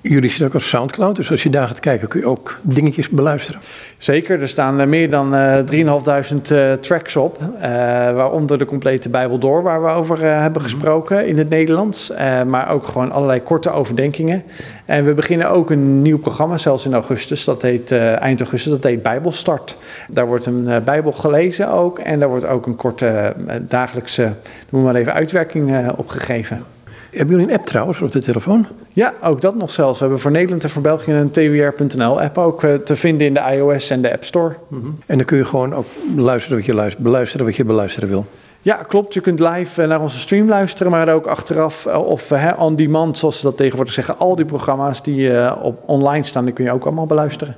Jullie 0.02 0.28
zitten 0.28 0.46
ook 0.46 0.54
op 0.54 0.60
Soundcloud, 0.60 1.16
dus 1.16 1.30
als 1.30 1.42
je 1.42 1.50
daar 1.50 1.68
gaat 1.68 1.80
kijken 1.80 2.08
kun 2.08 2.20
je 2.20 2.26
ook 2.26 2.58
dingetjes 2.62 3.08
beluisteren. 3.08 3.60
Zeker, 3.96 4.40
er 4.40 4.48
staan 4.48 4.88
meer 4.88 5.10
dan 5.10 5.34
uh, 5.34 5.58
3.500 5.58 6.36
uh, 6.52 6.72
tracks 6.72 7.16
op, 7.16 7.38
uh, 7.40 7.60
waaronder 7.60 8.58
de 8.58 8.64
complete 8.64 9.08
Bijbel 9.08 9.38
door, 9.38 9.62
waar 9.62 9.82
we 9.82 9.88
over 9.88 10.22
uh, 10.22 10.40
hebben 10.40 10.62
gesproken 10.62 11.26
in 11.26 11.38
het 11.38 11.48
Nederlands. 11.48 12.12
maar 12.46 12.70
ook 12.70 12.86
gewoon 12.86 13.12
allerlei 13.12 13.42
korte 13.42 13.70
overdenkingen. 13.70 14.42
En 14.84 15.04
we 15.04 15.14
beginnen 15.14 15.50
ook 15.50 15.70
een 15.70 16.02
nieuw 16.02 16.18
programma, 16.18 16.58
zelfs 16.58 16.86
in 16.86 16.94
augustus, 16.94 17.44
dat 17.44 17.62
heet 17.62 17.92
eind 17.92 18.40
augustus, 18.40 18.72
dat 18.72 18.84
heet 18.84 19.02
Bijbelstart. 19.02 19.76
Daar 20.08 20.26
wordt 20.26 20.46
een 20.46 20.84
Bijbel 20.84 21.12
gelezen 21.12 21.68
ook 21.68 21.98
en 21.98 22.18
daar 22.18 22.28
wordt 22.28 22.46
ook 22.46 22.66
een 22.66 22.76
korte 22.76 23.34
dagelijkse, 23.62 24.34
noem 24.68 24.82
maar 24.82 24.94
even, 24.94 25.12
uitwerking 25.12 25.90
op 25.96 26.08
gegeven. 26.08 26.64
Hebben 27.10 27.36
jullie 27.36 27.52
een 27.52 27.58
app 27.58 27.66
trouwens 27.66 28.00
op 28.00 28.12
de 28.12 28.22
telefoon? 28.22 28.66
Ja, 28.92 29.14
ook 29.22 29.40
dat 29.40 29.54
nog 29.54 29.70
zelfs. 29.70 29.98
We 29.98 30.04
hebben 30.04 30.22
voor 30.22 30.30
Nederland 30.30 30.64
en 30.64 30.70
voor 30.70 30.82
België 30.82 31.12
een 31.12 31.30
twr.nl 31.30 32.20
app 32.20 32.38
ook 32.38 32.62
uh, 32.62 32.74
te 32.74 32.96
vinden 32.96 33.26
in 33.26 33.34
de 33.34 33.40
iOS 33.40 33.90
en 33.90 34.02
de 34.02 34.12
App 34.12 34.24
Store. 34.24 34.54
Mm 34.68 34.80
-hmm. 34.80 34.98
En 35.06 35.16
dan 35.16 35.26
kun 35.26 35.36
je 35.36 35.44
gewoon 35.44 35.74
ook 35.74 35.86
luisteren 36.16 36.56
wat 36.56 36.66
je 36.66 36.74
luistert, 36.74 37.02
beluisteren 37.02 37.46
wat 37.46 37.56
je 37.56 37.64
beluisteren 37.64 38.08
wil. 38.08 38.26
Ja, 38.62 38.74
klopt. 38.74 39.14
Je 39.14 39.20
kunt 39.20 39.40
live 39.40 39.86
naar 39.86 40.00
onze 40.00 40.18
stream 40.18 40.48
luisteren, 40.48 40.92
maar 40.92 41.14
ook 41.14 41.26
achteraf 41.26 41.86
of 41.86 42.30
uh, 42.30 42.52
on 42.58 42.76
demand, 42.76 43.18
zoals 43.18 43.38
ze 43.38 43.42
dat 43.42 43.56
tegenwoordig 43.56 43.94
zeggen. 43.94 44.18
Al 44.18 44.36
die 44.36 44.44
programma's 44.44 45.02
die 45.02 45.30
uh, 45.30 45.56
op 45.62 45.82
online 45.86 46.24
staan, 46.24 46.44
die 46.44 46.54
kun 46.54 46.64
je 46.64 46.72
ook 46.72 46.84
allemaal 46.84 47.06
beluisteren. 47.06 47.56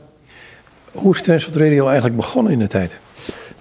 Hoe 0.93 1.15
is 1.15 1.23
Transworld 1.23 1.61
Radio 1.61 1.85
eigenlijk 1.85 2.17
begonnen 2.17 2.53
in 2.53 2.59
de 2.59 2.67
tijd? 2.67 3.01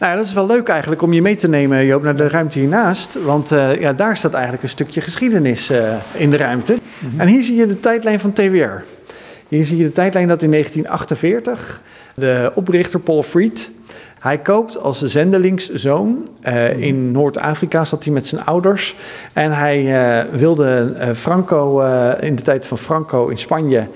Nou, 0.02 0.14
ja, 0.14 0.20
dat 0.20 0.28
is 0.28 0.34
wel 0.34 0.46
leuk 0.46 0.68
eigenlijk 0.68 1.02
om 1.02 1.14
je 1.14 1.22
mee 1.22 1.36
te 1.36 1.48
nemen, 1.48 1.86
Joop, 1.86 2.04
naar 2.04 2.16
de 2.16 2.28
ruimte 2.28 2.60
hiernaast. 2.60 3.18
Want 3.24 3.52
uh, 3.52 3.80
ja, 3.80 3.94
daar 3.94 4.18
staat 4.18 4.34
eigenlijk 4.34 4.64
een 4.64 4.70
stukje 4.70 5.02
geschiedenis 5.02 5.72
uh, 5.72 5.94
in 6.14 6.30
de 6.30 6.38
ruimte. 6.38 6.74
Mm 6.74 7.10
-hmm. 7.10 7.20
En 7.20 7.28
hier 7.28 7.44
zie 7.44 7.56
je 7.56 7.68
de 7.68 7.80
tijdlijn 7.80 8.20
van 8.20 8.34
TWR. 8.34 8.84
Hier 9.48 9.66
zie 9.66 9.78
je 9.78 9.84
de 9.84 9.92
tijdlijn 9.92 10.28
dat 10.28 10.42
in 10.42 10.52
1948 10.52 11.82
de 12.16 12.52
oprichter 12.56 13.00
Paul 13.00 13.24
Fried 13.24 13.72
hij 14.22 14.38
koopt 14.38 14.78
als 14.78 15.02
zendelingszoon. 15.02 16.28
Uh, 16.48 16.78
in 16.78 17.12
Noord-Afrika 17.12 17.86
zat 17.86 18.04
hij 18.04 18.14
met 18.14 18.28
zijn 18.28 18.46
ouders. 18.46 18.96
En 19.34 19.52
hij 19.52 19.84
uh, 19.84 20.34
wilde 20.34 20.94
uh, 20.98 21.10
Franco, 21.14 21.80
in 22.20 22.36
de 22.36 22.42
tijd 22.42 22.66
van 22.66 22.78
Franco 22.78 23.28
in 23.28 23.38
Spanje, 23.38 23.88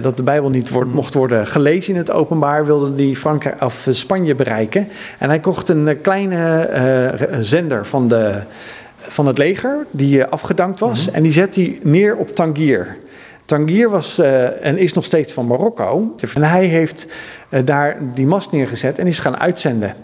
dat 0.00 0.16
de 0.16 0.22
Bijbel 0.22 0.50
niet 0.50 0.70
wordt, 0.70 0.92
mocht 0.92 1.14
worden 1.14 1.46
gelezen 1.46 1.92
in 1.92 1.98
het 1.98 2.10
openbaar, 2.10 2.66
wilde 2.66 3.02
hij 3.04 3.14
Frankrijk 3.14 3.62
of 3.62 3.86
Spanje 3.90 4.34
bereiken. 4.34 4.88
En 5.18 5.28
hij 5.28 5.40
kocht 5.40 5.68
een 5.68 6.00
kleine 6.00 6.70
zender 7.40 7.86
van, 7.86 8.08
de, 8.08 8.40
van 8.96 9.26
het 9.26 9.38
leger, 9.38 9.86
die 9.90 10.24
afgedankt 10.24 10.80
was. 10.80 11.00
Mm 11.00 11.06
-hmm. 11.06 11.14
En 11.14 11.22
die 11.22 11.32
zet 11.32 11.54
hij 11.54 11.78
neer 11.82 12.16
op 12.16 12.28
Tangier. 12.28 12.96
Tangier 13.44 13.90
was 13.90 14.18
uh, 14.18 14.66
en 14.66 14.78
is 14.78 14.92
nog 14.92 15.04
steeds 15.04 15.32
van 15.32 15.46
Marokko. 15.46 16.14
En 16.34 16.42
hij 16.42 16.64
heeft 16.64 17.08
uh, 17.50 17.60
daar 17.64 17.96
die 18.14 18.26
mast 18.26 18.52
neergezet 18.52 18.98
en 18.98 19.06
is 19.06 19.18
gaan 19.18 19.38
uitzenden. 19.38 19.94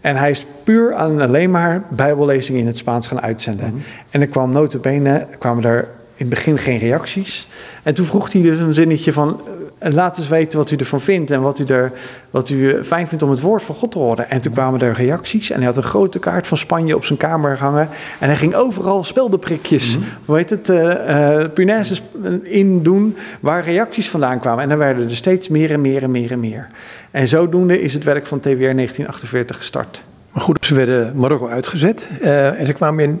En 0.00 0.16
hij 0.16 0.30
is 0.30 0.46
puur 0.64 0.94
aan 0.94 1.20
alleen 1.20 1.50
maar 1.50 1.82
bijbellezingen 1.90 2.60
in 2.60 2.66
het 2.66 2.76
Spaans 2.76 3.08
gaan 3.08 3.20
uitzenden. 3.20 3.66
Mm 3.66 3.72
-hmm. 3.72 3.82
En 4.10 4.20
er 4.20 4.26
kwam 4.26 4.50
notabene, 4.50 5.26
kwamen 5.38 5.64
er 5.64 5.88
in 6.16 6.26
het 6.26 6.28
begin 6.28 6.58
geen 6.58 6.78
reacties. 6.78 7.48
En 7.82 7.94
toen 7.94 8.06
vroeg 8.06 8.32
hij 8.32 8.42
dus 8.42 8.58
een 8.58 8.74
zinnetje 8.74 9.12
van... 9.12 9.40
laat 9.78 10.18
eens 10.18 10.28
weten 10.28 10.58
wat 10.58 10.70
u 10.70 10.76
ervan 10.76 11.00
vindt 11.00 11.30
en 11.30 11.40
wat 11.40 11.58
u, 11.58 11.64
er, 11.64 11.92
wat 12.30 12.48
u 12.48 12.84
fijn 12.84 13.06
vindt 13.06 13.22
om 13.22 13.30
het 13.30 13.40
woord 13.40 13.62
van 13.62 13.74
God 13.74 13.92
te 13.92 13.98
horen. 13.98 14.30
En 14.30 14.40
toen 14.40 14.52
kwamen 14.52 14.80
er 14.80 14.92
reacties 14.92 15.50
en 15.50 15.56
hij 15.56 15.66
had 15.66 15.76
een 15.76 15.82
grote 15.82 16.18
kaart 16.18 16.46
van 16.46 16.58
Spanje 16.58 16.96
op 16.96 17.04
zijn 17.04 17.18
kamer 17.18 17.58
hangen. 17.58 17.88
En 18.18 18.28
hij 18.28 18.36
ging 18.36 18.54
overal 18.54 19.04
speldenprikjes, 19.04 19.96
mm 19.96 20.02
-hmm. 20.02 20.12
hoe 20.24 20.36
heet 20.36 20.50
het, 20.50 20.68
uh, 20.68 20.78
uh, 20.82 21.44
punaises 21.54 22.02
in 22.42 22.82
doen 22.82 23.16
waar 23.40 23.64
reacties 23.64 24.10
vandaan 24.10 24.40
kwamen. 24.40 24.62
En 24.62 24.68
dan 24.68 24.78
werden 24.78 25.08
er 25.08 25.16
steeds 25.16 25.48
meer 25.48 25.70
en 25.70 25.80
meer 25.80 26.02
en 26.02 26.10
meer 26.10 26.30
en 26.30 26.40
meer. 26.40 26.68
En 27.10 27.28
zodoende 27.28 27.80
is 27.80 27.94
het 27.94 28.04
werk 28.04 28.26
van 28.26 28.40
TWR 28.40 28.48
1948 28.48 29.56
gestart. 29.56 30.02
Maar 30.32 30.42
goed, 30.42 30.66
ze 30.66 30.74
werden 30.74 31.16
Marokko 31.16 31.48
uitgezet 31.48 32.10
uh, 32.22 32.60
en 32.60 32.66
ze 32.66 32.72
kwamen 32.72 33.04
in 33.04 33.20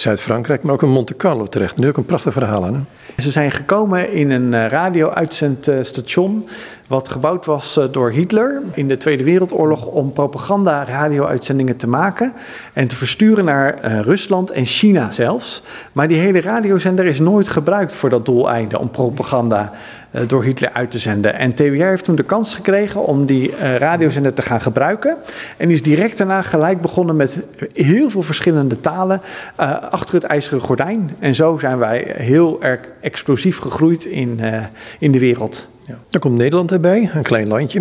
Zuid-Frankrijk, 0.00 0.62
maar 0.62 0.74
ook 0.74 0.82
in 0.82 0.88
Monte 0.88 1.16
Carlo 1.16 1.46
terecht. 1.46 1.76
Nu 1.76 1.88
ook 1.88 1.96
een 1.96 2.04
prachtig 2.04 2.32
verhaal 2.32 2.64
aan. 2.64 2.74
Hè? 2.74 2.80
Ze 3.22 3.30
zijn 3.30 3.50
gekomen 3.50 4.12
in 4.12 4.30
een 4.30 4.68
radio-uitzendstation 4.68 6.48
wat 6.86 7.08
gebouwd 7.08 7.46
was 7.46 7.80
door 7.90 8.10
Hitler 8.10 8.62
in 8.74 8.88
de 8.88 8.96
Tweede 8.96 9.24
Wereldoorlog 9.24 9.86
om 9.86 10.12
propaganda-radio-uitzendingen 10.12 11.76
te 11.76 11.88
maken 11.88 12.32
en 12.72 12.88
te 12.88 12.96
versturen 12.96 13.44
naar 13.44 13.78
uh, 13.84 14.00
Rusland 14.00 14.50
en 14.50 14.66
China 14.66 15.10
zelfs. 15.10 15.62
Maar 15.92 16.08
die 16.08 16.16
hele 16.16 16.40
radiozender 16.40 17.06
is 17.06 17.20
nooit 17.20 17.48
gebruikt 17.48 17.94
voor 17.94 18.10
dat 18.10 18.26
doeleinde 18.26 18.78
om 18.78 18.90
propaganda 18.90 19.72
door 20.26 20.44
Hitler 20.44 20.70
uit 20.72 20.90
te 20.90 20.98
zenden. 20.98 21.34
En 21.34 21.54
TWR 21.54 21.84
heeft 21.84 22.04
toen 22.04 22.16
de 22.16 22.22
kans 22.22 22.54
gekregen 22.54 23.04
om 23.04 23.26
die 23.26 23.50
uh, 23.50 23.76
radiozender 23.76 24.34
te 24.34 24.42
gaan 24.42 24.60
gebruiken 24.60 25.16
en 25.56 25.70
is 25.70 25.82
direct 25.82 26.18
daarna 26.18 26.42
gelijk 26.42 26.80
begonnen 26.80 27.16
met 27.16 27.42
heel 27.74 28.10
veel 28.10 28.22
verschillende 28.22 28.80
talen 28.80 29.20
achter 29.90 30.14
het 30.14 30.24
ijzeren 30.24 30.60
gordijn. 30.60 31.10
En 31.18 31.34
zo 31.34 31.58
zijn 31.60 31.78
wij 31.78 32.12
heel 32.16 32.62
erg 32.62 32.80
explosief 33.00 33.58
gegroeid 33.58 34.04
in, 34.04 34.40
in 34.98 35.12
de 35.12 35.18
wereld. 35.18 35.68
Ja. 35.84 35.94
Dan 36.08 36.20
komt 36.20 36.36
Nederland 36.36 36.72
erbij, 36.72 37.10
een 37.14 37.22
klein 37.22 37.48
landje. 37.48 37.80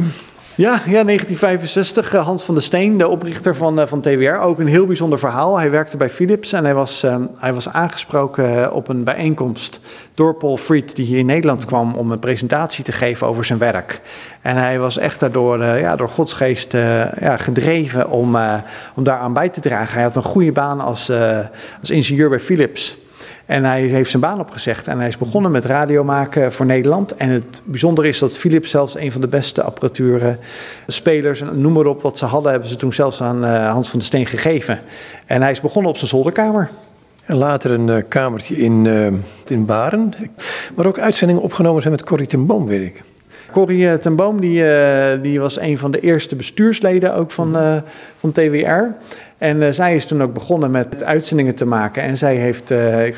Ja, 0.58 0.72
ja, 0.72 1.04
1965. 1.04 2.12
Hans 2.12 2.44
van 2.44 2.56
der 2.56 2.64
Steen, 2.64 2.98
de 2.98 3.08
oprichter 3.08 3.56
van, 3.56 3.88
van 3.88 4.02
TWR. 4.02 4.40
Ook 4.40 4.60
een 4.60 4.68
heel 4.68 4.86
bijzonder 4.86 5.20
verhaal. 5.20 5.58
Hij 5.58 5.72
werkte 5.72 5.98
bij 5.98 6.10
Philips 6.10 6.54
en 6.54 6.64
hij 6.64 6.74
was, 6.74 7.04
uh, 7.04 7.16
hij 7.38 7.54
was 7.54 7.70
aangesproken 7.70 8.74
op 8.74 8.88
een 8.88 9.04
bijeenkomst 9.04 9.80
door 10.14 10.36
Paul 10.36 10.58
Fried, 10.58 10.96
die 10.96 11.06
hier 11.06 11.18
in 11.18 11.26
Nederland 11.26 11.66
kwam 11.66 11.96
om 11.96 12.12
een 12.12 12.20
presentatie 12.20 12.84
te 12.84 12.92
geven 12.92 13.28
over 13.28 13.46
zijn 13.46 13.60
werk. 13.60 14.02
En 14.42 14.56
hij 14.56 14.80
was 14.80 14.98
echt 14.98 15.20
daardoor, 15.20 15.64
ja, 15.64 15.96
door 15.96 16.10
godsgeest 16.10 16.74
uh, 16.74 17.12
ja, 17.20 17.38
gedreven 17.38 18.10
om, 18.10 18.38
om 18.96 19.04
daaraan 19.04 19.34
bij 19.34 19.50
te 19.50 19.62
dragen. 19.62 19.94
Hij 19.94 20.04
had 20.04 20.16
een 20.16 20.24
goede 20.24 20.52
baan 20.52 20.80
als, 20.80 21.12
als 21.80 21.90
ingenieur 21.90 22.30
bij 22.30 22.40
Philips. 22.40 22.98
En 23.46 23.64
hij 23.64 23.82
heeft 23.82 24.10
zijn 24.10 24.22
baan 24.22 24.40
opgezegd 24.40 24.88
en 24.88 25.00
hij 25.00 25.08
is 25.08 25.18
begonnen 25.18 25.52
met 25.52 25.66
radio 25.66 26.04
maken 26.04 26.54
voor 26.54 26.66
Nederland. 26.66 27.16
En 27.16 27.30
het 27.30 27.62
bijzondere 27.66 28.08
is 28.08 28.20
dat 28.20 28.38
Philips 28.38 28.70
zelfs 28.70 28.96
een 28.96 29.12
van 29.12 29.22
de 29.22 29.28
beste 29.28 29.64
apparaturen, 29.64 30.40
spelers, 30.88 31.44
noem 31.54 31.74
maar 31.74 31.86
op 31.86 32.02
wat 32.02 32.18
ze 32.18 32.26
hadden, 32.26 32.52
hebben 32.52 32.70
ze 32.70 32.76
toen 32.76 32.94
zelfs 32.94 33.22
aan 33.22 33.46
uh, 33.46 33.72
Hans 33.72 33.90
van 33.90 34.00
der 34.00 34.08
Steen 34.08 34.26
gegeven. 34.26 34.80
En 35.26 35.42
hij 35.42 35.52
is 35.52 35.62
begonnen 35.62 35.92
op 35.92 35.98
zijn 35.98 36.10
zolderkamer. 36.10 36.70
En 37.26 37.36
later 37.36 37.72
een 37.72 37.88
uh, 37.88 38.04
kamertje 38.08 38.58
in, 38.58 38.86
uh, 38.86 39.08
in 39.48 39.66
Baren, 39.66 40.14
waar 40.76 40.86
ook 40.86 41.00
uitzendingen 41.00 41.42
opgenomen 41.42 41.82
zijn 41.82 41.94
met 41.94 42.04
Corrie 42.04 42.28
ten 42.28 42.46
Boom, 42.46 42.66
weet 42.66 42.82
ik. 42.82 43.04
Corrie 43.52 44.00
ten 44.00 44.16
Boom 44.16 44.42
die, 44.42 44.64
die 45.22 45.40
was 45.40 45.60
een 45.60 45.78
van 45.78 45.92
de 45.92 46.00
eerste 46.00 46.36
bestuursleden 46.36 47.16
ook 47.16 47.32
van, 47.32 47.82
van 48.18 48.32
TWR. 48.32 48.96
En 49.38 49.74
zij 49.74 49.96
is 49.96 50.06
toen 50.06 50.22
ook 50.22 50.34
begonnen 50.34 50.72
met 50.72 51.04
uitzendingen 51.04 51.56
te 51.56 51.66
maken. 51.66 52.04
En 52.04 52.18
zij 52.18 52.36
heeft, 52.36 52.70
ik 53.06 53.16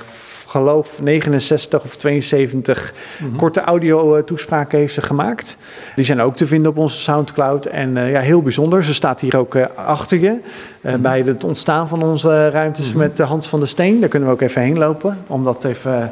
geloof, 0.50 1.02
69 1.02 1.84
of 1.84 1.96
72 1.96 2.94
mm-hmm. 3.20 3.38
korte 3.38 3.62
audio-toespraken 3.62 4.78
heeft 4.78 4.94
ze 4.94 5.02
gemaakt. 5.02 5.58
Die 5.96 6.06
zijn 6.06 6.22
ook 6.22 6.36
te 6.36 6.46
vinden 6.46 6.72
op 6.72 6.78
onze 6.78 7.00
Soundcloud. 7.00 7.65
En 7.65 7.96
ja, 7.96 8.20
heel 8.20 8.42
bijzonder. 8.42 8.84
Ze 8.84 8.94
staat 8.94 9.22
hier 9.22 9.38
ook 9.38 9.56
achter 9.76 10.20
je. 10.20 10.39
Mm-hmm. 10.82 11.02
Bij 11.02 11.22
het 11.26 11.44
ontstaan 11.44 11.88
van 11.88 12.04
onze 12.04 12.50
ruimtes 12.50 12.86
mm-hmm. 12.86 13.02
met 13.02 13.20
Hans 13.20 13.48
van 13.48 13.60
der 13.60 13.68
Steen. 13.68 14.00
Daar 14.00 14.10
kunnen 14.10 14.30
we 14.30 14.34
ook 14.34 14.42
even 14.42 14.62
heen 14.62 14.78
lopen. 14.78 15.18
Om 15.28 15.44
dat 15.44 15.63
even 15.63 16.12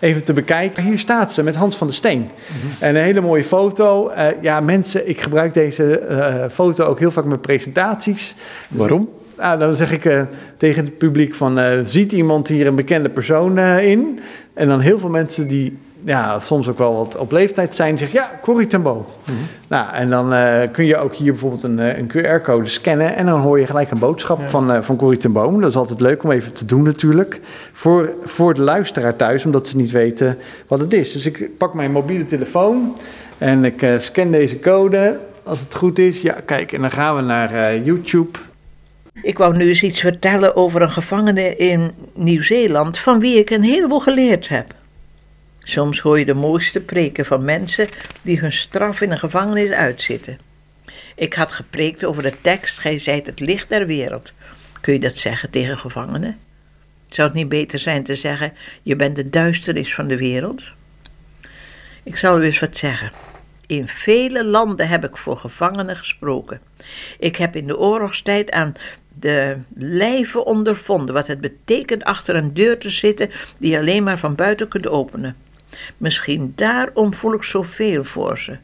even 0.00 0.24
te 0.24 0.32
bekijken. 0.32 0.84
Hier 0.84 0.98
staat 0.98 1.32
ze 1.32 1.42
met 1.42 1.54
Hans 1.54 1.76
van 1.76 1.86
der 1.86 1.96
Steen. 1.96 2.18
Mm-hmm. 2.18 2.70
En 2.78 2.96
een 2.96 3.02
hele 3.02 3.20
mooie 3.20 3.44
foto. 3.44 4.10
Uh, 4.10 4.26
ja, 4.40 4.60
mensen, 4.60 5.08
ik 5.08 5.20
gebruik 5.20 5.54
deze 5.54 6.02
uh, 6.10 6.44
foto 6.50 6.84
ook 6.84 6.98
heel 6.98 7.10
vaak 7.10 7.24
met 7.24 7.40
presentaties. 7.40 8.34
Waarom? 8.68 9.08
Nou, 9.36 9.58
dan 9.58 9.76
zeg 9.76 9.92
ik 9.92 10.04
uh, 10.04 10.22
tegen 10.56 10.84
het 10.84 10.98
publiek 10.98 11.34
van, 11.34 11.84
ziet 11.84 12.12
iemand 12.12 12.48
hier 12.48 12.66
een 12.66 12.74
bekende 12.74 13.08
persoon 13.08 13.58
in? 13.58 14.20
En 14.54 14.68
dan 14.68 14.80
heel 14.80 14.98
veel 14.98 15.08
mensen 15.08 15.48
die 15.48 15.78
ja, 16.04 16.40
soms 16.40 16.68
ook 16.68 16.78
wel 16.78 16.96
wat 16.96 17.16
op 17.16 17.32
leeftijd 17.32 17.74
zijn, 17.74 17.98
zeggen 17.98 18.18
ja, 18.18 18.30
Corrie 18.42 18.66
ten 18.66 18.82
Boom. 18.82 19.06
Mm-hmm. 19.24 19.44
Nou, 19.68 19.92
en 19.92 20.10
dan 20.10 20.34
kun 20.70 20.84
je 20.84 20.96
ook 20.96 21.14
hier 21.14 21.32
bijvoorbeeld 21.32 21.62
een, 21.62 21.78
een 21.78 22.10
QR-code 22.12 22.68
scannen 22.68 23.16
en 23.16 23.26
dan 23.26 23.40
hoor 23.40 23.60
je 23.60 23.66
gelijk 23.66 23.90
een 23.90 23.98
boodschap 23.98 24.40
ja. 24.40 24.48
van, 24.48 24.84
van 24.84 24.96
Corrie 24.96 25.18
ten 25.18 25.32
Boom. 25.32 25.60
Dat 25.60 25.70
is 25.70 25.76
altijd 25.76 26.00
leuk 26.00 26.22
om 26.22 26.30
even 26.30 26.52
te 26.52 26.64
doen 26.64 26.82
natuurlijk. 26.82 27.40
Voor, 27.72 28.10
voor 28.24 28.54
de 28.54 28.60
luisteraar 28.60 29.16
thuis, 29.16 29.44
omdat 29.44 29.68
ze 29.68 29.76
niet 29.76 29.90
weten 29.90 30.38
wat 30.66 30.80
het 30.80 30.92
is. 30.92 31.12
Dus 31.12 31.26
ik 31.26 31.56
pak 31.58 31.74
mijn 31.74 31.92
mobiele 31.92 32.24
telefoon 32.24 32.96
en 33.38 33.64
ik 33.64 33.86
scan 33.98 34.30
deze 34.30 34.60
code. 34.60 35.18
Als 35.42 35.60
het 35.60 35.74
goed 35.74 35.98
is, 35.98 36.22
ja, 36.22 36.36
kijk, 36.44 36.72
en 36.72 36.80
dan 36.80 36.90
gaan 36.90 37.16
we 37.16 37.22
naar 37.22 37.78
YouTube. 37.78 38.38
Ik 39.22 39.38
wou 39.38 39.56
nu 39.56 39.68
eens 39.68 39.82
iets 39.82 40.00
vertellen 40.00 40.56
over 40.56 40.82
een 40.82 40.92
gevangene 40.92 41.56
in 41.56 41.92
Nieuw-Zeeland 42.14 42.98
van 42.98 43.20
wie 43.20 43.38
ik 43.38 43.50
een 43.50 43.62
heleboel 43.62 44.00
geleerd 44.00 44.48
heb. 44.48 44.74
Soms 45.62 46.00
hoor 46.00 46.18
je 46.18 46.24
de 46.24 46.34
mooiste 46.34 46.80
preken 46.80 47.26
van 47.26 47.44
mensen 47.44 47.88
die 48.22 48.38
hun 48.38 48.52
straf 48.52 49.00
in 49.00 49.10
een 49.10 49.18
gevangenis 49.18 49.70
uitzitten. 49.70 50.38
Ik 51.14 51.34
had 51.34 51.52
gepreekt 51.52 52.04
over 52.04 52.22
de 52.22 52.34
tekst: 52.40 52.78
Gij 52.78 52.98
zijt 52.98 53.26
het 53.26 53.40
licht 53.40 53.68
der 53.68 53.86
wereld. 53.86 54.32
Kun 54.80 54.92
je 54.92 55.00
dat 55.00 55.16
zeggen 55.16 55.50
tegen 55.50 55.78
gevangenen? 55.78 56.38
Zou 57.08 57.28
het 57.28 57.36
niet 57.36 57.48
beter 57.48 57.78
zijn 57.78 58.02
te 58.02 58.14
zeggen: 58.14 58.52
Je 58.82 58.96
bent 58.96 59.16
de 59.16 59.30
duisternis 59.30 59.94
van 59.94 60.08
de 60.08 60.16
wereld? 60.16 60.72
Ik 62.02 62.16
zal 62.16 62.40
u 62.40 62.44
eens 62.44 62.58
wat 62.58 62.76
zeggen. 62.76 63.12
In 63.66 63.88
vele 63.88 64.44
landen 64.44 64.88
heb 64.88 65.04
ik 65.04 65.16
voor 65.16 65.36
gevangenen 65.36 65.96
gesproken. 65.96 66.60
Ik 67.18 67.36
heb 67.36 67.56
in 67.56 67.66
de 67.66 67.78
oorlogstijd 67.78 68.50
aan 68.50 68.74
de 69.18 69.58
lijve 69.74 70.44
ondervonden 70.44 71.14
wat 71.14 71.26
het 71.26 71.40
betekent 71.40 72.04
achter 72.04 72.36
een 72.36 72.54
deur 72.54 72.78
te 72.78 72.90
zitten 72.90 73.30
die 73.58 73.70
je 73.70 73.78
alleen 73.78 74.02
maar 74.02 74.18
van 74.18 74.34
buiten 74.34 74.68
kunt 74.68 74.88
openen. 74.88 75.36
Misschien 75.96 76.52
daarom 76.56 77.14
voel 77.14 77.34
ik 77.34 77.42
zoveel 77.42 78.04
voor 78.04 78.38
ze. 78.38 78.58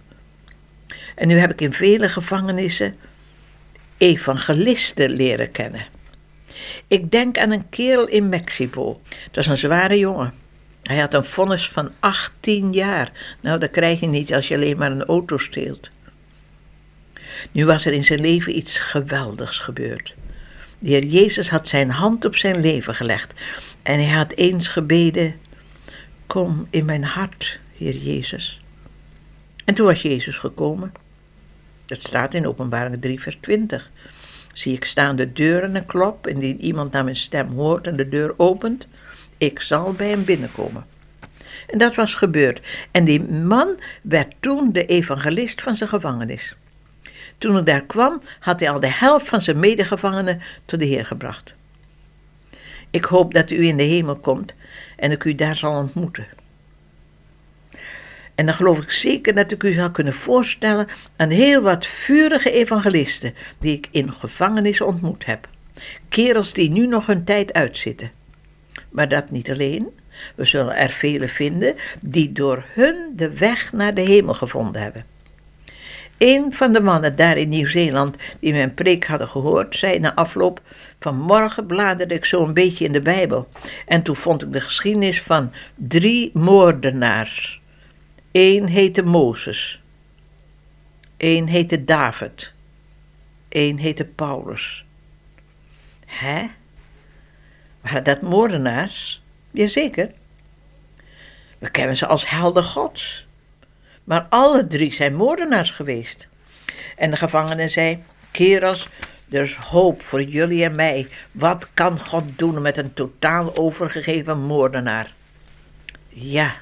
En 1.15 1.29
nu 1.29 1.39
heb 1.39 1.51
ik 1.51 1.61
in 1.61 1.73
vele 1.73 2.09
gevangenissen 2.09 2.97
evangelisten 3.99 5.11
leren 5.11 5.51
kennen. 5.51 5.87
Ik 6.87 7.11
denk 7.11 7.39
aan 7.39 7.51
een 7.51 7.69
kerel 7.69 8.09
in 8.09 8.29
Mexico. 8.29 9.01
Dat 9.31 9.45
is 9.45 9.51
een 9.51 9.57
zware 9.57 9.99
jongen. 9.99 10.33
Hij 10.83 10.99
had 10.99 11.15
een 11.15 11.25
vonnis 11.25 11.69
van 11.69 11.91
18 12.01 12.73
jaar. 12.73 13.13
Nou, 13.41 13.59
dat 13.59 13.71
krijg 13.71 14.01
je 14.01 14.07
niet 14.07 14.35
als 14.35 14.49
je 14.49 14.55
alleen 14.55 14.77
maar 14.77 14.91
een 14.91 15.05
auto 15.05 15.39
steelt. 15.39 15.91
Nu 17.53 17.67
was 17.67 17.87
er 17.87 17.93
in 17.93 18.05
zijn 18.05 18.21
leven 18.21 18.57
iets 18.57 18.79
geweldigs 18.79 19.59
gebeurd. 19.59 20.15
De 20.79 20.89
Heer 20.89 21.05
Jezus 21.05 21.49
had 21.49 21.69
zijn 21.69 21.91
hand 21.91 22.25
op 22.25 22.37
zijn 22.37 22.61
leven 22.61 22.95
gelegd 22.95 23.33
en 23.83 23.95
hij 23.95 24.19
had 24.19 24.33
eens 24.33 24.69
gebeden: 24.69 25.35
Kom 26.27 26.67
in 26.71 26.85
mijn 26.85 27.05
hart, 27.05 27.59
Heer 27.77 27.97
Jezus. 27.97 28.61
En 29.65 29.75
toen 29.75 29.87
was 29.87 30.03
Jezus 30.03 30.39
gekomen. 30.39 30.93
Dat 31.87 32.03
staat 32.03 32.35
in 32.35 32.47
Openbaring 32.47 33.01
3, 33.01 33.21
vers 33.21 33.37
20. 33.41 33.91
Zie 34.53 34.75
ik 34.75 34.85
staan 34.85 35.17
de 35.17 35.33
deur 35.33 35.63
en 35.63 35.87
klop, 35.87 36.27
indien 36.27 36.61
iemand 36.61 36.93
naar 36.93 37.05
mijn 37.05 37.17
stem 37.17 37.49
hoort 37.49 37.87
en 37.87 37.97
de 37.97 38.09
deur 38.09 38.35
opent, 38.37 38.87
ik 39.39 39.61
zal 39.61 39.93
bij 39.93 40.09
hem 40.09 40.25
binnenkomen. 40.25 40.87
En 41.67 41.79
dat 41.79 41.95
was 41.95 42.15
gebeurd. 42.15 42.61
En 42.91 43.05
die 43.05 43.23
man 43.23 43.79
werd 44.03 44.35
toen 44.41 44.73
de 44.73 44.87
evangelist 44.87 45.63
van 45.63 45.77
zijn 45.77 45.89
gevangenis. 45.89 46.55
Toen 47.39 47.59
ik 47.59 47.67
daar 47.67 47.85
kwam, 47.85 48.23
had 48.39 48.61
hij 48.61 48.71
al 48.71 48.81
de 48.81 48.93
helft 48.93 49.29
van 49.29 49.41
zijn 49.41 49.59
medegevangenen 49.59 50.41
tot 50.65 50.79
de 50.79 50.87
Heer 50.87 51.07
gebracht. 51.07 51.55
Ik 52.97 53.05
hoop 53.05 53.35
dat 53.35 53.51
u 53.51 53.67
in 53.67 53.77
de 53.77 53.83
hemel 53.83 54.17
komt 54.17 54.55
en 54.95 55.11
ik 55.11 55.25
u 55.25 55.35
daar 55.35 55.57
zal 55.57 55.73
ontmoeten. 55.73 56.27
En 58.35 58.47
dan 58.47 58.55
geloof 58.55 58.79
ik 58.79 58.91
zeker 58.91 59.35
dat 59.35 59.53
ik 59.53 59.63
u 59.63 59.73
zal 59.73 59.91
kunnen 59.91 60.15
voorstellen 60.15 60.87
aan 61.17 61.31
heel 61.31 61.63
wat 61.63 61.87
vurige 61.87 62.51
evangelisten 62.51 63.35
die 63.59 63.77
ik 63.77 63.89
in 63.91 64.13
gevangenis 64.13 64.81
ontmoet 64.81 65.27
heb. 65.27 65.49
Kerels 66.09 66.53
die 66.53 66.71
nu 66.71 66.87
nog 66.87 67.07
hun 67.07 67.25
tijd 67.25 67.53
uitzitten. 67.53 68.11
Maar 68.91 69.09
dat 69.09 69.31
niet 69.31 69.51
alleen. 69.51 69.89
We 70.35 70.45
zullen 70.45 70.77
er 70.77 70.91
vele 70.91 71.29
vinden 71.29 71.75
die 72.01 72.33
door 72.33 72.65
hun 72.69 73.13
de 73.17 73.37
weg 73.37 73.73
naar 73.73 73.95
de 73.95 74.01
hemel 74.01 74.35
gevonden 74.35 74.83
hebben. 74.83 75.16
Een 76.19 76.53
van 76.53 76.73
de 76.73 76.81
mannen 76.81 77.17
daar 77.17 77.37
in 77.37 77.49
Nieuw-Zeeland 77.49 78.17
die 78.41 78.53
mijn 78.53 78.75
preek 78.75 79.07
hadden 79.07 79.29
gehoord, 79.29 79.77
zei 79.77 79.99
na 79.99 80.15
afloop: 80.15 80.61
Vanmorgen 80.99 81.67
bladerde 81.67 82.15
ik 82.15 82.25
zo 82.25 82.45
een 82.45 82.55
beetje 82.55 82.85
in 82.85 82.93
de 82.93 83.01
Bijbel. 83.01 83.49
En 83.87 84.03
toen 84.03 84.17
vond 84.17 84.43
ik 84.43 84.53
de 84.53 84.61
geschiedenis 84.61 85.23
van 85.23 85.53
drie 85.75 86.31
moordenaars. 86.35 87.61
Eén 88.33 88.67
heette 88.67 89.03
Mozes. 89.03 89.83
Eén 91.17 91.47
heette 91.47 91.85
David. 91.85 92.53
Eén 93.49 93.79
heette 93.79 94.05
Paulus. 94.05 94.85
Hè? 96.07 96.47
Waren 97.81 98.05
dat 98.05 98.23
moordenaars? 98.23 99.23
Jazeker. 99.51 100.11
We 101.59 101.71
kennen 101.71 101.97
ze 101.97 102.07
als 102.07 102.31
helden 102.31 102.65
gods. 102.65 103.26
Maar 104.07 104.27
alle 104.29 104.67
drie 104.67 104.93
zijn 104.93 105.15
moordenaars 105.15 105.71
geweest. 105.71 106.27
En 106.97 107.11
de 107.11 107.17
gevangene 107.17 107.69
zei: 107.69 108.03
Kerels, 108.31 108.89
er 109.29 109.43
is 109.43 109.55
hoop 109.55 110.03
voor 110.03 110.23
jullie 110.23 110.65
en 110.65 110.77
mij. 110.77 111.09
Wat 111.33 111.69
kan 111.75 111.99
God 111.99 112.39
doen 112.39 112.63
met 112.63 112.79
een 112.79 112.95
totaal 112.95 113.57
overgegeven 113.57 114.39
moordenaar? 114.39 115.15
Ja, 116.09 116.55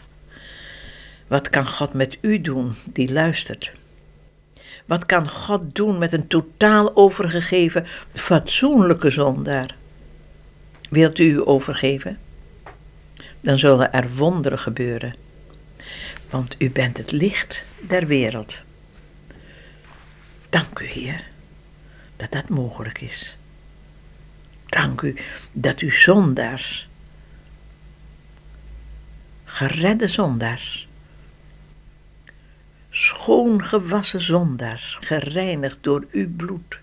wat 1.26 1.50
kan 1.50 1.66
God 1.66 1.92
met 1.92 2.18
u 2.20 2.40
doen 2.40 2.74
die 2.84 3.12
luistert? 3.12 3.72
Wat 4.84 5.06
kan 5.06 5.28
God 5.28 5.74
doen 5.74 5.98
met 5.98 6.12
een 6.12 6.26
totaal 6.26 6.96
overgegeven, 6.96 7.86
fatsoenlijke 8.14 9.10
zondaar? 9.10 9.74
Wilt 10.90 11.18
u 11.18 11.24
u 11.24 11.46
overgeven? 11.46 12.18
Dan 13.40 13.58
zullen 13.58 13.92
er 13.92 14.14
wonderen 14.14 14.58
gebeuren. 14.58 15.23
Want 16.34 16.54
u 16.58 16.70
bent 16.70 16.96
het 16.96 17.12
licht 17.12 17.64
der 17.80 18.06
wereld. 18.06 18.62
Dank 20.48 20.78
u, 20.78 20.86
Heer, 20.86 21.24
dat 22.16 22.32
dat 22.32 22.48
mogelijk 22.48 23.00
is. 23.00 23.36
Dank 24.66 25.00
u 25.00 25.16
dat 25.52 25.80
u 25.80 25.90
zondaars, 25.90 26.88
geredde 29.44 30.08
zondaars, 30.08 30.88
schoongewassen 32.90 34.20
zondaars, 34.20 34.98
gereinigd 35.00 35.78
door 35.80 36.06
uw 36.10 36.34
bloed, 36.36 36.78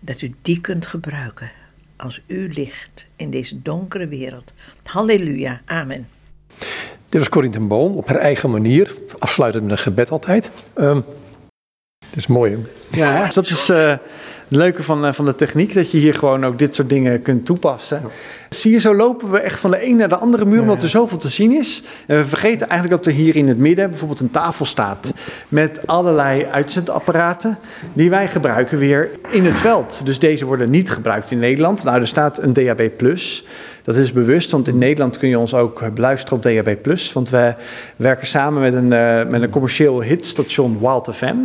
dat 0.00 0.20
u 0.20 0.34
die 0.42 0.60
kunt 0.60 0.86
gebruiken 0.86 1.50
als 1.96 2.20
uw 2.26 2.48
licht 2.48 3.06
in 3.16 3.30
deze 3.30 3.62
donkere 3.62 4.08
wereld. 4.08 4.52
Halleluja, 4.82 5.62
amen. 5.64 6.08
Dit 7.14 7.22
was 7.22 7.32
Corrie 7.32 7.50
ten 7.50 7.68
Boom 7.68 7.96
op 7.96 8.08
haar 8.08 8.16
eigen 8.16 8.50
manier, 8.50 8.94
afsluitend 9.18 9.62
met 9.62 9.72
een 9.72 9.78
gebed 9.78 10.10
altijd. 10.10 10.50
Het 10.74 12.16
is 12.16 12.26
mooi. 12.26 12.66
Ja, 12.94 13.28
dat 13.34 13.46
is 13.46 13.70
uh, 13.70 13.88
het 13.88 14.00
leuke 14.48 14.82
van, 14.82 15.06
uh, 15.06 15.12
van 15.12 15.24
de 15.24 15.34
techniek, 15.34 15.74
dat 15.74 15.90
je 15.90 15.98
hier 15.98 16.14
gewoon 16.14 16.44
ook 16.44 16.58
dit 16.58 16.74
soort 16.74 16.88
dingen 16.88 17.22
kunt 17.22 17.44
toepassen. 17.44 18.02
Zie 18.48 18.72
je, 18.72 18.78
zo 18.78 18.94
lopen 18.94 19.30
we 19.30 19.38
echt 19.38 19.58
van 19.58 19.70
de 19.70 19.86
een 19.86 19.96
naar 19.96 20.08
de 20.08 20.16
andere 20.16 20.44
muur, 20.44 20.60
omdat 20.60 20.82
er 20.82 20.88
zoveel 20.88 21.18
te 21.18 21.28
zien 21.28 21.52
is. 21.52 21.82
En 22.06 22.16
we 22.16 22.24
vergeten 22.24 22.68
eigenlijk 22.68 23.02
dat 23.02 23.12
er 23.12 23.18
hier 23.18 23.36
in 23.36 23.48
het 23.48 23.58
midden 23.58 23.88
bijvoorbeeld 23.90 24.20
een 24.20 24.30
tafel 24.30 24.64
staat 24.64 25.12
met 25.48 25.86
allerlei 25.86 26.44
uitzendapparaten 26.44 27.58
die 27.92 28.10
wij 28.10 28.28
gebruiken 28.28 28.78
weer 28.78 29.10
in 29.30 29.44
het 29.44 29.56
veld. 29.56 30.00
Dus 30.04 30.18
deze 30.18 30.44
worden 30.44 30.70
niet 30.70 30.90
gebruikt 30.90 31.30
in 31.30 31.38
Nederland. 31.38 31.84
Nou, 31.84 32.00
er 32.00 32.06
staat 32.06 32.42
een 32.42 32.52
DAB+. 32.52 32.90
Dat 33.84 33.96
is 33.96 34.12
bewust, 34.12 34.50
want 34.50 34.68
in 34.68 34.78
Nederland 34.78 35.18
kun 35.18 35.28
je 35.28 35.38
ons 35.38 35.54
ook 35.54 35.94
beluisteren 35.94 36.36
op 36.36 36.42
DAB+. 36.42 36.76
Want 37.12 37.30
we 37.30 37.54
werken 37.96 38.26
samen 38.26 38.62
met 38.62 38.74
een, 38.74 38.92
uh, 38.92 39.30
met 39.30 39.42
een 39.42 39.50
commercieel 39.50 40.02
hitstation 40.02 40.78
Wild 40.80 41.08
FM. 41.12 41.36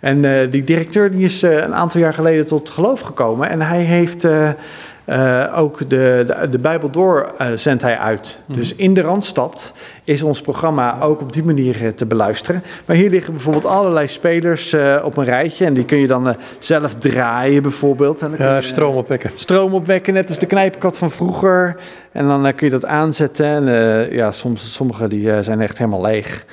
En 0.00 0.24
uh, 0.24 0.50
die 0.50 0.64
directeur 0.92 1.18
die 1.18 1.24
is 1.24 1.42
uh, 1.42 1.62
een 1.62 1.74
aantal 1.74 2.00
jaar 2.00 2.14
geleden 2.14 2.46
tot 2.46 2.70
geloof 2.70 3.00
gekomen. 3.00 3.48
En 3.48 3.60
hij 3.60 3.80
heeft 3.80 4.24
uh, 4.24 4.50
ook 5.54 5.78
de, 5.78 6.24
de, 6.26 6.48
de, 6.50 6.58
Bijbel 6.58 6.90
door 6.90 7.30
zendt 7.54 7.82
hij 7.82 7.98
uit. 7.98 8.40
Mm. 8.46 8.54
Dus 8.54 8.74
in 8.74 8.94
de 8.94 9.00
Randstad 9.00 9.74
is 10.04 10.22
ons 10.22 10.40
programma 10.40 11.00
ook 11.00 11.20
op 11.20 11.32
die 11.32 11.44
manier 11.44 11.94
te 11.94 12.06
beluisteren. 12.06 12.62
Maar 12.84 12.96
hier 12.96 13.10
liggen 13.10 13.32
bijvoorbeeld 13.32 13.64
allerlei 13.64 14.08
spelers 14.08 14.74
op 15.02 15.16
een 15.16 15.24
rijtje. 15.24 15.64
En 15.64 15.74
die 15.74 15.84
kun 15.84 15.98
je 15.98 16.06
dan 16.06 16.36
zelf 16.58 16.94
draaien 16.94 17.62
bijvoorbeeld. 17.62 18.22
En 18.22 18.34
ja, 18.38 18.60
stroom 18.60 18.96
opwekken. 18.96 19.30
Stroom 19.34 19.74
opwekken, 19.74 20.14
net 20.14 20.28
als 20.28 20.38
de 20.38 20.46
knijpkat 20.46 20.98
van 20.98 21.10
vroeger. 21.10 21.76
En 22.12 22.26
dan 22.26 22.54
kun 22.54 22.66
je 22.66 22.72
dat 22.72 22.86
aanzetten. 22.86 23.46
En 23.46 23.66
ja, 24.12 24.30
soms, 24.30 24.72
sommige 24.72 25.08
die, 25.08 25.42
zijn 25.42 25.60
echt 25.60 25.78
helemaal 25.78 26.02
leeg. 26.02 26.44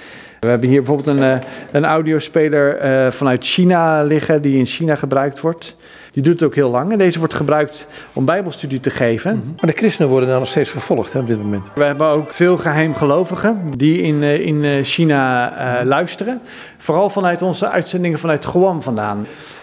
We 0.46 0.52
hebben 0.52 0.70
hier 0.70 0.84
bijvoorbeeld 0.84 1.18
een, 1.18 1.40
een 1.72 1.86
audiospeler 1.86 2.78
vanuit 3.14 3.46
China 3.46 4.04
liggen, 4.04 4.42
die 4.42 4.58
in 4.58 4.66
China 4.66 4.96
gebruikt 4.96 5.40
wordt. 5.40 5.76
Die 6.16 6.24
doet 6.24 6.34
het 6.34 6.44
ook 6.44 6.56
heel 6.56 6.70
lang. 6.70 6.92
En 6.92 6.98
deze 6.98 7.20
wordt 7.20 7.34
gebruikt 7.34 7.88
om 8.14 8.26
bijbelstudie 8.26 8.80
te 8.80 8.90
geven. 8.90 9.32
-hmm. 9.32 9.56
Maar 9.62 9.72
de 9.72 9.78
christenen 9.78 10.10
worden 10.10 10.30
daar 10.30 10.40
nog 10.40 10.48
steeds 10.48 10.70
vervolgd 10.70 11.14
hè, 11.14 11.20
op 11.20 11.28
dit 11.28 11.38
moment. 11.38 11.66
We 11.76 11.84
hebben 11.84 12.08
ook 12.08 12.34
veel 12.34 12.58
geheimgelovigen 12.58 13.62
die 13.78 14.02
in, 14.02 14.24
in 14.24 14.84
China 14.84 15.52
uh, 15.52 15.86
luisteren. 15.86 16.42
Vooral 16.78 17.10
vanuit 17.10 17.42
onze 17.42 17.70
uitzendingen 17.70 18.20
vanuit 18.20 18.46
Guam 18.46 18.82
vandaan. 18.82 19.18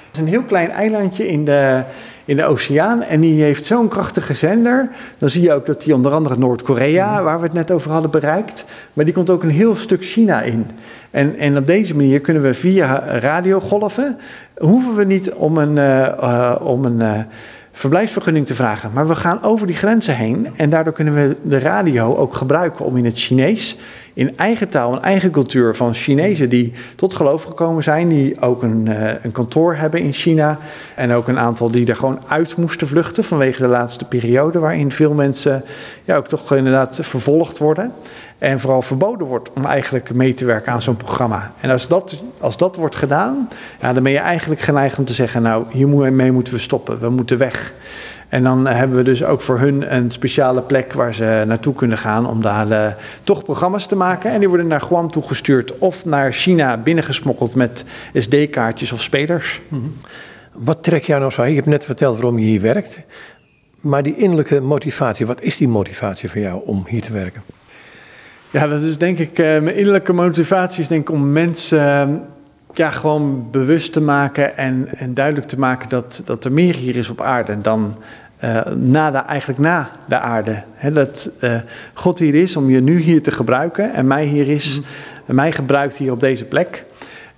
Het 0.06 0.16
is 0.16 0.20
een 0.20 0.28
heel 0.28 0.42
klein 0.42 0.70
eilandje 0.70 1.28
in 1.28 1.44
de, 1.44 1.82
in 2.24 2.36
de 2.36 2.44
oceaan. 2.44 3.02
En 3.02 3.20
die 3.20 3.42
heeft 3.42 3.66
zo'n 3.66 3.88
krachtige 3.88 4.34
zender. 4.34 4.88
Dan 5.18 5.30
zie 5.30 5.42
je 5.42 5.52
ook 5.52 5.66
dat 5.66 5.82
die 5.82 5.94
onder 5.94 6.12
andere 6.12 6.38
Noord-Korea, 6.38 7.22
waar 7.22 7.38
we 7.38 7.44
het 7.44 7.52
net 7.52 7.70
over 7.70 7.90
hadden, 7.90 8.10
bereikt. 8.10 8.64
Maar 8.92 9.04
die 9.04 9.14
komt 9.14 9.30
ook 9.30 9.42
een 9.42 9.50
heel 9.50 9.76
stuk 9.76 10.04
China 10.04 10.42
in. 10.42 10.66
En, 11.10 11.36
en 11.36 11.56
op 11.56 11.66
deze 11.66 11.96
manier 11.96 12.20
kunnen 12.20 12.42
we 12.42 12.54
via 12.54 13.18
radiogolven, 13.18 14.18
hoeven 14.56 14.94
we 14.94 15.04
niet 15.04 15.32
om 15.32 15.58
een, 15.58 15.76
uh, 15.76 16.08
uh, 16.20 16.56
om 16.62 16.84
een 16.84 17.00
uh, 17.00 17.18
verblijfsvergunning 17.72 18.46
te 18.46 18.54
vragen. 18.54 18.90
Maar 18.94 19.08
we 19.08 19.14
gaan 19.14 19.42
over 19.42 19.66
die 19.66 19.76
grenzen 19.76 20.16
heen 20.16 20.48
en 20.56 20.70
daardoor 20.70 20.92
kunnen 20.92 21.14
we 21.14 21.36
de 21.42 21.58
radio 21.58 22.16
ook 22.16 22.34
gebruiken 22.34 22.84
om 22.84 22.96
in 22.96 23.04
het 23.04 23.18
Chinees, 23.18 23.76
in 24.14 24.36
eigen 24.36 24.68
taal, 24.68 24.92
een 24.92 25.02
eigen 25.02 25.30
cultuur 25.30 25.74
van 25.74 25.94
Chinezen 25.94 26.48
die 26.48 26.72
tot 26.96 27.14
geloof 27.14 27.42
gekomen 27.42 27.82
zijn, 27.82 28.08
die 28.08 28.40
ook 28.40 28.62
een, 28.62 28.86
een 29.24 29.32
kantoor 29.32 29.74
hebben 29.74 30.00
in 30.00 30.12
China 30.12 30.58
en 30.96 31.12
ook 31.12 31.28
een 31.28 31.38
aantal 31.38 31.70
die 31.70 31.86
er 31.86 31.96
gewoon 31.96 32.20
uit 32.26 32.56
moesten 32.56 32.86
vluchten 32.86 33.24
vanwege 33.24 33.62
de 33.62 33.68
laatste 33.68 34.04
periode 34.04 34.58
waarin 34.58 34.92
veel 34.92 35.14
mensen 35.14 35.64
ja, 36.04 36.16
ook 36.16 36.28
toch 36.28 36.54
inderdaad 36.54 36.98
vervolgd 37.02 37.58
worden. 37.58 37.92
En 38.42 38.60
vooral 38.60 38.82
verboden 38.82 39.26
wordt 39.26 39.52
om 39.52 39.64
eigenlijk 39.64 40.14
mee 40.14 40.34
te 40.34 40.44
werken 40.44 40.72
aan 40.72 40.82
zo'n 40.82 40.96
programma. 40.96 41.52
En 41.60 41.70
als 41.70 41.88
dat, 41.88 42.22
als 42.38 42.56
dat 42.56 42.76
wordt 42.76 42.96
gedaan, 42.96 43.48
ja, 43.80 43.92
dan 43.92 44.02
ben 44.02 44.12
je 44.12 44.18
eigenlijk 44.18 44.60
geneigd 44.60 44.98
om 44.98 45.04
te 45.04 45.12
zeggen: 45.12 45.42
Nou, 45.42 45.64
hiermee 45.70 46.32
moeten 46.32 46.52
we 46.52 46.58
stoppen, 46.58 47.00
we 47.00 47.08
moeten 47.08 47.38
weg. 47.38 47.72
En 48.28 48.42
dan 48.42 48.66
hebben 48.66 48.96
we 48.96 49.02
dus 49.02 49.24
ook 49.24 49.40
voor 49.40 49.58
hun 49.58 49.94
een 49.94 50.10
speciale 50.10 50.60
plek 50.60 50.92
waar 50.92 51.14
ze 51.14 51.44
naartoe 51.46 51.74
kunnen 51.74 51.98
gaan 51.98 52.26
om 52.26 52.42
daar 52.42 52.68
uh, 52.68 52.86
toch 53.22 53.44
programma's 53.44 53.86
te 53.86 53.96
maken. 53.96 54.30
En 54.30 54.38
die 54.38 54.48
worden 54.48 54.66
naar 54.66 54.80
Guam 54.80 55.10
toegestuurd 55.10 55.78
of 55.78 56.04
naar 56.04 56.32
China 56.32 56.76
binnengesmokkeld 56.76 57.54
met 57.54 57.84
SD-kaartjes 58.14 58.92
of 58.92 59.02
spelers. 59.02 59.60
-hmm. 59.68 59.96
Wat 60.52 60.82
trek 60.82 61.04
jij 61.04 61.18
nou 61.18 61.30
zo? 61.30 61.44
Je 61.44 61.54
hebt 61.54 61.66
net 61.66 61.84
verteld 61.84 62.14
waarom 62.14 62.38
je 62.38 62.46
hier 62.46 62.60
werkt. 62.60 62.98
Maar 63.80 64.02
die 64.02 64.16
innerlijke 64.16 64.60
motivatie, 64.60 65.26
wat 65.26 65.42
is 65.42 65.56
die 65.56 65.68
motivatie 65.68 66.30
voor 66.30 66.40
jou 66.40 66.62
om 66.64 66.84
hier 66.88 67.02
te 67.02 67.12
werken? 67.12 67.42
Ja, 68.52 68.66
dat 68.66 68.80
is 68.80 68.98
denk 68.98 69.18
ik, 69.18 69.38
uh, 69.38 69.46
mijn 69.46 69.76
innerlijke 69.76 70.12
motivatie 70.12 70.80
is 70.80 70.88
denk 70.88 71.00
ik 71.00 71.14
om 71.14 71.32
mensen 71.32 72.08
uh, 72.08 72.16
ja, 72.72 72.90
gewoon 72.90 73.50
bewust 73.50 73.92
te 73.92 74.00
maken 74.00 74.56
en, 74.56 74.88
en 74.96 75.14
duidelijk 75.14 75.46
te 75.46 75.58
maken 75.58 75.88
dat, 75.88 76.22
dat 76.24 76.44
er 76.44 76.52
meer 76.52 76.74
hier 76.76 76.96
is 76.96 77.08
op 77.08 77.20
aarde 77.20 77.58
dan 77.58 77.96
uh, 78.44 78.60
na 78.76 79.10
de, 79.10 79.18
eigenlijk 79.18 79.60
na 79.60 79.90
de 80.08 80.18
aarde. 80.18 80.62
He, 80.74 80.92
dat 80.92 81.30
God 81.94 82.18
hier 82.18 82.34
is 82.34 82.56
om 82.56 82.70
je 82.70 82.80
nu 82.80 82.98
hier 83.00 83.22
te 83.22 83.30
gebruiken 83.30 83.94
en 83.94 84.06
mij 84.06 84.24
hier 84.24 84.48
is, 84.48 84.80
mm. 84.80 85.34
mij 85.34 85.52
gebruikt 85.52 85.96
hier 85.96 86.12
op 86.12 86.20
deze 86.20 86.44
plek. 86.44 86.84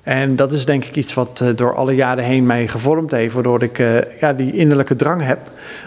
En 0.03 0.37
dat 0.37 0.53
is 0.53 0.65
denk 0.65 0.85
ik 0.85 0.97
iets 0.97 1.15
wat 1.15 1.41
uh, 1.43 1.49
door 1.57 1.75
alle 1.75 1.95
jaren 1.95 2.25
heen 2.25 2.47
mij 2.47 2.69
gevormd 2.69 3.11
heeft, 3.11 3.35
waardoor 3.35 3.63
ik 3.63 3.79
ja, 4.21 4.33
die 4.33 4.53
innerlijke 4.53 4.97
drang 4.97 5.23
heb 5.23 5.39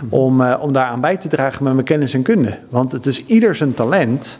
om, 0.10 0.42
uh, 0.42 0.58
om 0.62 0.74
daaraan 0.74 1.02
bij 1.02 1.18
te 1.18 1.28
dragen 1.28 1.64
met 1.64 1.74
mijn 1.74 1.86
kennis 1.86 2.14
en 2.14 2.22
kunde. 2.22 2.58
Want 2.70 2.92
het 2.92 3.06
is 3.06 3.26
ieder 3.26 3.56
zijn 3.56 3.74
talent 3.74 4.40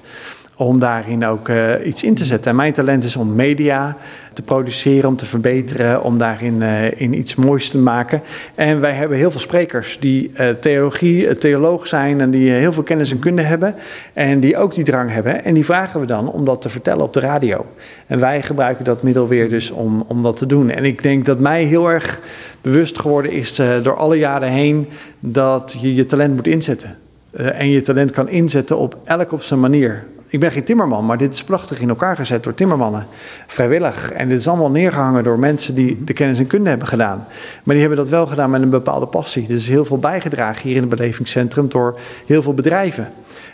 om 0.58 0.80
daarin 0.80 1.26
ook 1.26 1.50
uh, 1.50 1.86
iets 1.86 2.04
in 2.04 2.16
te 2.16 2.24
zetten. 2.24 2.52
En 2.52 2.58
mijn 2.58 2.74
talent 2.74 3.04
is 3.04 3.16
om 3.16 3.36
media 3.36 3.98
te 4.34 4.42
produceren, 4.42 5.10
om 5.10 5.16
te 5.16 5.26
verbeteren, 5.26 6.04
om 6.04 6.18
daarin 6.18 6.62
uh, 6.62 7.02
in 7.02 7.14
iets 7.14 7.36
moois 7.36 7.70
te 7.70 7.78
maken. 7.78 8.22
En 8.56 8.80
wij 8.80 8.92
hebben 8.92 9.18
heel 9.18 9.32
veel 9.32 9.40
sprekers 9.40 9.98
die 10.00 10.32
uh, 10.34 10.50
theologie, 10.50 11.38
theoloog 11.38 11.88
zijn 11.88 12.22
en 12.22 12.30
die 12.30 12.50
heel 12.50 12.74
veel 12.74 12.84
kennis 12.84 13.12
en 13.12 13.20
kunde 13.20 13.42
hebben. 13.42 13.76
En 14.14 14.40
die 14.40 14.58
ook 14.58 14.76
die 14.76 14.84
drang 14.84 15.12
hebben. 15.12 15.44
En 15.44 15.54
die 15.54 15.66
vragen 15.66 16.00
we 16.00 16.06
dan 16.06 16.32
om 16.32 16.46
dat 16.46 16.62
te 16.62 16.70
vertellen 16.70 17.04
op 17.04 17.14
de 17.14 17.20
radio. 17.20 17.66
En 18.08 18.20
wij 18.20 18.42
gebruiken 18.42 18.86
dat 18.86 19.04
middel 19.04 19.28
weer 19.28 19.50
dus 19.50 19.72
om, 19.72 20.04
om 20.08 20.24
dat 20.24 20.38
te 20.38 20.46
doen. 20.46 20.70
En 20.70 20.86
ik 20.86 21.04
denk 21.04 21.26
dat 21.26 21.40
mij 21.40 21.64
heel 21.64 21.92
erg 21.92 22.22
bewust 22.62 23.00
geworden 23.00 23.32
is 23.32 23.62
door 23.82 23.96
alle 23.96 24.18
jaren 24.18 24.50
heen 24.50 24.88
dat 25.20 25.78
je 25.82 25.96
je 25.96 26.06
talent 26.06 26.36
moet 26.36 26.48
inzetten. 26.48 26.98
en 27.32 27.70
je 27.70 27.82
talent 27.82 28.12
kan 28.12 28.30
inzetten 28.30 28.78
op 28.78 28.98
elk 29.04 29.32
op 29.32 29.42
zijn 29.42 29.60
manier. 29.60 30.04
Ik 30.30 30.40
ben 30.40 30.52
geen 30.52 30.64
timmerman, 30.64 31.06
maar 31.06 31.18
dit 31.18 31.34
is 31.34 31.44
prachtig 31.44 31.80
in 31.80 31.90
elkaar 31.90 32.16
gezet 32.16 32.44
door 32.44 32.54
timmermannen. 32.54 33.08
Vrijwillig. 33.48 34.12
En 34.12 34.30
dit 34.30 34.40
is 34.40 34.48
allemaal 34.48 34.72
neergehangen 34.72 35.24
door 35.24 35.40
mensen 35.40 35.76
die 35.76 36.04
de 36.04 36.14
kennis 36.14 36.40
en 36.40 36.48
kunde 36.48 36.70
hebben 36.70 36.88
gedaan. 36.88 37.26
Maar 37.64 37.76
die 37.76 37.80
hebben 37.80 37.98
dat 37.98 38.10
wel 38.10 38.26
gedaan 38.28 38.50
met 38.50 38.62
een 38.62 38.70
bepaalde 38.70 39.06
passie. 39.06 39.46
Er 39.48 39.56
is 39.56 39.68
heel 39.68 39.86
veel 39.86 39.98
bijgedragen 39.98 40.62
hier 40.62 40.76
in 40.76 40.82
het 40.82 40.90
belevingscentrum 40.90 41.70
door 41.70 42.00
heel 42.26 42.42
veel 42.42 42.54
bedrijven. 42.54 43.08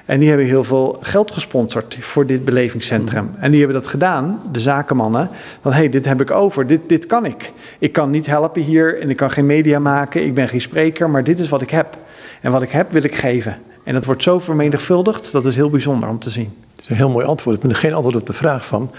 En 0.05 0.19
die 0.19 0.27
hebben 0.27 0.47
heel 0.47 0.63
veel 0.63 0.97
geld 1.01 1.31
gesponsord 1.31 1.97
voor 1.99 2.25
dit 2.25 2.45
belevingscentrum. 2.45 3.29
En 3.39 3.51
die 3.51 3.59
hebben 3.59 3.79
dat 3.79 3.87
gedaan, 3.87 4.41
de 4.51 4.59
zakenmannen. 4.59 5.29
Van 5.61 5.71
hé, 5.71 5.77
hey, 5.77 5.89
dit 5.89 6.05
heb 6.05 6.21
ik 6.21 6.31
over, 6.31 6.67
dit, 6.67 6.81
dit 6.87 7.05
kan 7.05 7.25
ik. 7.25 7.51
Ik 7.79 7.91
kan 7.91 8.09
niet 8.09 8.25
helpen 8.25 8.61
hier 8.61 9.01
en 9.01 9.09
ik 9.09 9.17
kan 9.17 9.31
geen 9.31 9.45
media 9.45 9.79
maken, 9.79 10.25
ik 10.25 10.33
ben 10.33 10.49
geen 10.49 10.61
spreker, 10.61 11.09
maar 11.09 11.23
dit 11.23 11.39
is 11.39 11.49
wat 11.49 11.61
ik 11.61 11.69
heb. 11.69 11.97
En 12.41 12.51
wat 12.51 12.61
ik 12.61 12.71
heb 12.71 12.91
wil 12.91 13.03
ik 13.03 13.15
geven. 13.15 13.57
En 13.83 13.93
dat 13.93 14.05
wordt 14.05 14.23
zo 14.23 14.39
vermenigvuldigd, 14.39 15.31
dat 15.31 15.45
is 15.45 15.55
heel 15.55 15.69
bijzonder 15.69 16.09
om 16.09 16.19
te 16.19 16.29
zien. 16.29 16.53
Dat 16.75 16.83
is 16.83 16.89
een 16.89 16.95
heel 16.95 17.09
mooi 17.09 17.25
antwoord. 17.25 17.55
Ik 17.55 17.61
ben 17.61 17.75
geen 17.75 17.93
antwoord 17.93 18.15
op 18.15 18.27
de 18.27 18.33
vraag 18.33 18.65
van, 18.65 18.91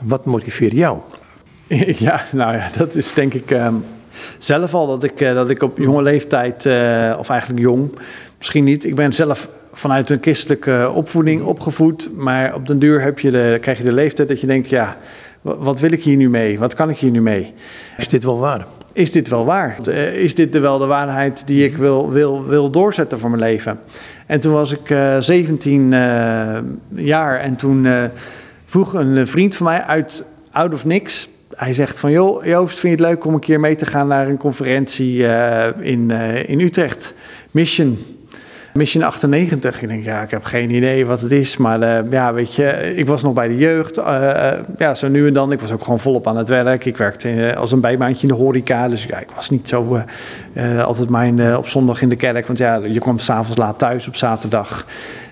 wat 0.00 0.24
motiveert 0.24 0.72
jou? 0.72 0.98
Ja, 1.98 2.24
nou 2.32 2.56
ja, 2.56 2.70
dat 2.76 2.94
is 2.94 3.12
denk 3.12 3.34
ik 3.34 3.50
um, 3.50 3.84
zelf 4.38 4.74
al 4.74 4.86
dat 4.86 5.02
ik, 5.02 5.20
uh, 5.20 5.34
dat 5.34 5.50
ik 5.50 5.62
op 5.62 5.78
jonge 5.78 6.02
leeftijd, 6.02 6.64
uh, 6.64 7.16
of 7.18 7.28
eigenlijk 7.28 7.60
jong, 7.60 7.98
misschien 8.38 8.64
niet. 8.64 8.84
Ik 8.84 8.94
ben 8.94 9.12
zelf 9.12 9.48
vanuit 9.72 10.10
een 10.10 10.18
christelijke 10.20 10.90
opvoeding 10.94 11.42
opgevoed, 11.42 12.10
maar 12.16 12.54
op 12.54 12.66
den 12.66 12.78
duur 12.78 13.02
heb 13.02 13.18
je 13.18 13.30
de, 13.30 13.58
krijg 13.60 13.78
je 13.78 13.84
de 13.84 13.92
leeftijd 13.92 14.28
dat 14.28 14.40
je 14.40 14.46
denkt, 14.46 14.68
ja, 14.68 14.96
wat 15.40 15.80
wil 15.80 15.92
ik 15.92 16.02
hier 16.02 16.16
nu 16.16 16.30
mee? 16.30 16.58
Wat 16.58 16.74
kan 16.74 16.90
ik 16.90 16.96
hier 16.96 17.10
nu 17.10 17.22
mee? 17.22 17.52
Is 17.96 18.08
dit 18.08 18.24
wel 18.24 18.38
waar? 18.38 18.66
Is 18.92 19.12
dit 19.12 19.28
wel 19.28 19.44
waar? 19.44 19.88
Is 20.14 20.34
dit 20.34 20.58
wel 20.58 20.78
de 20.78 20.86
waarheid 20.86 21.46
die 21.46 21.64
ik 21.64 21.76
wil, 21.76 22.10
wil, 22.10 22.46
wil 22.46 22.70
doorzetten 22.70 23.18
voor 23.18 23.30
mijn 23.30 23.42
leven? 23.42 23.78
En 24.26 24.40
toen 24.40 24.52
was 24.52 24.72
ik 24.72 24.90
uh, 24.90 25.16
17 25.20 25.92
uh, 25.92 26.58
jaar 26.94 27.40
en 27.40 27.56
toen 27.56 27.88
vroeg 28.64 28.94
een 28.94 29.26
vriend 29.26 29.54
van 29.54 29.66
mij 29.66 29.82
uit 29.82 30.24
Out 30.50 30.72
of 30.72 30.84
Niks. 30.84 31.28
Hij 31.54 31.72
zegt 31.72 31.98
van, 31.98 32.10
joh, 32.10 32.44
Joost, 32.44 32.78
vind 32.78 32.98
je 32.98 33.04
het 33.04 33.14
leuk 33.14 33.24
om 33.24 33.34
een 33.34 33.40
keer 33.40 33.60
mee 33.60 33.76
te 33.76 33.86
gaan 33.86 34.06
naar 34.06 34.28
een 34.28 34.36
conferentie 34.36 35.26
in, 35.80 36.10
in 36.46 36.60
Utrecht? 36.60 37.14
Mission, 37.50 37.98
Mission 38.72 39.02
98. 39.02 39.82
Ik 39.82 39.88
denk, 39.88 40.04
ja, 40.04 40.22
ik 40.22 40.30
heb 40.30 40.44
geen 40.44 40.70
idee 40.70 41.06
wat 41.06 41.20
het 41.20 41.30
is. 41.30 41.56
Maar 41.56 41.80
uh, 41.80 42.10
ja, 42.10 42.32
weet 42.32 42.54
je, 42.54 42.94
ik 42.96 43.06
was 43.06 43.22
nog 43.22 43.32
bij 43.32 43.48
de 43.48 43.56
jeugd. 43.56 43.98
Uh, 43.98 44.52
ja, 44.78 44.94
zo 44.94 45.08
nu 45.08 45.26
en 45.26 45.32
dan. 45.32 45.52
Ik 45.52 45.60
was 45.60 45.72
ook 45.72 45.82
gewoon 45.82 45.98
volop 45.98 46.26
aan 46.26 46.36
het 46.36 46.48
werk. 46.48 46.84
Ik 46.84 46.96
werkte 46.96 47.54
als 47.56 47.72
een 47.72 47.80
bijbaantje 47.80 48.28
in 48.28 48.34
de 48.34 48.40
horeca. 48.40 48.88
Dus 48.88 49.04
ja, 49.04 49.18
ik 49.18 49.30
was 49.34 49.50
niet 49.50 49.68
zo 49.68 50.02
altijd 50.84 51.08
mijn 51.08 51.56
op 51.56 51.68
zondag 51.68 52.02
in 52.02 52.08
de 52.08 52.16
kerk. 52.16 52.46
Want 52.46 52.58
ja, 52.58 52.74
je 52.74 53.00
kwam 53.00 53.18
s'avonds 53.18 53.56
laat 53.56 53.78
thuis 53.78 54.08
op 54.08 54.16
zaterdag 54.16 54.86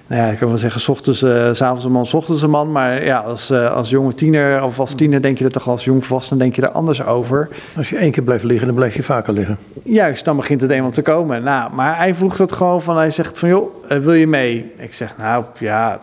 nou 0.08 0.22
ja, 0.22 0.28
ik 0.28 0.38
kan 0.38 0.48
wel 0.48 0.58
zeggen, 0.58 0.80
s 0.80 0.88
ochtends, 0.88 1.22
uh, 1.22 1.52
s 1.52 1.62
avonds 1.62 1.84
een 1.84 1.92
man, 1.92 2.06
s 2.06 2.14
ochtends 2.14 2.42
een 2.42 2.50
man. 2.50 2.72
Maar 2.72 3.04
ja, 3.04 3.18
als, 3.18 3.50
uh, 3.50 3.72
als 3.74 3.90
jonge 3.90 4.14
tiener 4.14 4.62
of 4.62 4.80
als 4.80 4.94
tiener 4.94 5.22
denk 5.22 5.38
je 5.38 5.44
er 5.44 5.50
toch 5.50 5.68
als 5.68 5.84
jongvolwassene 5.84 6.38
denk 6.38 6.56
je 6.56 6.62
er 6.62 6.70
anders 6.70 7.04
over. 7.04 7.48
Als 7.76 7.90
je 7.90 7.96
één 7.96 8.10
keer 8.10 8.22
blijft 8.22 8.44
liggen, 8.44 8.66
dan 8.66 8.76
blijf 8.76 8.94
je 8.94 9.02
vaker 9.02 9.32
liggen. 9.32 9.58
Juist, 9.82 10.24
dan 10.24 10.36
begint 10.36 10.60
het 10.60 10.70
eenmaal 10.70 10.90
te 10.90 11.02
komen. 11.02 11.42
Nou, 11.42 11.72
maar 11.74 11.96
hij 11.96 12.14
vroeg 12.14 12.36
dat 12.36 12.52
gewoon 12.52 12.82
van, 12.82 12.96
hij 12.96 13.10
zegt 13.10 13.38
van, 13.38 13.48
joh, 13.48 13.84
uh, 13.92 13.98
wil 13.98 14.12
je 14.12 14.26
mee? 14.26 14.72
Ik 14.76 14.94
zeg, 14.94 15.14
nou 15.18 15.44
ja, 15.58 16.00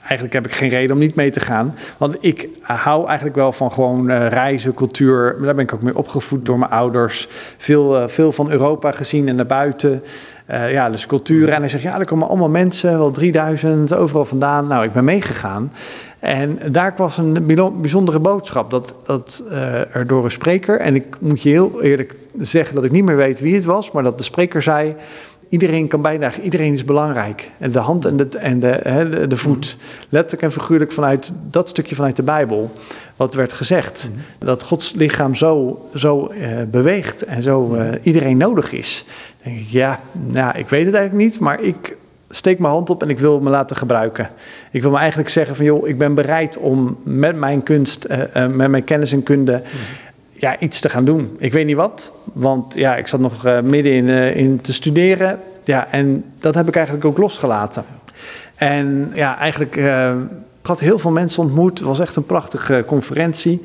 eigenlijk 0.00 0.32
heb 0.32 0.46
ik 0.46 0.52
geen 0.52 0.68
reden 0.68 0.92
om 0.92 0.98
niet 0.98 1.14
mee 1.14 1.30
te 1.30 1.40
gaan. 1.40 1.74
Want 1.96 2.16
ik 2.20 2.48
hou 2.60 3.06
eigenlijk 3.06 3.36
wel 3.36 3.52
van 3.52 3.72
gewoon 3.72 4.12
reizen, 4.12 4.74
cultuur. 4.74 5.36
Daar 5.42 5.54
ben 5.54 5.64
ik 5.64 5.74
ook 5.74 5.82
mee 5.82 5.96
opgevoed 5.96 6.46
door 6.46 6.58
mijn 6.58 6.70
ouders. 6.70 7.28
Veel, 7.58 8.08
veel 8.08 8.32
van 8.32 8.50
Europa 8.50 8.92
gezien 8.92 9.28
en 9.28 9.36
naar 9.36 9.46
buiten. 9.46 10.02
Uh, 10.50 10.72
ja, 10.72 10.90
dus 10.90 11.06
cultuur. 11.06 11.48
En 11.48 11.60
hij 11.60 11.68
zegt, 11.68 11.82
ja, 11.82 11.98
er 11.98 12.04
komen 12.04 12.28
allemaal 12.28 12.48
mensen, 12.48 12.98
wel 12.98 13.10
3000, 13.10 13.94
overal 13.94 14.24
vandaan. 14.24 14.66
Nou, 14.66 14.84
ik 14.84 14.92
ben 14.92 15.04
meegegaan. 15.04 15.72
En 16.18 16.58
daar 16.70 16.94
was 16.96 17.18
een 17.18 17.46
bijzondere 17.80 18.18
boodschap. 18.18 18.70
Dat, 18.70 18.94
dat 19.04 19.44
uh, 19.50 19.96
er 19.96 20.06
door 20.06 20.24
een 20.24 20.30
spreker, 20.30 20.80
en 20.80 20.94
ik 20.94 21.16
moet 21.20 21.42
je 21.42 21.48
heel 21.48 21.82
eerlijk 21.82 22.16
zeggen 22.40 22.74
dat 22.74 22.84
ik 22.84 22.90
niet 22.90 23.04
meer 23.04 23.16
weet 23.16 23.40
wie 23.40 23.54
het 23.54 23.64
was, 23.64 23.90
maar 23.90 24.02
dat 24.02 24.18
de 24.18 24.24
spreker 24.24 24.62
zei. 24.62 24.94
Iedereen 25.48 25.88
kan 25.88 26.02
bijdragen, 26.02 26.42
iedereen 26.42 26.72
is 26.72 26.84
belangrijk. 26.84 27.50
En 27.58 27.72
de 27.72 27.78
hand 27.78 28.04
en 28.04 28.16
de, 28.16 28.38
en 28.38 28.60
de, 28.60 28.80
de, 29.10 29.26
de 29.26 29.36
voet, 29.36 29.76
letterlijk 30.08 30.42
en 30.42 30.52
figuurlijk 30.52 30.92
vanuit 30.92 31.32
dat 31.50 31.68
stukje 31.68 31.94
vanuit 31.94 32.16
de 32.16 32.22
Bijbel, 32.22 32.70
wat 33.16 33.34
werd 33.34 33.52
gezegd. 33.52 34.10
Dat 34.38 34.62
Gods 34.62 34.92
lichaam 34.92 35.34
zo, 35.34 35.80
zo 35.94 36.32
uh, 36.32 36.46
beweegt 36.70 37.24
en 37.24 37.42
zo 37.42 37.74
uh, 37.74 37.88
iedereen 38.02 38.36
nodig 38.36 38.72
is 38.72 39.04
denk 39.46 39.58
ik, 39.58 39.68
ja, 39.68 40.00
nou, 40.12 40.58
ik 40.58 40.68
weet 40.68 40.86
het 40.86 40.94
eigenlijk 40.94 41.24
niet, 41.24 41.40
maar 41.40 41.62
ik 41.62 41.96
steek 42.30 42.58
mijn 42.58 42.72
hand 42.72 42.90
op 42.90 43.02
en 43.02 43.10
ik 43.10 43.18
wil 43.18 43.40
me 43.40 43.50
laten 43.50 43.76
gebruiken. 43.76 44.28
Ik 44.70 44.82
wil 44.82 44.90
me 44.90 44.98
eigenlijk 44.98 45.28
zeggen 45.28 45.56
van, 45.56 45.64
joh, 45.64 45.88
ik 45.88 45.98
ben 45.98 46.14
bereid 46.14 46.56
om 46.56 46.96
met 47.02 47.36
mijn 47.36 47.62
kunst, 47.62 48.06
uh, 48.10 48.18
uh, 48.18 48.46
met 48.46 48.68
mijn 48.68 48.84
kennis 48.84 49.12
en 49.12 49.22
kunde, 49.22 49.62
ja, 50.38 50.58
iets 50.58 50.80
te 50.80 50.88
gaan 50.88 51.04
doen. 51.04 51.36
Ik 51.38 51.52
weet 51.52 51.66
niet 51.66 51.76
wat, 51.76 52.12
want 52.32 52.74
ja, 52.74 52.96
ik 52.96 53.06
zat 53.06 53.20
nog 53.20 53.46
uh, 53.46 53.60
midden 53.60 53.92
in, 53.92 54.08
in 54.34 54.60
te 54.60 54.72
studeren. 54.72 55.40
Ja, 55.64 55.88
en 55.90 56.24
dat 56.40 56.54
heb 56.54 56.68
ik 56.68 56.76
eigenlijk 56.76 57.06
ook 57.06 57.18
losgelaten. 57.18 57.84
En 58.54 59.10
ja, 59.14 59.38
eigenlijk 59.38 59.76
ik 60.66 60.72
had 60.72 60.80
heel 60.80 60.98
veel 60.98 61.10
mensen 61.10 61.42
ontmoet. 61.42 61.78
Het 61.78 61.88
was 61.88 61.98
echt 61.98 62.16
een 62.16 62.24
prachtige 62.24 62.84
conferentie. 62.86 63.62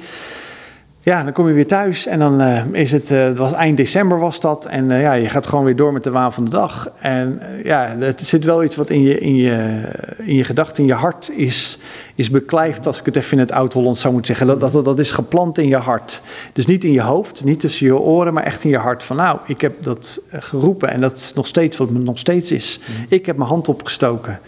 Ja, 1.03 1.23
dan 1.23 1.33
kom 1.33 1.47
je 1.47 1.53
weer 1.53 1.67
thuis 1.67 2.05
en 2.05 2.19
dan 2.19 2.41
uh, 2.41 2.63
is 2.71 2.91
het, 2.91 3.11
uh, 3.11 3.23
het 3.23 3.37
was 3.37 3.53
eind 3.53 3.77
december 3.77 4.19
was 4.19 4.39
dat. 4.39 4.65
En 4.65 4.89
uh, 4.89 5.01
ja, 5.01 5.13
je 5.13 5.29
gaat 5.29 5.47
gewoon 5.47 5.65
weer 5.65 5.75
door 5.75 5.93
met 5.93 6.03
de 6.03 6.11
waan 6.11 6.33
van 6.33 6.43
de 6.43 6.49
dag. 6.49 6.91
En 6.99 7.41
ja, 7.63 7.95
het 7.99 8.21
zit 8.21 8.43
wel 8.43 8.63
iets 8.63 8.75
wat 8.75 8.89
in 8.89 9.01
je, 9.01 9.19
in 9.19 9.35
je, 9.35 9.81
in 10.17 10.35
je 10.35 10.43
gedachten, 10.43 10.83
in 10.83 10.89
je 10.89 10.95
hart 10.95 11.31
is, 11.35 11.77
is 12.15 12.29
beklijft, 12.29 12.87
als 12.87 12.99
ik 12.99 13.05
het 13.05 13.15
even 13.15 13.31
in 13.31 13.39
het 13.39 13.51
oud-Hollands 13.51 14.01
zou 14.01 14.13
moeten 14.13 14.35
zeggen. 14.35 14.59
Dat, 14.59 14.73
dat, 14.73 14.85
dat 14.85 14.99
is 14.99 15.11
geplant 15.11 15.57
in 15.57 15.67
je 15.67 15.75
hart. 15.75 16.21
Dus 16.53 16.65
niet 16.65 16.83
in 16.83 16.91
je 16.91 17.01
hoofd, 17.01 17.43
niet 17.43 17.59
tussen 17.59 17.85
je 17.85 17.97
oren, 17.97 18.33
maar 18.33 18.43
echt 18.43 18.63
in 18.63 18.69
je 18.69 18.77
hart. 18.77 19.03
Van 19.03 19.15
nou, 19.15 19.39
ik 19.45 19.61
heb 19.61 19.83
dat 19.83 20.21
geroepen 20.31 20.89
en 20.89 21.01
dat 21.01 21.13
is 21.13 21.33
nog 21.33 21.47
steeds 21.47 21.77
wat 21.77 21.89
me 21.89 21.99
nog 21.99 22.17
steeds 22.17 22.51
is. 22.51 22.79
Mm. 22.79 23.05
Ik 23.09 23.25
heb 23.25 23.37
mijn 23.37 23.49
hand 23.49 23.67
opgestoken. 23.67 24.39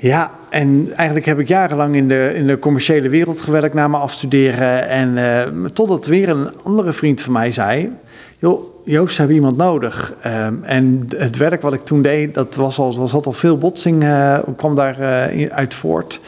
Ja, 0.00 0.30
en 0.48 0.88
eigenlijk 0.96 1.26
heb 1.26 1.38
ik 1.38 1.48
jarenlang 1.48 1.94
in 1.94 2.08
de, 2.08 2.32
in 2.34 2.46
de 2.46 2.58
commerciële 2.58 3.08
wereld 3.08 3.40
gewerkt 3.40 3.74
na 3.74 3.88
mijn 3.88 4.02
afstuderen. 4.02 4.88
En 4.88 5.16
uh, 5.16 5.64
totdat 5.72 6.06
weer 6.06 6.28
een 6.28 6.50
andere 6.62 6.92
vriend 6.92 7.20
van 7.20 7.32
mij 7.32 7.52
zei: 7.52 7.92
Joh, 8.38 8.60
Joost, 8.84 9.18
hebben 9.18 9.36
iemand 9.36 9.56
nodig. 9.56 10.14
Um, 10.26 10.60
en 10.62 11.08
het 11.16 11.36
werk 11.36 11.62
wat 11.62 11.72
ik 11.72 11.80
toen 11.80 12.02
deed, 12.02 12.34
dat 12.34 12.54
was 12.54 12.78
al, 12.78 12.96
was 12.96 13.14
al 13.14 13.32
veel 13.32 13.58
botsing, 13.58 14.02
uh, 14.02 14.38
kwam 14.56 14.74
daar 14.74 15.00
uh, 15.34 15.46
uit 15.50 15.74
voort. 15.74 16.20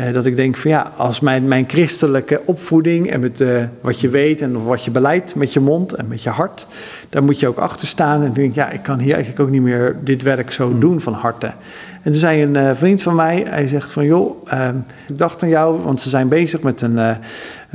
Uh, 0.00 0.12
dat 0.12 0.26
ik 0.26 0.36
denk 0.36 0.56
van 0.56 0.70
ja, 0.70 0.92
als 0.96 1.20
mijn, 1.20 1.48
mijn 1.48 1.64
christelijke 1.68 2.40
opvoeding 2.44 3.10
en 3.10 3.20
met 3.20 3.40
uh, 3.40 3.64
wat 3.80 4.00
je 4.00 4.08
weet 4.08 4.40
en 4.40 4.64
wat 4.64 4.84
je 4.84 4.90
beleidt 4.90 5.34
met 5.34 5.52
je 5.52 5.60
mond 5.60 5.92
en 5.92 6.08
met 6.08 6.22
je 6.22 6.30
hart, 6.30 6.66
daar 7.08 7.22
moet 7.22 7.40
je 7.40 7.48
ook 7.48 7.58
achter 7.58 7.86
staan. 7.86 8.22
En 8.22 8.28
ik 8.28 8.34
denk 8.34 8.54
ja, 8.54 8.70
ik 8.70 8.82
kan 8.82 8.98
hier 8.98 9.14
eigenlijk 9.14 9.42
ook 9.42 9.50
niet 9.50 9.62
meer 9.62 9.96
dit 10.00 10.22
werk 10.22 10.52
zo 10.52 10.68
mm. 10.68 10.80
doen 10.80 11.00
van 11.00 11.12
harte. 11.12 11.52
En 12.08 12.14
toen 12.14 12.22
zei 12.22 12.42
een 12.42 12.54
uh, 12.54 12.70
vriend 12.74 13.02
van 13.02 13.14
mij, 13.14 13.44
hij 13.48 13.66
zegt 13.66 13.90
van 13.90 14.04
joh, 14.04 14.46
ik 15.08 15.18
dacht 15.18 15.42
aan 15.42 15.48
jou, 15.48 15.82
want 15.82 16.00
ze 16.00 16.08
zijn 16.08 16.28
bezig 16.28 16.60
met 16.60 16.80
een, 16.80 16.98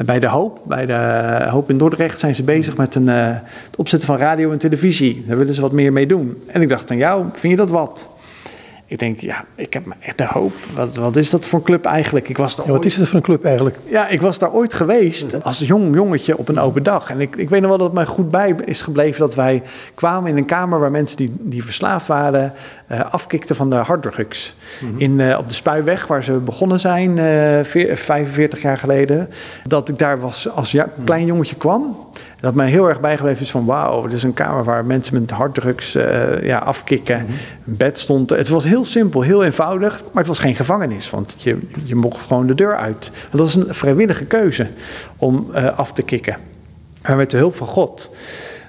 bij 0.05 0.19
de 0.19 0.27
Hoop, 0.27 0.61
bij 0.65 0.85
de 0.85 1.37
Hoop 1.49 1.69
in 1.69 1.77
Dordrecht 1.77 2.19
zijn 2.19 2.35
ze 2.35 2.43
bezig 2.43 2.77
met 2.77 2.95
een, 2.95 3.07
het 3.07 3.75
opzetten 3.77 4.07
van 4.07 4.17
radio 4.17 4.51
en 4.51 4.57
televisie. 4.57 5.23
Daar 5.27 5.37
willen 5.37 5.53
ze 5.53 5.61
wat 5.61 5.71
meer 5.71 5.93
mee 5.93 6.05
doen. 6.05 6.43
En 6.47 6.61
ik 6.61 6.69
dacht 6.69 6.91
aan 6.91 6.97
jou, 6.97 7.25
vind 7.33 7.53
je 7.53 7.59
dat 7.59 7.69
wat? 7.69 8.09
Ik 8.87 8.99
denk, 8.99 9.19
ja, 9.19 9.45
ik 9.55 9.73
heb 9.73 9.85
me 9.85 9.93
echt 9.99 10.17
de 10.17 10.25
hoop. 10.25 10.53
Wat, 10.75 10.95
wat 10.95 11.15
is 11.15 11.29
dat 11.29 11.45
voor 11.45 11.59
een 11.59 11.65
club 11.65 11.85
eigenlijk? 11.85 12.29
Ik 12.29 12.37
was 12.37 12.55
daar 12.55 12.65
Ja, 12.65 12.71
wat 12.71 12.85
is 12.85 12.95
het 12.95 13.07
voor 13.07 13.15
een 13.15 13.21
club 13.21 13.45
eigenlijk? 13.45 13.77
ja, 13.89 14.07
ik 14.07 14.21
was 14.21 14.37
daar 14.39 14.51
ooit 14.53 14.73
geweest 14.73 15.43
als 15.43 15.59
jong 15.59 15.95
jongetje 15.95 16.37
op 16.37 16.49
een 16.49 16.59
open 16.59 16.83
dag. 16.83 17.09
En 17.09 17.19
ik, 17.21 17.35
ik 17.35 17.49
weet 17.49 17.59
nog 17.61 17.69
wel 17.69 17.77
dat 17.77 17.87
het 17.87 17.95
mij 17.95 18.05
goed 18.05 18.31
bij 18.31 18.55
is 18.65 18.81
gebleven 18.81 19.19
dat 19.19 19.35
wij 19.35 19.63
kwamen 19.95 20.29
in 20.29 20.37
een 20.37 20.45
kamer 20.45 20.79
waar 20.79 20.91
mensen 20.91 21.17
die, 21.17 21.35
die 21.39 21.63
verslaafd 21.63 22.07
waren 22.07 22.53
eh, 22.87 22.99
afkikten 23.13 23.55
van 23.55 23.69
de 23.69 23.75
harddrugs. 23.75 24.55
in, 24.97 25.19
eh, 25.19 25.37
op 25.37 25.47
de 25.47 25.53
Spuiweg, 25.53 26.07
waar 26.07 26.23
ze 26.23 26.31
begonnen 26.33 26.79
zijn 26.79 27.17
eh, 27.17 27.63
veer- 27.63 27.97
45 27.97 28.61
jaar 28.61 28.77
geleden. 28.77 29.29
Dat 29.67 29.89
ik 29.89 29.99
daar 29.99 30.19
was 30.19 30.49
als 30.49 30.71
ja, 30.71 30.87
klein 31.05 31.25
jongetje 31.25 31.55
kwam. 31.55 31.95
Dat 32.43 32.53
mij 32.53 32.69
heel 32.69 32.89
erg 32.89 32.99
bijgebleven 32.99 33.41
is 33.41 33.51
van 33.51 33.65
wauw, 33.65 34.03
het 34.03 34.13
is 34.13 34.23
een 34.23 34.33
kamer 34.33 34.63
waar 34.63 34.85
mensen 34.85 35.13
met 35.13 35.31
harddrugs 35.31 35.95
eh, 35.95 36.43
ja, 36.43 36.57
afkikken. 36.57 37.17
Een 37.17 37.77
bed 37.77 37.97
stond. 37.97 38.29
Het 38.29 38.47
was 38.47 38.63
heel 38.63 38.85
simpel, 38.85 39.21
heel 39.21 39.43
eenvoudig, 39.43 40.01
maar 40.01 40.23
het 40.23 40.27
was 40.27 40.39
geen 40.39 40.55
gevangenis. 40.55 41.09
Want 41.09 41.35
je, 41.37 41.57
je 41.83 41.95
mocht 41.95 42.25
gewoon 42.27 42.47
de 42.47 42.55
deur 42.55 42.77
uit. 42.77 43.11
Dat 43.29 43.39
was 43.39 43.55
een 43.55 43.65
vrijwillige 43.69 44.25
keuze 44.25 44.67
om 45.17 45.49
eh, 45.53 45.77
af 45.77 45.93
te 45.93 46.03
kicken. 46.03 46.37
Maar 47.01 47.15
met 47.15 47.31
de 47.31 47.37
hulp 47.37 47.55
van 47.55 47.67
God. 47.67 48.11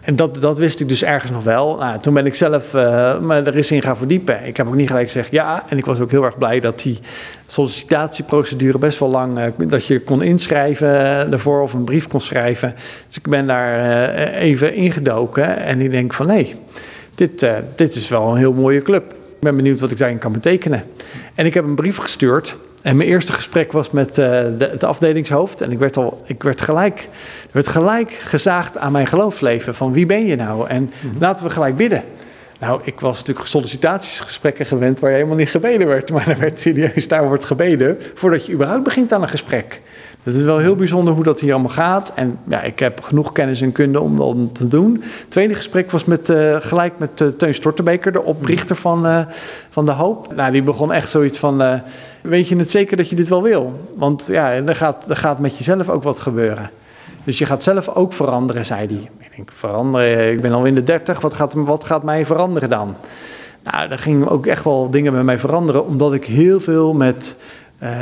En 0.04 0.16
dat, 0.16 0.40
dat 0.40 0.58
wist 0.58 0.80
ik 0.80 0.88
dus 0.88 1.04
ergens 1.04 1.32
nog 1.32 1.44
wel. 1.44 1.76
Nou, 1.76 2.00
toen 2.00 2.14
ben 2.14 2.26
ik 2.26 2.34
zelf 2.34 2.74
eh, 2.74 3.18
me 3.18 3.34
er 3.34 3.56
eens 3.56 3.70
in 3.70 3.82
gaan 3.82 3.96
verdiepen. 3.96 4.46
Ik 4.46 4.56
heb 4.56 4.66
ook 4.66 4.74
niet 4.74 4.88
gelijk 4.88 5.06
gezegd 5.06 5.30
ja. 5.30 5.64
En 5.68 5.78
ik 5.78 5.84
was 5.84 6.00
ook 6.00 6.10
heel 6.10 6.24
erg 6.24 6.38
blij 6.38 6.60
dat 6.60 6.82
die 6.82 6.98
sollicitatieprocedure 7.46 8.78
best 8.78 8.98
wel 8.98 9.08
lang... 9.10 9.38
eh, 9.38 9.68
dat 9.68 9.86
je 9.86 10.00
kon 10.00 10.22
inschrijven 10.22 11.00
eh, 11.00 11.32
ervoor 11.32 11.62
of 11.62 11.72
een 11.72 11.84
brief 11.84 12.06
kon 12.06 12.20
schrijven. 12.20 12.74
Dus 13.06 13.16
ik 13.16 13.28
ben 13.28 13.46
daar 13.46 13.78
eh, 14.14 14.42
even 14.42 14.74
ingedoken. 14.74 15.56
En 15.58 15.80
ik 15.80 15.90
denk 15.90 16.14
van 16.14 16.26
dit, 17.14 17.42
eh, 17.42 17.52
dit 17.76 17.94
is 17.94 18.08
wel 18.08 18.30
een 18.30 18.36
heel 18.36 18.52
mooie 18.52 18.82
club. 18.82 19.12
Ik 19.12 19.40
ben 19.40 19.56
benieuwd 19.56 19.80
wat 19.80 19.90
ik 19.90 19.98
daarin 19.98 20.18
kan 20.18 20.32
betekenen. 20.32 20.84
En 21.34 21.46
ik 21.46 21.54
heb 21.54 21.64
een 21.64 21.74
brief 21.74 21.96
gestuurd. 21.96 22.56
En 22.84 22.96
mijn 22.96 23.08
eerste 23.08 23.32
gesprek 23.32 23.72
was 23.72 23.90
met 23.90 24.08
eh, 24.08 24.26
de, 24.58 24.68
het 24.70 24.84
afdelingshoofd. 24.84 25.60
En 25.60 25.70
ik 25.70 25.78
werd, 25.78 25.96
al, 25.96 26.22
ik 26.26 26.42
werd 26.42 26.60
gelijk, 26.60 26.98
er 27.42 27.48
werd 27.50 27.68
gelijk 27.68 28.10
gezaagd 28.12 28.78
aan 28.78 28.92
mijn 28.92 29.06
geloofsleven. 29.06 29.74
Van 29.74 29.92
wie 29.92 30.06
ben 30.06 30.26
je 30.26 30.36
nou? 30.36 30.68
En 30.68 30.92
laten 31.18 31.44
we 31.44 31.50
gelijk 31.50 31.76
bidden. 31.76 32.04
Nou, 32.60 32.80
ik 32.84 33.00
was 33.00 33.18
natuurlijk 33.18 33.46
sollicitatiesgesprekken 33.46 34.66
gewend 34.66 35.00
waar 35.00 35.10
helemaal 35.10 35.36
niet 35.36 35.50
gebeden 35.50 35.86
werd. 35.86 36.10
Maar 36.12 36.28
er 36.28 36.38
werd 36.38 36.60
serieus, 36.60 37.08
daar 37.08 37.28
wordt 37.28 37.44
gebeden 37.44 37.98
voordat 38.14 38.46
je 38.46 38.52
überhaupt 38.52 38.84
begint 38.84 39.12
aan 39.12 39.22
een 39.22 39.28
gesprek. 39.28 39.80
Dat 40.24 40.34
is 40.34 40.44
wel 40.44 40.58
heel 40.58 40.74
bijzonder 40.74 41.14
hoe 41.14 41.24
dat 41.24 41.40
hier 41.40 41.52
allemaal 41.52 41.70
gaat. 41.70 42.12
En 42.14 42.38
ja, 42.48 42.62
ik 42.62 42.78
heb 42.78 43.02
genoeg 43.02 43.32
kennis 43.32 43.60
en 43.60 43.72
kunde 43.72 44.00
om 44.00 44.16
dat 44.16 44.54
te 44.54 44.68
doen. 44.68 45.02
Het 45.02 45.30
tweede 45.30 45.54
gesprek 45.54 45.90
was 45.90 46.04
met, 46.04 46.28
eh, 46.28 46.56
gelijk 46.58 46.92
met 46.96 47.20
eh, 47.20 47.28
Teun 47.28 47.54
Stortenbeker, 47.54 48.12
de 48.12 48.22
oprichter 48.22 48.76
van, 48.76 49.06
eh, 49.06 49.20
van 49.70 49.84
De 49.84 49.92
Hoop. 49.92 50.34
Nou, 50.34 50.52
die 50.52 50.62
begon 50.62 50.92
echt 50.92 51.10
zoiets 51.10 51.38
van, 51.38 51.80
weet 52.22 52.48
je 52.48 52.56
het 52.56 52.70
zeker 52.70 52.96
dat 52.96 53.08
je 53.08 53.16
dit 53.16 53.28
wel 53.28 53.42
wil? 53.42 53.80
Want 53.94 54.26
ja, 54.30 54.52
er 54.52 54.76
gaat, 54.76 55.10
er 55.10 55.16
gaat 55.16 55.38
met 55.38 55.56
jezelf 55.56 55.88
ook 55.88 56.02
wat 56.02 56.18
gebeuren. 56.18 56.70
Dus 57.24 57.38
je 57.38 57.46
gaat 57.46 57.62
zelf 57.62 57.88
ook 57.88 58.12
veranderen, 58.12 58.66
zei 58.66 58.86
hij. 58.86 59.10
Ik 59.18 59.36
denk, 59.36 59.52
veranderen, 59.54 60.32
ik 60.32 60.40
ben 60.40 60.52
al 60.52 60.64
in 60.64 60.74
de 60.74 60.84
dertig, 60.84 61.20
wat 61.20 61.34
gaat, 61.34 61.52
wat 61.54 61.84
gaat 61.84 62.02
mij 62.02 62.26
veranderen 62.26 62.70
dan? 62.70 62.96
Nou, 63.62 63.90
er 63.90 63.98
gingen 63.98 64.28
ook 64.28 64.46
echt 64.46 64.64
wel 64.64 64.90
dingen 64.90 65.12
met 65.12 65.24
mij 65.24 65.38
veranderen, 65.38 65.86
omdat 65.86 66.14
ik 66.14 66.24
heel 66.24 66.60
veel 66.60 66.94
met 66.94 67.36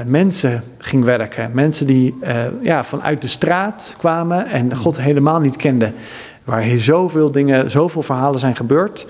mensen 0.06 0.62
ging 0.78 1.04
werken. 1.04 1.50
Mensen 1.52 1.86
die 1.86 2.14
eh, 2.20 2.36
ja, 2.60 2.84
vanuit 2.84 3.22
de 3.22 3.28
straat 3.28 3.94
kwamen 3.98 4.46
en 4.46 4.76
God 4.76 5.00
helemaal 5.00 5.40
niet 5.40 5.56
kenden. 5.56 5.94
Waar 6.44 6.68
zoveel 6.76 7.30
dingen, 7.30 7.70
zoveel 7.70 8.02
verhalen 8.02 8.40
zijn 8.40 8.56
gebeurd. 8.56 9.06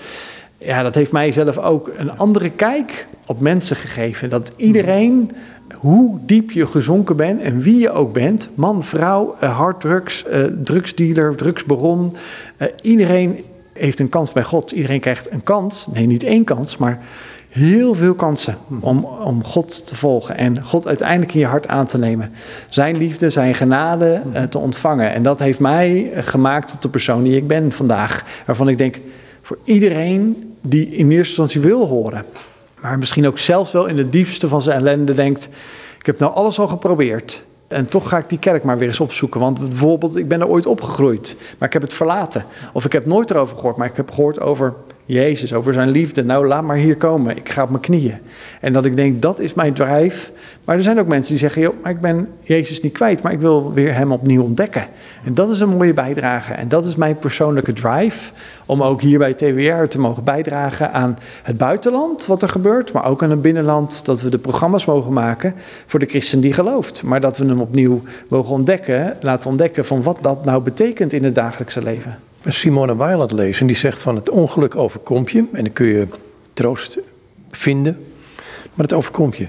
Ja, 0.58 0.82
dat 0.82 0.94
heeft 0.94 1.12
mij 1.12 1.32
zelf 1.32 1.58
ook 1.58 1.90
een 1.96 2.18
andere 2.18 2.50
kijk 2.50 3.06
op 3.26 3.40
mensen 3.40 3.76
gegeven. 3.76 4.28
Dat 4.28 4.52
iedereen, 4.56 5.32
hoe 5.76 6.18
diep 6.26 6.50
je 6.50 6.66
gezonken 6.66 7.16
bent 7.16 7.40
en 7.40 7.60
wie 7.60 7.78
je 7.78 7.90
ook 7.90 8.12
bent, 8.12 8.48
man, 8.54 8.84
vrouw, 8.84 9.36
eh, 9.40 9.56
harddrugs, 9.56 10.24
eh, 10.24 10.44
drugsdealer, 10.64 11.36
drugsbaron, 11.36 12.16
eh, 12.56 12.68
iedereen 12.82 13.44
heeft 13.72 13.98
een 13.98 14.08
kans 14.08 14.32
bij 14.32 14.44
God. 14.44 14.70
Iedereen 14.70 15.00
krijgt 15.00 15.30
een 15.30 15.42
kans, 15.42 15.86
nee, 15.92 16.06
niet 16.06 16.22
één 16.22 16.44
kans, 16.44 16.76
maar 16.76 17.00
heel 17.52 17.94
veel 17.94 18.14
kansen 18.14 18.58
om, 18.80 19.04
om 19.04 19.44
God 19.44 19.86
te 19.86 19.94
volgen 19.94 20.36
en 20.36 20.64
God 20.64 20.86
uiteindelijk 20.86 21.34
in 21.34 21.40
je 21.40 21.46
hart 21.46 21.68
aan 21.68 21.86
te 21.86 21.98
nemen. 21.98 22.32
Zijn 22.68 22.96
liefde, 22.96 23.30
zijn 23.30 23.54
genade 23.54 24.22
eh, 24.32 24.42
te 24.42 24.58
ontvangen. 24.58 25.12
En 25.12 25.22
dat 25.22 25.38
heeft 25.38 25.60
mij 25.60 26.12
eh, 26.12 26.22
gemaakt 26.24 26.70
tot 26.70 26.82
de 26.82 26.88
persoon 26.88 27.22
die 27.22 27.36
ik 27.36 27.46
ben 27.46 27.72
vandaag. 27.72 28.24
Waarvan 28.46 28.68
ik 28.68 28.78
denk, 28.78 28.98
voor 29.42 29.58
iedereen 29.64 30.54
die 30.60 30.86
in 30.86 31.10
eerste 31.10 31.28
instantie 31.28 31.60
wil 31.60 31.86
horen, 31.86 32.24
maar 32.80 32.98
misschien 32.98 33.26
ook 33.26 33.38
zelfs 33.38 33.72
wel 33.72 33.86
in 33.86 33.98
het 33.98 34.12
diepste 34.12 34.48
van 34.48 34.62
zijn 34.62 34.78
ellende 34.78 35.14
denkt: 35.14 35.48
Ik 35.98 36.06
heb 36.06 36.18
nou 36.18 36.34
alles 36.34 36.58
al 36.58 36.68
geprobeerd. 36.68 37.44
En 37.68 37.86
toch 37.86 38.08
ga 38.08 38.18
ik 38.18 38.28
die 38.28 38.38
kerk 38.38 38.64
maar 38.64 38.78
weer 38.78 38.88
eens 38.88 39.00
opzoeken. 39.00 39.40
Want 39.40 39.68
bijvoorbeeld, 39.68 40.16
ik 40.16 40.28
ben 40.28 40.40
er 40.40 40.48
ooit 40.48 40.66
opgegroeid, 40.66 41.36
maar 41.58 41.68
ik 41.68 41.72
heb 41.72 41.82
het 41.82 41.92
verlaten. 41.92 42.44
Of 42.72 42.84
ik 42.84 42.92
heb 42.92 43.06
nooit 43.06 43.30
erover 43.30 43.56
gehoord, 43.56 43.76
maar 43.76 43.86
ik 43.86 43.96
heb 43.96 44.10
gehoord 44.10 44.40
over 44.40 44.74
Jezus, 45.12 45.52
over 45.52 45.72
zijn 45.72 45.88
liefde. 45.88 46.24
Nou, 46.24 46.46
laat 46.46 46.62
maar 46.62 46.76
hier 46.76 46.96
komen. 46.96 47.36
Ik 47.36 47.48
ga 47.48 47.62
op 47.62 47.68
mijn 47.68 47.82
knieën. 47.82 48.18
En 48.60 48.72
dat 48.72 48.84
ik 48.84 48.96
denk, 48.96 49.22
dat 49.22 49.40
is 49.40 49.54
mijn 49.54 49.72
drijf. 49.72 50.32
Maar 50.64 50.76
er 50.76 50.82
zijn 50.82 50.98
ook 50.98 51.06
mensen 51.06 51.30
die 51.30 51.38
zeggen, 51.38 51.62
joh, 51.62 51.74
maar 51.82 51.90
ik 51.90 52.00
ben 52.00 52.28
Jezus 52.40 52.80
niet 52.80 52.92
kwijt, 52.92 53.22
maar 53.22 53.32
ik 53.32 53.40
wil 53.40 53.72
weer 53.72 53.94
hem 53.94 54.12
opnieuw 54.12 54.42
ontdekken. 54.42 54.86
En 55.24 55.34
dat 55.34 55.50
is 55.50 55.60
een 55.60 55.68
mooie 55.68 55.92
bijdrage. 55.92 56.52
En 56.52 56.68
dat 56.68 56.86
is 56.86 56.96
mijn 56.96 57.18
persoonlijke 57.18 57.72
drive, 57.72 58.32
om 58.66 58.82
ook 58.82 59.00
hier 59.00 59.18
bij 59.18 59.34
TWR 59.34 59.84
te 59.88 59.98
mogen 59.98 60.24
bijdragen 60.24 60.92
aan 60.92 61.18
het 61.42 61.56
buitenland, 61.56 62.26
wat 62.26 62.42
er 62.42 62.48
gebeurt. 62.48 62.92
Maar 62.92 63.04
ook 63.04 63.22
aan 63.22 63.30
het 63.30 63.42
binnenland, 63.42 64.04
dat 64.04 64.20
we 64.20 64.28
de 64.28 64.38
programma's 64.38 64.84
mogen 64.84 65.12
maken 65.12 65.54
voor 65.86 66.00
de 66.00 66.06
christen 66.06 66.40
die 66.40 66.52
gelooft. 66.52 67.02
Maar 67.02 67.20
dat 67.20 67.38
we 67.38 67.46
hem 67.46 67.60
opnieuw 67.60 68.02
mogen 68.28 68.52
ontdekken, 68.52 69.16
laten 69.20 69.50
ontdekken 69.50 69.84
van 69.84 70.02
wat 70.02 70.18
dat 70.20 70.44
nou 70.44 70.62
betekent 70.62 71.12
in 71.12 71.24
het 71.24 71.34
dagelijkse 71.34 71.82
leven. 71.82 72.18
Simone 72.46 72.96
Weil 72.96 73.20
aan 73.20 73.34
lezen. 73.34 73.60
En 73.60 73.66
die 73.66 73.76
zegt 73.76 74.02
van 74.02 74.14
het 74.14 74.30
ongeluk 74.30 74.76
overkomt 74.76 75.30
je. 75.30 75.44
En 75.52 75.64
dan 75.64 75.72
kun 75.72 75.86
je 75.86 76.06
troost 76.52 76.98
vinden. 77.50 78.04
Maar 78.74 78.86
het 78.86 78.92
overkomt 78.92 79.36
je. 79.36 79.46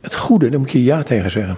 Het 0.00 0.14
goede, 0.14 0.48
daar 0.48 0.60
moet 0.60 0.72
je 0.72 0.84
ja 0.84 1.02
tegen 1.02 1.30
zeggen. 1.30 1.56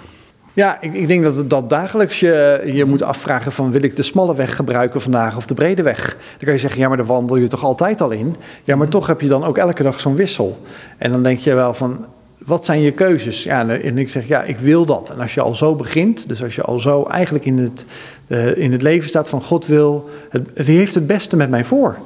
Ja, 0.52 0.80
ik, 0.80 0.94
ik 0.94 1.08
denk 1.08 1.22
dat 1.22 1.50
dat 1.50 1.70
dagelijks 1.70 2.20
je, 2.20 2.62
je 2.72 2.84
moet 2.84 3.02
afvragen 3.02 3.52
van 3.52 3.70
wil 3.70 3.82
ik 3.82 3.96
de 3.96 4.02
smalle 4.02 4.34
weg 4.34 4.56
gebruiken 4.56 5.00
vandaag 5.00 5.36
of 5.36 5.46
de 5.46 5.54
brede 5.54 5.82
weg. 5.82 6.16
Dan 6.30 6.44
kan 6.44 6.52
je 6.52 6.58
zeggen, 6.58 6.80
ja 6.80 6.88
maar 6.88 6.96
daar 6.96 7.06
wandel 7.06 7.36
je 7.36 7.48
toch 7.48 7.64
altijd 7.64 8.00
al 8.00 8.10
in. 8.10 8.36
Ja, 8.64 8.76
maar 8.76 8.88
toch 8.88 9.06
heb 9.06 9.20
je 9.20 9.28
dan 9.28 9.44
ook 9.44 9.58
elke 9.58 9.82
dag 9.82 10.00
zo'n 10.00 10.16
wissel. 10.16 10.62
En 10.96 11.10
dan 11.10 11.22
denk 11.22 11.38
je 11.38 11.54
wel 11.54 11.74
van, 11.74 12.06
wat 12.44 12.64
zijn 12.64 12.80
je 12.80 12.92
keuzes? 12.92 13.42
Ja, 13.42 13.68
en 13.68 13.98
ik 13.98 14.10
zeg, 14.10 14.28
ja, 14.28 14.42
ik 14.42 14.58
wil 14.58 14.84
dat. 14.84 15.10
En 15.10 15.20
als 15.20 15.34
je 15.34 15.40
al 15.40 15.54
zo 15.54 15.74
begint, 15.74 16.28
dus 16.28 16.42
als 16.42 16.54
je 16.54 16.62
al 16.62 16.78
zo 16.78 17.04
eigenlijk 17.04 17.44
in 17.44 17.58
het, 17.58 17.84
uh, 18.26 18.56
in 18.56 18.72
het 18.72 18.82
leven 18.82 19.08
staat 19.08 19.28
van 19.28 19.42
God 19.42 19.66
wil, 19.66 20.08
het, 20.30 20.66
die 20.66 20.78
heeft 20.78 20.94
het 20.94 21.06
beste 21.06 21.36
met 21.36 21.50
mij 21.50 21.64
voor. 21.64 21.96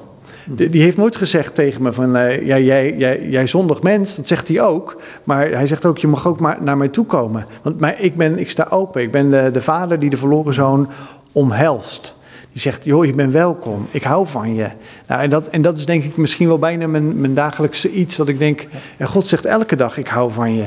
Die, 0.46 0.68
die 0.68 0.82
heeft 0.82 0.96
nooit 0.96 1.16
gezegd 1.16 1.54
tegen 1.54 1.82
me 1.82 1.92
van, 1.92 2.16
uh, 2.16 2.46
ja, 2.46 2.58
jij, 2.58 2.94
jij, 2.96 3.28
jij 3.28 3.46
zondig 3.46 3.82
mens, 3.82 4.16
dat 4.16 4.26
zegt 4.26 4.48
hij 4.48 4.60
ook. 4.60 4.96
Maar 5.24 5.50
hij 5.50 5.66
zegt 5.66 5.86
ook, 5.86 5.98
je 5.98 6.06
mag 6.06 6.26
ook 6.26 6.40
maar 6.40 6.58
naar 6.60 6.76
mij 6.76 6.88
toe 6.88 7.06
komen. 7.06 7.46
Want 7.62 7.80
maar 7.80 8.00
ik, 8.00 8.16
ben, 8.16 8.38
ik 8.38 8.50
sta 8.50 8.66
open, 8.70 9.02
ik 9.02 9.10
ben 9.10 9.30
de, 9.30 9.50
de 9.52 9.62
vader 9.62 9.98
die 9.98 10.10
de 10.10 10.16
verloren 10.16 10.54
zoon 10.54 10.88
omhelst. 11.32 12.16
Die 12.52 12.60
zegt, 12.60 12.84
joh, 12.84 13.04
je 13.04 13.12
bent 13.12 13.32
welkom, 13.32 13.86
ik 13.90 14.02
hou 14.02 14.26
van 14.26 14.54
je. 14.54 14.68
Nou, 15.06 15.22
en, 15.22 15.30
dat, 15.30 15.48
en 15.48 15.62
dat 15.62 15.78
is 15.78 15.86
denk 15.86 16.04
ik 16.04 16.16
misschien 16.16 16.48
wel 16.48 16.58
bijna 16.58 16.86
mijn, 16.86 17.20
mijn 17.20 17.34
dagelijkse 17.34 17.90
iets, 17.90 18.16
dat 18.16 18.28
ik 18.28 18.38
denk, 18.38 18.66
ja, 18.98 19.06
God 19.06 19.26
zegt 19.26 19.44
elke 19.44 19.76
dag, 19.76 19.98
ik 19.98 20.08
hou 20.08 20.32
van 20.32 20.54
je. 20.54 20.64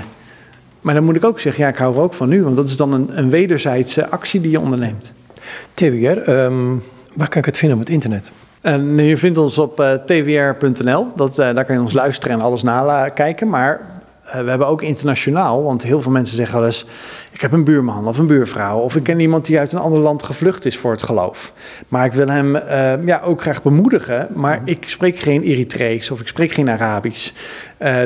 Maar 0.81 0.93
dan 0.93 1.03
moet 1.03 1.15
ik 1.15 1.25
ook 1.25 1.39
zeggen, 1.39 1.63
ja, 1.63 1.69
ik 1.69 1.77
hou 1.77 1.95
er 1.95 2.01
ook 2.01 2.13
van 2.13 2.31
u, 2.31 2.43
want 2.43 2.55
dat 2.55 2.65
is 2.65 2.77
dan 2.77 2.93
een, 2.93 3.17
een 3.17 3.29
wederzijdse 3.29 4.09
actie 4.09 4.41
die 4.41 4.51
je 4.51 4.59
onderneemt. 4.59 5.13
TWR, 5.73 6.29
um, 6.29 6.83
waar 7.13 7.29
kan 7.29 7.39
ik 7.39 7.45
het 7.45 7.57
vinden 7.57 7.77
op 7.77 7.83
het 7.83 7.93
internet? 7.93 8.31
En 8.61 8.97
je 8.97 9.17
vindt 9.17 9.37
ons 9.37 9.57
op 9.57 9.79
uh, 9.79 9.93
twr.nl, 9.93 11.07
dat, 11.15 11.39
uh, 11.39 11.53
daar 11.53 11.65
kan 11.65 11.75
je 11.75 11.81
ons 11.81 11.93
luisteren 11.93 12.35
en 12.35 12.41
alles 12.41 12.63
nakijken. 12.63 13.49
Maar 13.49 13.94
uh, 14.25 14.31
we 14.31 14.49
hebben 14.49 14.67
ook 14.67 14.81
internationaal, 14.81 15.63
want 15.63 15.83
heel 15.83 16.01
veel 16.01 16.11
mensen 16.11 16.35
zeggen 16.35 16.57
wel 16.57 16.65
eens... 16.65 16.85
ik 17.31 17.41
heb 17.41 17.51
een 17.51 17.63
buurman 17.63 18.07
of 18.07 18.17
een 18.17 18.27
buurvrouw 18.27 18.79
of 18.79 18.95
ik 18.95 19.03
ken 19.03 19.19
iemand 19.19 19.45
die 19.45 19.59
uit 19.59 19.73
een 19.73 19.79
ander 19.79 19.99
land 19.99 20.23
gevlucht 20.23 20.65
is 20.65 20.77
voor 20.77 20.91
het 20.91 21.03
geloof. 21.03 21.53
Maar 21.87 22.05
ik 22.05 22.13
wil 22.13 22.27
hem 22.27 22.57
ja, 23.05 23.21
ook 23.23 23.41
graag 23.41 23.63
bemoedigen, 23.63 24.27
maar 24.33 24.61
ik 24.65 24.89
spreek 24.89 25.19
geen 25.19 25.43
Eritrees 25.43 26.11
of 26.11 26.19
ik 26.19 26.27
spreek 26.27 26.51
geen 26.51 26.69
Arabisch. 26.69 27.33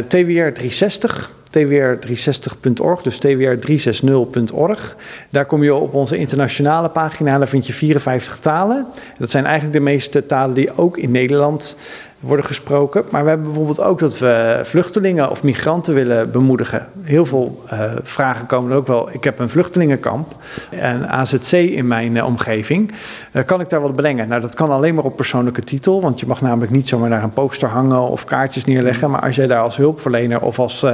TWR 0.07 0.51
360 0.53 1.31
twr360.org, 1.57 3.01
dus 3.01 3.19
twr360.org. 3.27 4.95
Daar 5.29 5.45
kom 5.45 5.63
je 5.63 5.75
op 5.75 5.93
onze 5.93 6.17
internationale 6.17 6.89
pagina, 6.89 7.37
daar 7.37 7.47
vind 7.47 7.67
je 7.67 7.73
54 7.73 8.37
talen. 8.37 8.85
Dat 9.17 9.29
zijn 9.29 9.45
eigenlijk 9.45 9.73
de 9.73 9.83
meeste 9.83 10.25
talen 10.25 10.55
die 10.55 10.77
ook 10.77 10.97
in 10.97 11.11
Nederland 11.11 11.75
worden 12.19 12.45
gesproken. 12.45 13.03
Maar 13.09 13.23
we 13.23 13.29
hebben 13.29 13.47
bijvoorbeeld 13.47 13.81
ook 13.81 13.99
dat 13.99 14.17
we 14.17 14.61
vluchtelingen 14.63 15.29
of 15.29 15.43
migranten 15.43 15.93
willen 15.93 16.31
bemoedigen. 16.31 16.87
Heel 17.01 17.25
veel 17.25 17.63
uh, 17.73 17.91
vragen 18.03 18.47
komen 18.47 18.71
er 18.71 18.77
ook 18.77 18.87
wel. 18.87 19.09
Ik 19.11 19.23
heb 19.23 19.39
een 19.39 19.49
vluchtelingenkamp, 19.49 20.35
een 20.71 21.07
AZC 21.07 21.51
in 21.51 21.87
mijn 21.87 22.15
uh, 22.15 22.25
omgeving. 22.25 22.91
Uh, 23.33 23.43
kan 23.45 23.61
ik 23.61 23.69
daar 23.69 23.81
wat 23.81 23.95
brengen? 23.95 24.27
Nou, 24.27 24.41
dat 24.41 24.55
kan 24.55 24.69
alleen 24.69 24.95
maar 24.95 25.03
op 25.03 25.15
persoonlijke 25.15 25.63
titel. 25.63 26.01
Want 26.01 26.19
je 26.19 26.25
mag 26.25 26.41
namelijk 26.41 26.71
niet 26.71 26.87
zomaar 26.87 27.09
naar 27.09 27.23
een 27.23 27.29
poster 27.29 27.67
hangen 27.67 28.01
of 28.01 28.25
kaartjes 28.25 28.65
neerleggen. 28.65 29.11
Maar 29.11 29.21
als 29.21 29.35
jij 29.35 29.47
daar 29.47 29.58
als 29.59 29.77
hulpverlener 29.77 30.41
of 30.41 30.59
als 30.59 30.85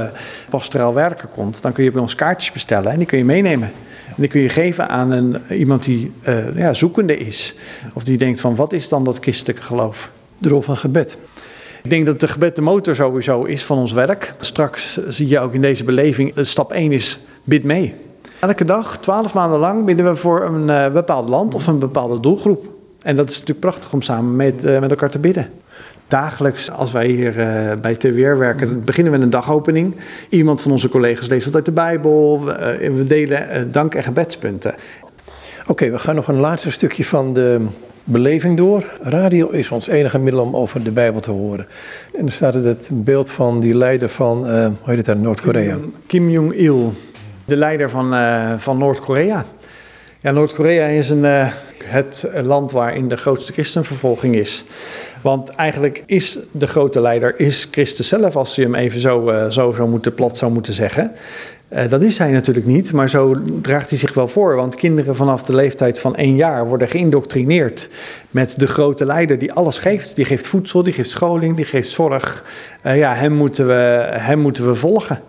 pastoraal 0.50 0.94
werker 0.94 1.28
komt, 1.28 1.62
dan 1.62 1.72
kun 1.72 1.84
je 1.84 1.90
bij 1.90 2.00
ons 2.00 2.14
kaartjes 2.14 2.52
bestellen 2.52 2.92
en 2.92 2.98
die 2.98 3.06
kun 3.06 3.18
je 3.18 3.24
meenemen. 3.24 3.70
En 4.06 4.22
die 4.22 4.28
kun 4.28 4.40
je 4.40 4.48
geven 4.48 4.88
aan 4.88 5.10
een, 5.10 5.36
iemand 5.50 5.82
die 5.82 6.12
ja, 6.54 6.74
zoekende 6.74 7.16
is. 7.16 7.54
Of 7.92 8.04
die 8.04 8.18
denkt 8.18 8.40
van 8.40 8.56
wat 8.56 8.72
is 8.72 8.88
dan 8.88 9.04
dat 9.04 9.18
christelijke 9.18 9.62
geloof? 9.62 10.10
de 10.38 10.48
rol 10.48 10.60
van 10.60 10.76
gebed? 10.76 11.18
Ik 11.82 11.90
denk 11.90 12.06
dat 12.06 12.20
de 12.20 12.28
gebed 12.28 12.56
de 12.56 12.62
motor 12.62 12.94
sowieso 12.94 13.42
is 13.42 13.64
van 13.64 13.78
ons 13.78 13.92
werk. 13.92 14.34
Straks 14.40 14.98
zie 15.08 15.28
je 15.28 15.40
ook 15.40 15.52
in 15.52 15.60
deze 15.60 15.84
beleving, 15.84 16.32
stap 16.36 16.72
1 16.72 16.92
is 16.92 17.18
bid 17.44 17.64
mee. 17.64 17.94
Elke 18.40 18.64
dag, 18.64 18.98
twaalf 18.98 19.34
maanden 19.34 19.58
lang, 19.58 19.84
bidden 19.84 20.04
we 20.04 20.16
voor 20.16 20.44
een 20.44 20.68
uh, 20.68 20.92
bepaald 20.92 21.28
land 21.28 21.54
of 21.54 21.66
een 21.66 21.78
bepaalde 21.78 22.20
doelgroep. 22.20 22.66
En 23.02 23.16
dat 23.16 23.28
is 23.30 23.32
natuurlijk 23.32 23.60
prachtig 23.60 23.92
om 23.92 24.02
samen 24.02 24.36
met, 24.36 24.64
uh, 24.64 24.78
met 24.78 24.90
elkaar 24.90 25.10
te 25.10 25.18
bidden. 25.18 25.50
Dagelijks, 26.08 26.70
als 26.70 26.92
wij 26.92 27.06
hier 27.06 27.36
uh, 27.38 27.72
bij 27.80 27.94
TWR 27.94 28.38
werken, 28.38 28.84
beginnen 28.84 29.12
we 29.12 29.18
een 29.18 29.30
dagopening. 29.30 29.94
Iemand 30.28 30.60
van 30.60 30.70
onze 30.70 30.88
collega's 30.88 31.28
leest 31.28 31.44
wat 31.44 31.54
uit 31.54 31.64
de 31.64 31.72
Bijbel. 31.72 32.44
we 32.78 33.04
delen 33.08 33.72
dank- 33.72 33.94
en 33.94 34.02
gebedspunten. 34.02 34.74
Oké, 35.60 35.70
okay, 35.70 35.90
we 35.90 35.98
gaan 35.98 36.14
nog 36.14 36.28
een 36.28 36.40
laatste 36.40 36.70
stukje 36.70 37.04
van 37.04 37.32
de 37.32 37.66
beleving 38.04 38.56
door. 38.56 38.84
Radio 39.02 39.48
is 39.48 39.70
ons 39.70 39.86
enige 39.86 40.18
middel 40.18 40.42
om 40.42 40.56
over 40.56 40.82
de 40.82 40.90
Bijbel 40.90 41.20
te 41.20 41.30
horen. 41.30 41.66
En 42.14 42.20
dan 42.20 42.30
staat 42.30 42.54
het 42.54 42.88
beeld 42.92 43.30
van 43.30 43.60
die 43.60 43.74
leider 43.74 44.08
van, 44.08 44.38
hoe 44.38 44.72
heet 44.84 44.96
het 44.96 45.06
daar, 45.06 45.16
Noord-Korea? 45.16 45.78
Kim 46.06 46.30
Jong-il, 46.30 46.92
de 47.44 47.56
leider 47.56 47.90
van, 47.90 48.14
van 48.60 48.78
Noord-Korea. 48.78 49.44
Ja, 50.20 50.30
Noord-Korea 50.30 50.86
is 50.86 51.10
een, 51.10 51.50
het 51.84 52.28
land 52.42 52.72
waarin 52.72 53.08
de 53.08 53.16
grootste 53.16 53.52
christenvervolging 53.52 54.36
is. 54.36 54.64
Want 55.26 55.48
eigenlijk 55.48 56.02
is 56.06 56.38
de 56.50 56.66
grote 56.66 57.00
leider 57.00 57.40
is 57.40 57.68
Christus 57.70 58.08
zelf, 58.08 58.36
als 58.36 58.54
je 58.54 58.62
hem 58.62 58.74
even 58.74 59.00
zo, 59.00 59.46
zo 59.50 59.72
zou 59.72 59.88
moeten, 59.88 60.14
plat 60.14 60.36
zou 60.36 60.52
moeten 60.52 60.72
zeggen. 60.72 61.12
Uh, 61.68 61.88
dat 61.88 62.02
is 62.02 62.18
hij 62.18 62.30
natuurlijk 62.30 62.66
niet, 62.66 62.92
maar 62.92 63.10
zo 63.10 63.34
draagt 63.62 63.90
hij 63.90 63.98
zich 63.98 64.14
wel 64.14 64.28
voor. 64.28 64.56
Want 64.56 64.74
kinderen 64.74 65.16
vanaf 65.16 65.42
de 65.42 65.54
leeftijd 65.54 65.98
van 65.98 66.16
één 66.16 66.36
jaar 66.36 66.66
worden 66.68 66.88
geïndoctrineerd 66.88 67.88
met 68.30 68.58
de 68.58 68.66
grote 68.66 69.06
leider 69.06 69.38
die 69.38 69.52
alles 69.52 69.78
geeft. 69.78 70.16
Die 70.16 70.24
geeft 70.24 70.46
voedsel, 70.46 70.82
die 70.82 70.92
geeft 70.92 71.10
scholing, 71.10 71.56
die 71.56 71.64
geeft 71.64 71.90
zorg. 71.90 72.44
Uh, 72.86 72.96
ja, 72.96 73.14
hem 73.14 73.32
moeten, 73.32 73.66
we, 73.66 74.06
hem 74.10 74.38
moeten 74.38 74.68
we 74.68 74.74
volgen. 74.74 75.20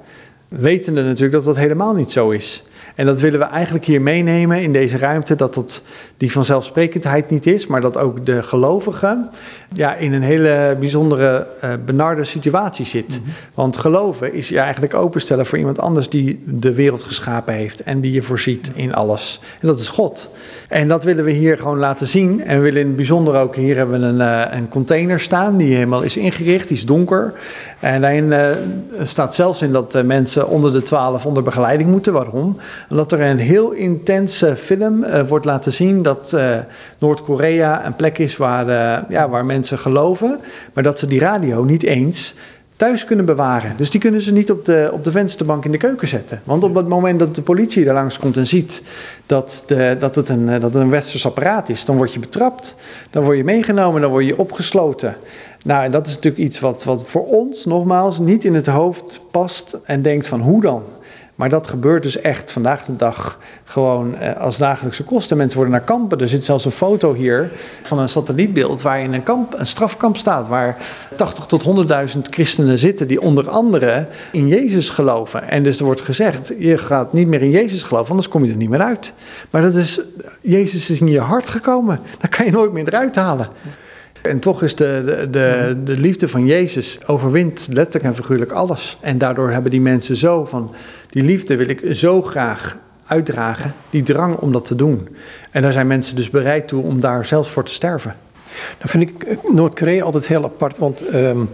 Wetende 0.48 1.04
natuurlijk 1.04 1.32
dat 1.32 1.44
dat 1.44 1.58
helemaal 1.58 1.94
niet 1.94 2.12
zo 2.12 2.30
is. 2.30 2.64
En 2.98 3.06
dat 3.06 3.20
willen 3.20 3.40
we 3.40 3.46
eigenlijk 3.46 3.86
hier 3.86 4.02
meenemen 4.02 4.62
in 4.62 4.74
deze 4.74 4.98
ruimte, 4.98 5.36
dat 5.36 5.54
dat 5.54 5.82
die 6.18 6.32
vanzelfsprekendheid 6.32 7.30
niet 7.30 7.46
is, 7.46 7.68
maar 7.68 7.82
dat 7.82 7.98
ook 7.98 8.26
de 8.26 8.44
gelovigen 8.44 9.30
ja, 9.74 9.96
in 9.96 10.14
een 10.14 10.22
hele 10.22 10.76
bijzondere, 10.80 11.48
uh, 11.64 11.72
benarde 11.86 12.24
situatie 12.24 12.86
zit. 12.86 13.20
Mhm. 13.22 13.30
Want 13.54 13.78
geloven 13.78 14.34
is 14.34 14.50
je 14.50 14.60
eigenlijk 14.60 14.94
openstellen 14.94 15.46
voor 15.46 15.58
iemand 15.58 15.80
anders 15.80 16.10
die 16.10 16.44
de 16.46 16.74
wereld 16.74 17.04
geschapen 17.04 17.54
heeft 17.54 17.84
en 17.84 18.02
die 18.02 18.12
je 18.12 18.22
voorziet 18.22 18.72
in 18.76 18.94
alles. 18.94 19.40
En 19.62 19.68
dat 19.68 19.80
is 19.80 19.88
God. 19.88 20.30
En 20.68 20.88
dat 20.88 21.04
willen 21.04 21.24
we 21.24 21.32
hier 21.32 21.58
gewoon 21.58 21.78
laten 21.78 22.08
zien. 22.08 22.44
En 22.44 22.58
we 22.58 22.64
willen 22.64 22.82
in 22.82 22.88
het 22.88 22.96
bijzonder 22.96 23.36
ook, 23.36 23.56
hier 23.56 23.76
hebben 23.76 24.00
we 24.00 24.06
een, 24.06 24.50
uh, 24.50 24.58
een 24.58 24.70
container 24.70 25.20
staan 25.20 25.58
die 25.58 25.74
helemaal 25.74 26.02
is 26.02 26.18
ingericht, 26.18 26.68
die 26.68 26.78
is 26.78 26.86
donker. 26.86 27.34
En 27.80 28.02
daarin 28.02 28.32
uh, 28.32 28.50
staat 29.04 29.36
zelfs 29.36 29.62
in 29.62 29.72
dat 29.72 30.04
mensen 30.04 30.48
onder 30.48 30.72
de 30.72 30.84
12 30.84 31.26
onder 31.26 31.44
begeleiding 31.44 31.90
moeten. 31.90 32.14
Waarom? 32.14 32.58
Omdat 32.90 33.12
er 33.12 33.22
een 33.22 33.38
heel 33.38 33.72
intense 33.72 34.56
film 34.56 35.04
uh, 35.04 35.22
wordt 35.22 35.46
laten 35.46 35.72
zien 35.72 36.02
dat 36.02 36.32
uh, 36.36 36.58
Noord-Korea 36.98 37.86
een 37.86 37.96
plek 37.96 38.18
is 38.18 38.38
waar, 38.38 38.68
uh, 38.68 39.10
ja, 39.10 39.30
waar 39.30 39.46
mensen 39.46 39.80
geloven, 39.80 40.40
maar 40.74 40.84
dat 40.84 41.00
ze 41.00 41.08
die 41.08 41.20
radio 41.20 41.64
niet 41.64 41.84
eens 41.84 42.36
thuis 42.78 43.06
kunnen 43.06 43.26
bewaren. 43.26 43.78
Dus 43.78 43.90
die 43.90 44.00
kunnen 44.00 44.22
ze 44.22 44.32
niet 44.32 44.52
op 44.52 44.66
de, 44.66 44.90
op 44.94 45.04
de 45.04 45.12
vensterbank 45.12 45.66
in 45.66 45.72
de 45.72 45.78
keuken 45.78 46.08
zetten. 46.08 46.42
Want 46.44 46.64
op 46.64 46.76
het 46.76 46.88
moment 46.88 47.20
dat 47.20 47.36
de 47.36 47.42
politie 47.42 47.86
daar 47.86 47.94
langs 47.94 48.20
komt 48.20 48.38
en 48.38 48.48
ziet 48.48 48.82
dat, 49.26 49.64
de, 49.68 49.96
dat, 50.00 50.16
het 50.16 50.30
een, 50.30 50.60
dat 50.60 50.76
een 50.76 50.90
westers 50.90 51.26
apparaat 51.26 51.70
is, 51.70 51.86
dan 51.86 51.98
word 51.98 52.14
je 52.14 52.20
betrapt. 52.20 52.76
Dan 53.10 53.24
word 53.24 53.38
je 53.38 53.44
meegenomen, 53.44 54.02
dan 54.02 54.10
word 54.10 54.26
je 54.26 54.38
opgesloten. 54.38 55.16
Nou, 55.64 55.84
en 55.84 55.92
dat 55.92 56.08
is 56.08 56.16
natuurlijk 56.16 56.44
iets 56.44 56.60
wat, 56.60 56.84
wat 56.84 57.04
voor 57.06 57.26
ons, 57.26 57.66
nogmaals, 57.66 58.20
niet 58.20 58.44
in 58.44 58.54
het 58.54 58.68
hoofd 58.68 59.22
past 59.32 59.78
en 59.84 60.02
denkt 60.02 60.28
van 60.28 60.42
hoe 60.42 60.62
dan? 60.62 60.84
Maar 61.38 61.50
dat 61.50 61.68
gebeurt 61.68 62.04
dus 62.04 62.22
echt 62.22 62.52
vandaag 62.52 62.86
de 62.86 62.96
dag 62.96 63.40
gewoon 63.64 64.16
eh, 64.16 64.38
als 64.38 64.58
dagelijkse 64.58 65.04
kosten. 65.04 65.38
Mensen 65.38 65.58
worden 65.58 65.76
naar 65.76 65.86
kampen. 65.86 66.20
Er 66.20 66.28
zit 66.28 66.44
zelfs 66.44 66.66
een 66.66 66.72
foto 66.72 67.14
hier 67.14 67.52
van 67.84 68.00
een 68.00 68.10
satellietbeeld 68.10 68.82
waarin 68.82 69.14
een, 69.14 69.24
kamp, 69.24 69.54
een 69.54 69.68
strafkamp 69.68 70.18
staat. 70.18 70.48
Waar 70.48 70.78
80 71.16 71.46
tot 71.46 71.88
100.000 72.16 72.22
christenen 72.22 72.80
zitten 72.80 73.08
die 73.08 73.22
onder 73.22 73.50
andere 73.50 74.08
in 74.32 74.48
Jezus 74.48 74.90
geloven. 74.90 75.50
En 75.50 75.64
dus 75.64 75.80
er 75.80 75.86
wordt 75.86 76.02
gezegd, 76.02 76.54
je 76.60 76.78
gaat 76.78 77.14
niet 77.14 77.28
meer 77.28 77.42
in 77.42 77.52
Jezus 77.52 77.84
geloven, 77.84 78.10
anders 78.10 78.28
kom 78.28 78.46
je 78.46 78.52
er 78.52 78.58
niet 78.58 78.70
meer 78.70 78.82
uit. 78.82 79.14
Maar 79.50 79.62
dat 79.62 79.76
is, 79.76 80.02
Jezus 80.42 80.90
is 80.90 81.00
in 81.00 81.08
je 81.08 81.20
hart 81.20 81.50
gekomen. 81.50 82.00
Daar 82.20 82.30
kan 82.30 82.46
je 82.46 82.52
nooit 82.52 82.72
meer 82.72 82.88
eruit 82.88 83.16
halen. 83.16 83.50
En 84.22 84.40
toch 84.40 84.64
is 84.64 84.76
de, 84.76 85.02
de, 85.06 85.30
de, 85.30 85.78
de, 85.84 86.00
liefde 86.00 86.28
van 86.28 86.46
Jezus 86.46 87.00
overwint 87.06 87.68
letterlijk 87.72 88.06
en 88.06 88.16
figuurlijk 88.16 88.52
alles. 88.52 88.98
En 89.02 89.18
daardoor 89.18 89.52
hebben 89.52 89.72
die 89.72 89.82
mensen 89.82 90.16
zo 90.16 90.46
van, 90.46 90.74
die 91.18 91.26
liefde 91.26 91.56
wil 91.56 91.70
ik 91.70 91.82
zo 91.92 92.22
graag 92.22 92.78
uitdragen, 93.06 93.74
die 93.90 94.04
drang 94.04 94.36
om 94.36 94.52
dat 94.52 94.66
te 94.66 94.76
doen. 94.76 95.08
En 95.52 95.62
daar 95.62 95.74
zijn 95.74 95.88
mensen 95.88 96.16
dus 96.16 96.30
bereid 96.30 96.68
toe 96.68 96.84
om 96.84 97.00
daar 97.00 97.26
zelfs 97.26 97.50
voor 97.50 97.64
te 97.64 97.72
sterven. 97.72 98.16
Dan 98.78 98.90
vind 98.90 99.10
ik 99.10 99.24
eh, 99.24 99.38
Noord-Korea 99.50 100.04
altijd 100.04 100.28
heel 100.28 100.44
apart, 100.44 100.78
want 100.78 101.14
um, 101.14 101.50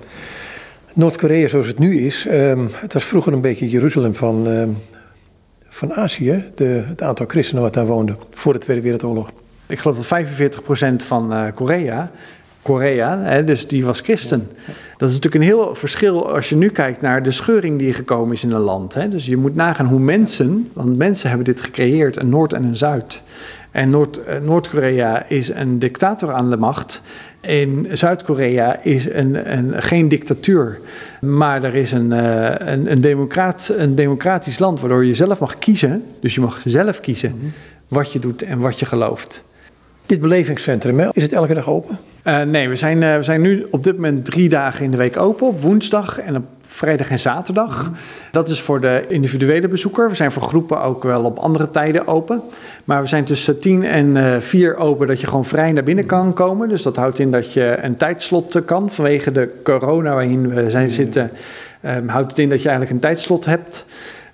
Noord-Korea 0.94 1.48
zoals 1.48 1.68
het 1.68 1.80
nu 1.80 2.00
is, 2.06 2.26
um, 2.32 2.70
het 2.74 2.94
was 2.94 3.04
vroeger 3.04 3.34
een 3.34 3.42
beetje 3.42 3.70
Jeruzalem 3.70 4.16
van, 4.16 4.48
um, 4.48 4.78
van 5.68 5.94
Azië, 5.94 6.44
de, 6.56 6.84
het 6.86 7.02
aantal 7.02 7.26
christenen 7.26 7.64
wat 7.64 7.74
daar 7.74 7.86
woonde 7.86 8.16
voor 8.30 8.54
de 8.54 8.60
Tweede 8.60 8.82
Wereldoorlog. 8.82 9.32
Ik 9.68 9.80
geloof 9.80 10.08
dat 10.08 10.26
45% 11.02 11.06
van 11.06 11.34
uh, 11.34 11.46
Korea 11.56 12.12
Korea, 12.64 13.20
hè, 13.20 13.44
dus 13.44 13.68
die 13.68 13.86
was 13.86 14.00
christen. 14.00 14.50
Dat 14.98 15.10
is 15.10 15.16
natuurlijk 15.16 15.44
een 15.44 15.50
heel 15.50 15.76
verschil 15.76 16.34
als 16.34 16.50
je 16.50 16.56
nu 16.56 16.70
kijkt 16.70 17.02
naar 17.02 17.24
de 17.24 17.32
scheuring 17.32 17.80
die 17.80 17.94
gekomen 17.94 18.34
is 18.34 18.44
in 18.44 18.52
een 18.52 18.62
land. 18.62 18.94
Hè. 18.94 19.10
Dus 19.10 19.26
je 19.26 19.38
moet 19.38 19.56
nagaan 19.56 19.86
hoe 19.86 20.00
mensen, 20.00 20.70
want 20.74 20.98
mensen 20.98 21.28
hebben 21.28 21.46
dit 21.46 21.62
gecreëerd, 21.62 22.18
een 22.18 22.30
Noord 22.30 22.54
en 22.54 22.64
een 22.64 22.78
Zuid. 22.78 23.24
En 23.72 23.90
Noord, 23.90 24.24
eh, 24.24 24.40
Noord-Korea 24.40 25.26
is 25.28 25.50
een 25.50 25.80
dictator 25.80 26.32
aan 26.32 26.50
de 26.50 26.58
macht. 26.58 27.02
In 27.42 27.88
Zuid-Korea 27.92 28.80
is 28.82 29.10
een, 29.10 29.58
een, 29.58 29.82
geen 29.82 30.08
dictatuur, 30.08 30.80
maar 31.22 31.64
er 31.64 31.76
is 31.76 31.92
een, 31.92 32.12
uh, 32.12 32.50
een, 32.58 32.92
een, 32.92 33.02
democraat, 33.02 33.74
een 33.78 33.96
democratisch 33.96 34.60
land 34.60 34.80
waardoor 34.80 35.06
je 35.06 35.16
zelf 35.16 35.40
mag 35.40 35.60
kiezen. 35.60 36.04
Dus 36.20 36.36
je 36.36 36.42
mag 36.42 36.62
zelf 36.66 37.00
kiezen 37.00 37.36
mhm. 37.38 37.48
wat 37.88 38.12
je 38.12 38.20
doet 38.20 38.44
en 38.44 38.60
wat 38.60 38.80
je 38.80 38.86
gelooft. 38.86 39.44
Dit 40.06 40.22
belevingscentrum, 40.22 41.00
is 41.00 41.24
het 41.24 41.34
elke 41.34 41.54
dag 41.54 41.70
open? 41.70 42.00
Uh, 42.24 42.42
nee, 42.42 42.70
we 42.70 42.76
zijn, 42.76 43.02
uh, 43.02 43.16
we 43.16 43.24
zijn 43.24 43.42
nu 43.42 43.66
op 43.72 43.84
dit 43.84 43.96
moment 43.96 44.26
drie 44.26 44.50
dagen 44.50 44.86
in 44.86 44.92
de 44.92 44.98
week 44.98 45.18
open. 45.18 45.48
Op 45.48 45.62
woensdag 45.62 46.20
en 46.20 46.36
op 46.36 46.44
vrijdag 46.68 47.10
en 47.10 47.20
zaterdag. 47.20 47.90
Mm. 47.90 47.96
Dat 48.32 48.50
is 48.50 48.62
voor 48.62 48.82
de 48.82 49.06
individuele 49.08 49.68
bezoeker. 49.68 50.10
We 50.10 50.16
zijn 50.16 50.32
voor 50.32 50.42
groepen 50.42 50.82
ook 50.82 51.04
wel 51.04 51.24
op 51.24 51.38
andere 51.38 51.70
tijden 51.70 52.08
open. 52.08 52.42
Maar 52.84 53.02
we 53.02 53.08
zijn 53.08 53.24
tussen 53.24 53.60
tien 53.60 53.84
en 53.84 54.16
uh, 54.16 54.38
vier 54.40 54.76
open 54.76 55.08
dat 55.08 55.22
je 55.22 55.28
gewoon 55.28 55.46
vrij 55.46 55.72
naar 55.72 55.84
binnen 55.84 56.06
kan 56.06 56.34
komen. 56.34 56.70
Dus 56.70 56.82
dat 56.82 56.96
houdt 56.96 57.20
in 57.20 57.32
dat 57.32 57.54
je 57.54 57.78
een 57.82 57.98
tijdslot 57.98 58.66
kan. 58.66 58.92
Vanwege 58.92 59.32
de 59.32 59.62
corona 59.64 60.14
waarin 60.14 60.54
we 60.54 60.70
zijn 60.70 60.90
zitten, 60.90 61.32
houdt 62.06 62.30
het 62.30 62.40
in 62.40 62.50
dat 62.50 62.62
je 62.62 62.70
eigenlijk 62.70 62.92
een 62.92 63.10
tijdslot 63.10 63.46
hebt 63.46 63.86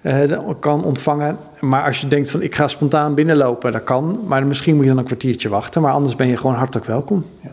uh, 0.01 0.37
kan 0.59 0.83
ontvangen. 0.83 1.37
Maar 1.59 1.83
als 1.83 2.01
je 2.01 2.07
denkt 2.07 2.29
van 2.29 2.41
ik 2.41 2.55
ga 2.55 2.67
spontaan 2.67 3.13
binnenlopen, 3.13 3.71
dat 3.71 3.83
kan. 3.83 4.19
Maar 4.27 4.45
misschien 4.45 4.75
moet 4.75 4.83
je 4.83 4.89
dan 4.89 4.99
een 4.99 5.05
kwartiertje 5.05 5.49
wachten. 5.49 5.81
Maar 5.81 5.91
anders 5.91 6.15
ben 6.15 6.27
je 6.27 6.37
gewoon 6.37 6.55
hartelijk 6.55 6.87
welkom. 6.87 7.25
Ja. 7.41 7.49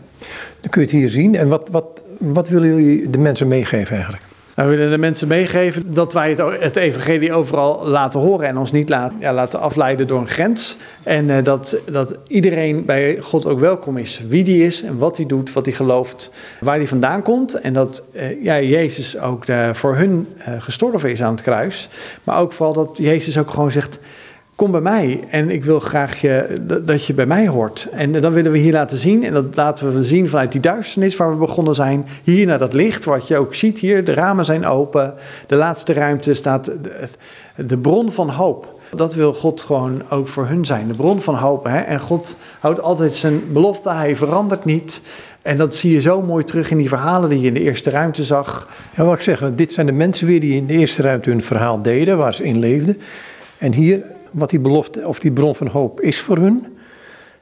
Dan 0.61 0.71
kun 0.71 0.81
je 0.81 0.87
het 0.87 0.97
hier 0.97 1.09
zien. 1.09 1.35
En 1.35 1.47
wat, 1.47 1.69
wat, 1.71 1.85
wat 2.17 2.49
willen 2.49 2.67
jullie 2.67 3.09
de 3.09 3.17
mensen 3.17 3.47
meegeven 3.47 3.95
eigenlijk? 3.95 4.23
Nou, 4.57 4.69
we 4.69 4.75
willen 4.75 4.91
de 4.91 4.97
mensen 4.97 5.27
meegeven 5.27 5.93
dat 5.93 6.13
wij 6.13 6.29
het, 6.29 6.61
het 6.61 6.75
evangelie 6.75 7.33
overal 7.33 7.87
laten 7.87 8.19
horen 8.19 8.47
en 8.47 8.57
ons 8.57 8.71
niet 8.71 8.89
laten, 8.89 9.19
ja, 9.19 9.33
laten 9.33 9.59
afleiden 9.59 10.07
door 10.07 10.19
een 10.19 10.27
grens. 10.27 10.77
En 11.03 11.29
uh, 11.29 11.43
dat, 11.43 11.77
dat 11.85 12.15
iedereen 12.27 12.85
bij 12.85 13.17
God 13.21 13.45
ook 13.45 13.59
welkom 13.59 13.97
is. 13.97 14.21
Wie 14.27 14.43
die 14.43 14.65
is 14.65 14.83
en 14.83 14.97
wat 14.97 15.17
hij 15.17 15.25
doet, 15.25 15.53
wat 15.53 15.65
hij 15.65 15.75
gelooft, 15.75 16.31
waar 16.59 16.75
hij 16.75 16.87
vandaan 16.87 17.21
komt. 17.21 17.53
En 17.53 17.73
dat 17.73 18.03
uh, 18.11 18.43
ja, 18.43 18.61
Jezus 18.61 19.19
ook 19.19 19.45
de, 19.45 19.69
voor 19.73 19.95
hun 19.95 20.27
gestorven 20.59 21.11
is 21.11 21.21
aan 21.21 21.31
het 21.31 21.41
kruis. 21.41 21.89
Maar 22.23 22.39
ook 22.39 22.53
vooral 22.53 22.73
dat 22.73 22.97
Jezus 22.97 23.37
ook 23.37 23.49
gewoon 23.49 23.71
zegt 23.71 23.99
kom 24.57 24.71
bij 24.71 24.81
mij 24.81 25.23
en 25.29 25.49
ik 25.49 25.63
wil 25.63 25.79
graag 25.79 26.21
je, 26.21 26.47
dat 26.83 27.05
je 27.05 27.13
bij 27.13 27.25
mij 27.25 27.47
hoort. 27.47 27.87
En 27.91 28.11
dat 28.11 28.33
willen 28.33 28.51
we 28.51 28.57
hier 28.57 28.73
laten 28.73 28.97
zien. 28.97 29.23
En 29.23 29.33
dat 29.33 29.55
laten 29.55 29.93
we 29.93 30.03
zien 30.03 30.29
vanuit 30.29 30.51
die 30.51 30.61
duisternis 30.61 31.15
waar 31.15 31.29
we 31.31 31.37
begonnen 31.37 31.75
zijn. 31.75 32.05
Hier 32.23 32.45
naar 32.45 32.57
dat 32.57 32.73
licht, 32.73 33.05
wat 33.05 33.27
je 33.27 33.37
ook 33.37 33.55
ziet 33.55 33.79
hier. 33.79 34.03
De 34.03 34.13
ramen 34.13 34.45
zijn 34.45 34.65
open. 34.65 35.13
De 35.47 35.55
laatste 35.55 35.93
ruimte 35.93 36.33
staat 36.33 36.71
de, 37.55 37.77
bron 37.77 38.11
van 38.11 38.29
hoop. 38.29 38.79
Dat 38.95 39.15
wil 39.15 39.33
God 39.33 39.61
gewoon 39.61 40.01
ook 40.09 40.27
voor 40.27 40.47
hun 40.47 40.65
zijn. 40.65 40.87
De 40.87 40.93
bron 40.93 41.21
van 41.21 41.35
hoop. 41.35 41.63
Hè? 41.63 41.79
En 41.79 41.99
God 41.99 42.37
houdt 42.59 42.81
altijd 42.81 43.15
zijn 43.15 43.53
belofte. 43.53 43.89
Hij 43.89 44.15
verandert 44.15 44.65
niet. 44.65 45.01
En 45.41 45.57
dat 45.57 45.75
zie 45.75 45.91
je 45.91 46.01
zo 46.01 46.21
mooi 46.21 46.43
terug 46.43 46.71
in 46.71 46.77
die 46.77 46.89
verhalen 46.89 47.29
die 47.29 47.41
je 47.41 47.47
in 47.47 47.53
de 47.53 47.61
eerste 47.61 47.89
ruimte 47.89 48.23
zag. 48.23 48.69
Ja, 48.95 49.03
wat 49.03 49.15
ik 49.15 49.21
zeggen, 49.21 49.55
dit 49.55 49.71
zijn 49.71 49.85
de 49.85 49.91
mensen 49.91 50.27
weer 50.27 50.39
die 50.39 50.55
in 50.55 50.67
de 50.67 50.73
eerste 50.73 51.01
ruimte 51.01 51.29
hun 51.29 51.43
verhaal 51.43 51.81
deden, 51.81 52.17
waar 52.17 52.33
ze 52.33 52.43
in 52.43 52.59
leefden. 52.59 52.97
En 53.57 53.73
hier 53.73 54.15
wat 54.31 54.49
die 54.49 54.59
belofte 54.59 55.07
of 55.07 55.19
die 55.19 55.31
bron 55.31 55.55
van 55.55 55.67
hoop 55.67 56.01
is 56.01 56.19
voor 56.19 56.37
hun. 56.37 56.77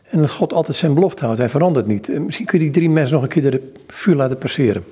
En 0.09 0.19
dat 0.19 0.31
God 0.31 0.53
altijd 0.53 0.77
zijn 0.77 0.93
belofte 0.93 1.23
houdt, 1.23 1.39
hij 1.39 1.49
verandert 1.49 1.87
niet. 1.87 2.19
Misschien 2.19 2.45
kun 2.45 2.59
je 2.59 2.65
die 2.65 2.73
drie 2.73 2.89
mensen 2.89 3.13
nog 3.13 3.23
een 3.23 3.29
keer 3.29 3.51
de 3.51 3.71
vuur 3.87 4.15
laten 4.15 4.37
passeren. 4.37 4.83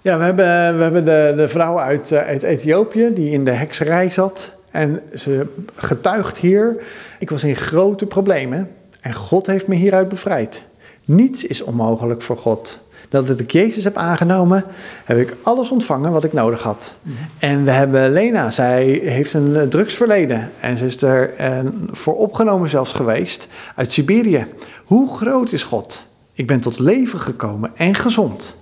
Ja, 0.00 0.18
we 0.18 0.24
hebben, 0.24 0.76
we 0.76 0.82
hebben 0.82 1.04
de, 1.04 1.32
de 1.36 1.48
vrouw 1.48 1.78
uit, 1.78 2.12
uit 2.12 2.42
Ethiopië 2.42 3.10
die 3.14 3.30
in 3.30 3.44
de 3.44 3.50
hekserij 3.50 4.10
zat. 4.10 4.52
En 4.70 5.00
ze 5.14 5.46
getuigt 5.74 6.38
hier, 6.38 6.82
ik 7.18 7.30
was 7.30 7.44
in 7.44 7.56
grote 7.56 8.06
problemen 8.06 8.70
en 9.00 9.14
God 9.14 9.46
heeft 9.46 9.66
me 9.66 9.74
hieruit 9.74 10.08
bevrijd. 10.08 10.64
Niets 11.04 11.44
is 11.44 11.62
onmogelijk 11.62 12.22
voor 12.22 12.36
God. 12.36 12.80
Dat 13.20 13.40
ik 13.40 13.50
Jezus 13.50 13.84
heb 13.84 13.96
aangenomen, 13.96 14.64
heb 15.04 15.18
ik 15.18 15.36
alles 15.42 15.70
ontvangen 15.70 16.12
wat 16.12 16.24
ik 16.24 16.32
nodig 16.32 16.62
had. 16.62 16.96
En 17.38 17.64
we 17.64 17.70
hebben 17.70 18.12
Lena, 18.12 18.50
zij 18.50 18.84
heeft 19.04 19.34
een 19.34 19.68
drugsverleden. 19.68 20.50
En 20.60 20.78
ze 20.78 20.86
is 20.86 21.02
er 21.02 21.30
voor 21.90 22.16
opgenomen 22.16 22.70
zelfs 22.70 22.92
geweest 22.92 23.48
uit 23.74 23.92
Siberië. 23.92 24.46
Hoe 24.84 25.16
groot 25.16 25.52
is 25.52 25.62
God? 25.62 26.04
Ik 26.32 26.46
ben 26.46 26.60
tot 26.60 26.78
leven 26.78 27.20
gekomen 27.20 27.70
en 27.76 27.94
gezond. 27.94 28.56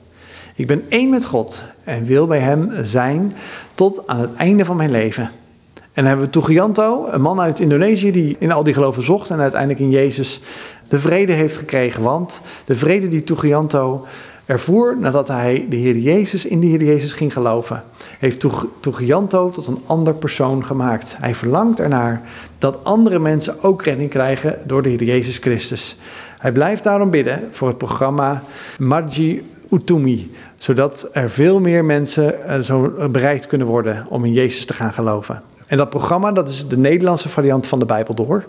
Ik 0.54 0.66
ben 0.66 0.84
één 0.88 1.10
met 1.10 1.24
God 1.24 1.64
en 1.84 2.04
wil 2.04 2.26
bij 2.26 2.40
Hem 2.40 2.70
zijn 2.82 3.32
tot 3.74 4.06
aan 4.06 4.20
het 4.20 4.34
einde 4.34 4.64
van 4.64 4.76
mijn 4.76 4.90
leven. 4.90 5.30
En 5.74 5.80
dan 5.92 6.04
hebben 6.04 6.24
we 6.24 6.30
Tugianto, 6.30 7.08
een 7.10 7.20
man 7.20 7.40
uit 7.40 7.60
Indonesië 7.60 8.12
die 8.12 8.36
in 8.38 8.52
al 8.52 8.62
die 8.62 8.74
geloven 8.74 9.02
zocht 9.02 9.30
en 9.30 9.40
uiteindelijk 9.40 9.80
in 9.80 9.90
Jezus 9.90 10.40
de 10.88 10.98
vrede 10.98 11.32
heeft 11.32 11.56
gekregen. 11.56 12.02
Want 12.02 12.40
de 12.64 12.74
vrede 12.74 13.08
die 13.08 13.24
Tugianto 13.24 14.06
ervoer 14.50 14.96
nadat 14.98 15.28
hij 15.28 15.66
de 15.68 15.76
Heer 15.76 15.96
Jezus 15.96 16.44
in 16.44 16.60
de 16.60 16.66
Heer 16.66 16.84
Jezus 16.84 17.12
ging 17.12 17.32
geloven, 17.32 17.82
heeft 18.18 18.46
Tugianto 18.80 19.50
tot 19.50 19.66
een 19.66 19.82
ander 19.86 20.14
persoon 20.14 20.64
gemaakt. 20.64 21.16
Hij 21.18 21.34
verlangt 21.34 21.80
ernaar 21.80 22.22
dat 22.58 22.84
andere 22.84 23.18
mensen 23.18 23.62
ook 23.62 23.82
redding 23.82 24.10
krijgen 24.10 24.58
door 24.64 24.82
de 24.82 24.88
Heer 24.88 25.02
Jezus 25.02 25.38
Christus. 25.38 25.96
Hij 26.38 26.52
blijft 26.52 26.82
daarom 26.82 27.10
bidden 27.10 27.48
voor 27.50 27.68
het 27.68 27.78
programma 27.78 28.42
Marji 28.78 29.42
Utumi, 29.72 30.30
zodat 30.58 31.08
er 31.12 31.30
veel 31.30 31.60
meer 31.60 31.84
mensen 31.84 32.34
zo 32.64 32.92
bereikt 33.10 33.46
kunnen 33.46 33.66
worden 33.66 34.06
om 34.08 34.24
in 34.24 34.32
Jezus 34.32 34.64
te 34.64 34.74
gaan 34.74 34.92
geloven. 34.92 35.42
En 35.66 35.76
dat 35.76 35.90
programma, 35.90 36.32
dat 36.32 36.48
is 36.48 36.68
de 36.68 36.78
Nederlandse 36.78 37.28
variant 37.28 37.66
van 37.66 37.78
de 37.78 37.84
Bijbel 37.84 38.14
door. 38.14 38.44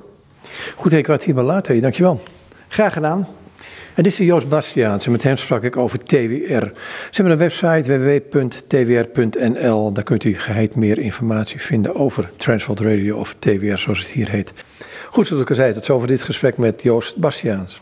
Goed, 0.76 0.94
ik 0.94 1.08
wat 1.08 1.24
hierbij 1.24 1.44
laten. 1.44 1.82
Dankjewel. 1.82 2.22
Graag 2.68 2.94
gedaan. 2.94 3.28
En 4.02 4.08
dit 4.10 4.20
is 4.20 4.26
Joost 4.26 4.50
Bastiaans 4.50 5.06
en 5.06 5.12
met 5.12 5.24
hem 5.24 5.38
sprak 5.38 5.64
ik 5.64 5.78
over 5.78 6.00
TWR. 6.00 6.16
Ze 6.48 6.72
hebben 7.12 7.34
een 7.34 7.38
website 7.38 8.00
www.twr.nl. 8.32 9.92
Daar 9.92 10.04
kunt 10.04 10.24
u 10.24 10.40
geheid 10.40 10.76
meer 10.76 11.00
informatie 11.00 11.62
vinden 11.62 11.96
over 11.96 12.32
Transworld 12.36 12.80
Radio 12.80 13.18
of 13.18 13.36
TWR 13.40 13.78
zoals 13.78 14.00
het 14.00 14.10
hier 14.10 14.30
heet. 14.30 14.54
Goed 15.10 15.28
zoals 15.28 15.42
ik 15.42 15.50
al 15.50 15.56
zei, 15.56 15.74
tot 15.74 15.84
zover 15.84 16.08
dit 16.08 16.24
gesprek 16.24 16.58
met 16.58 16.82
Joost 16.82 17.18
Bastiaans. 17.18 17.82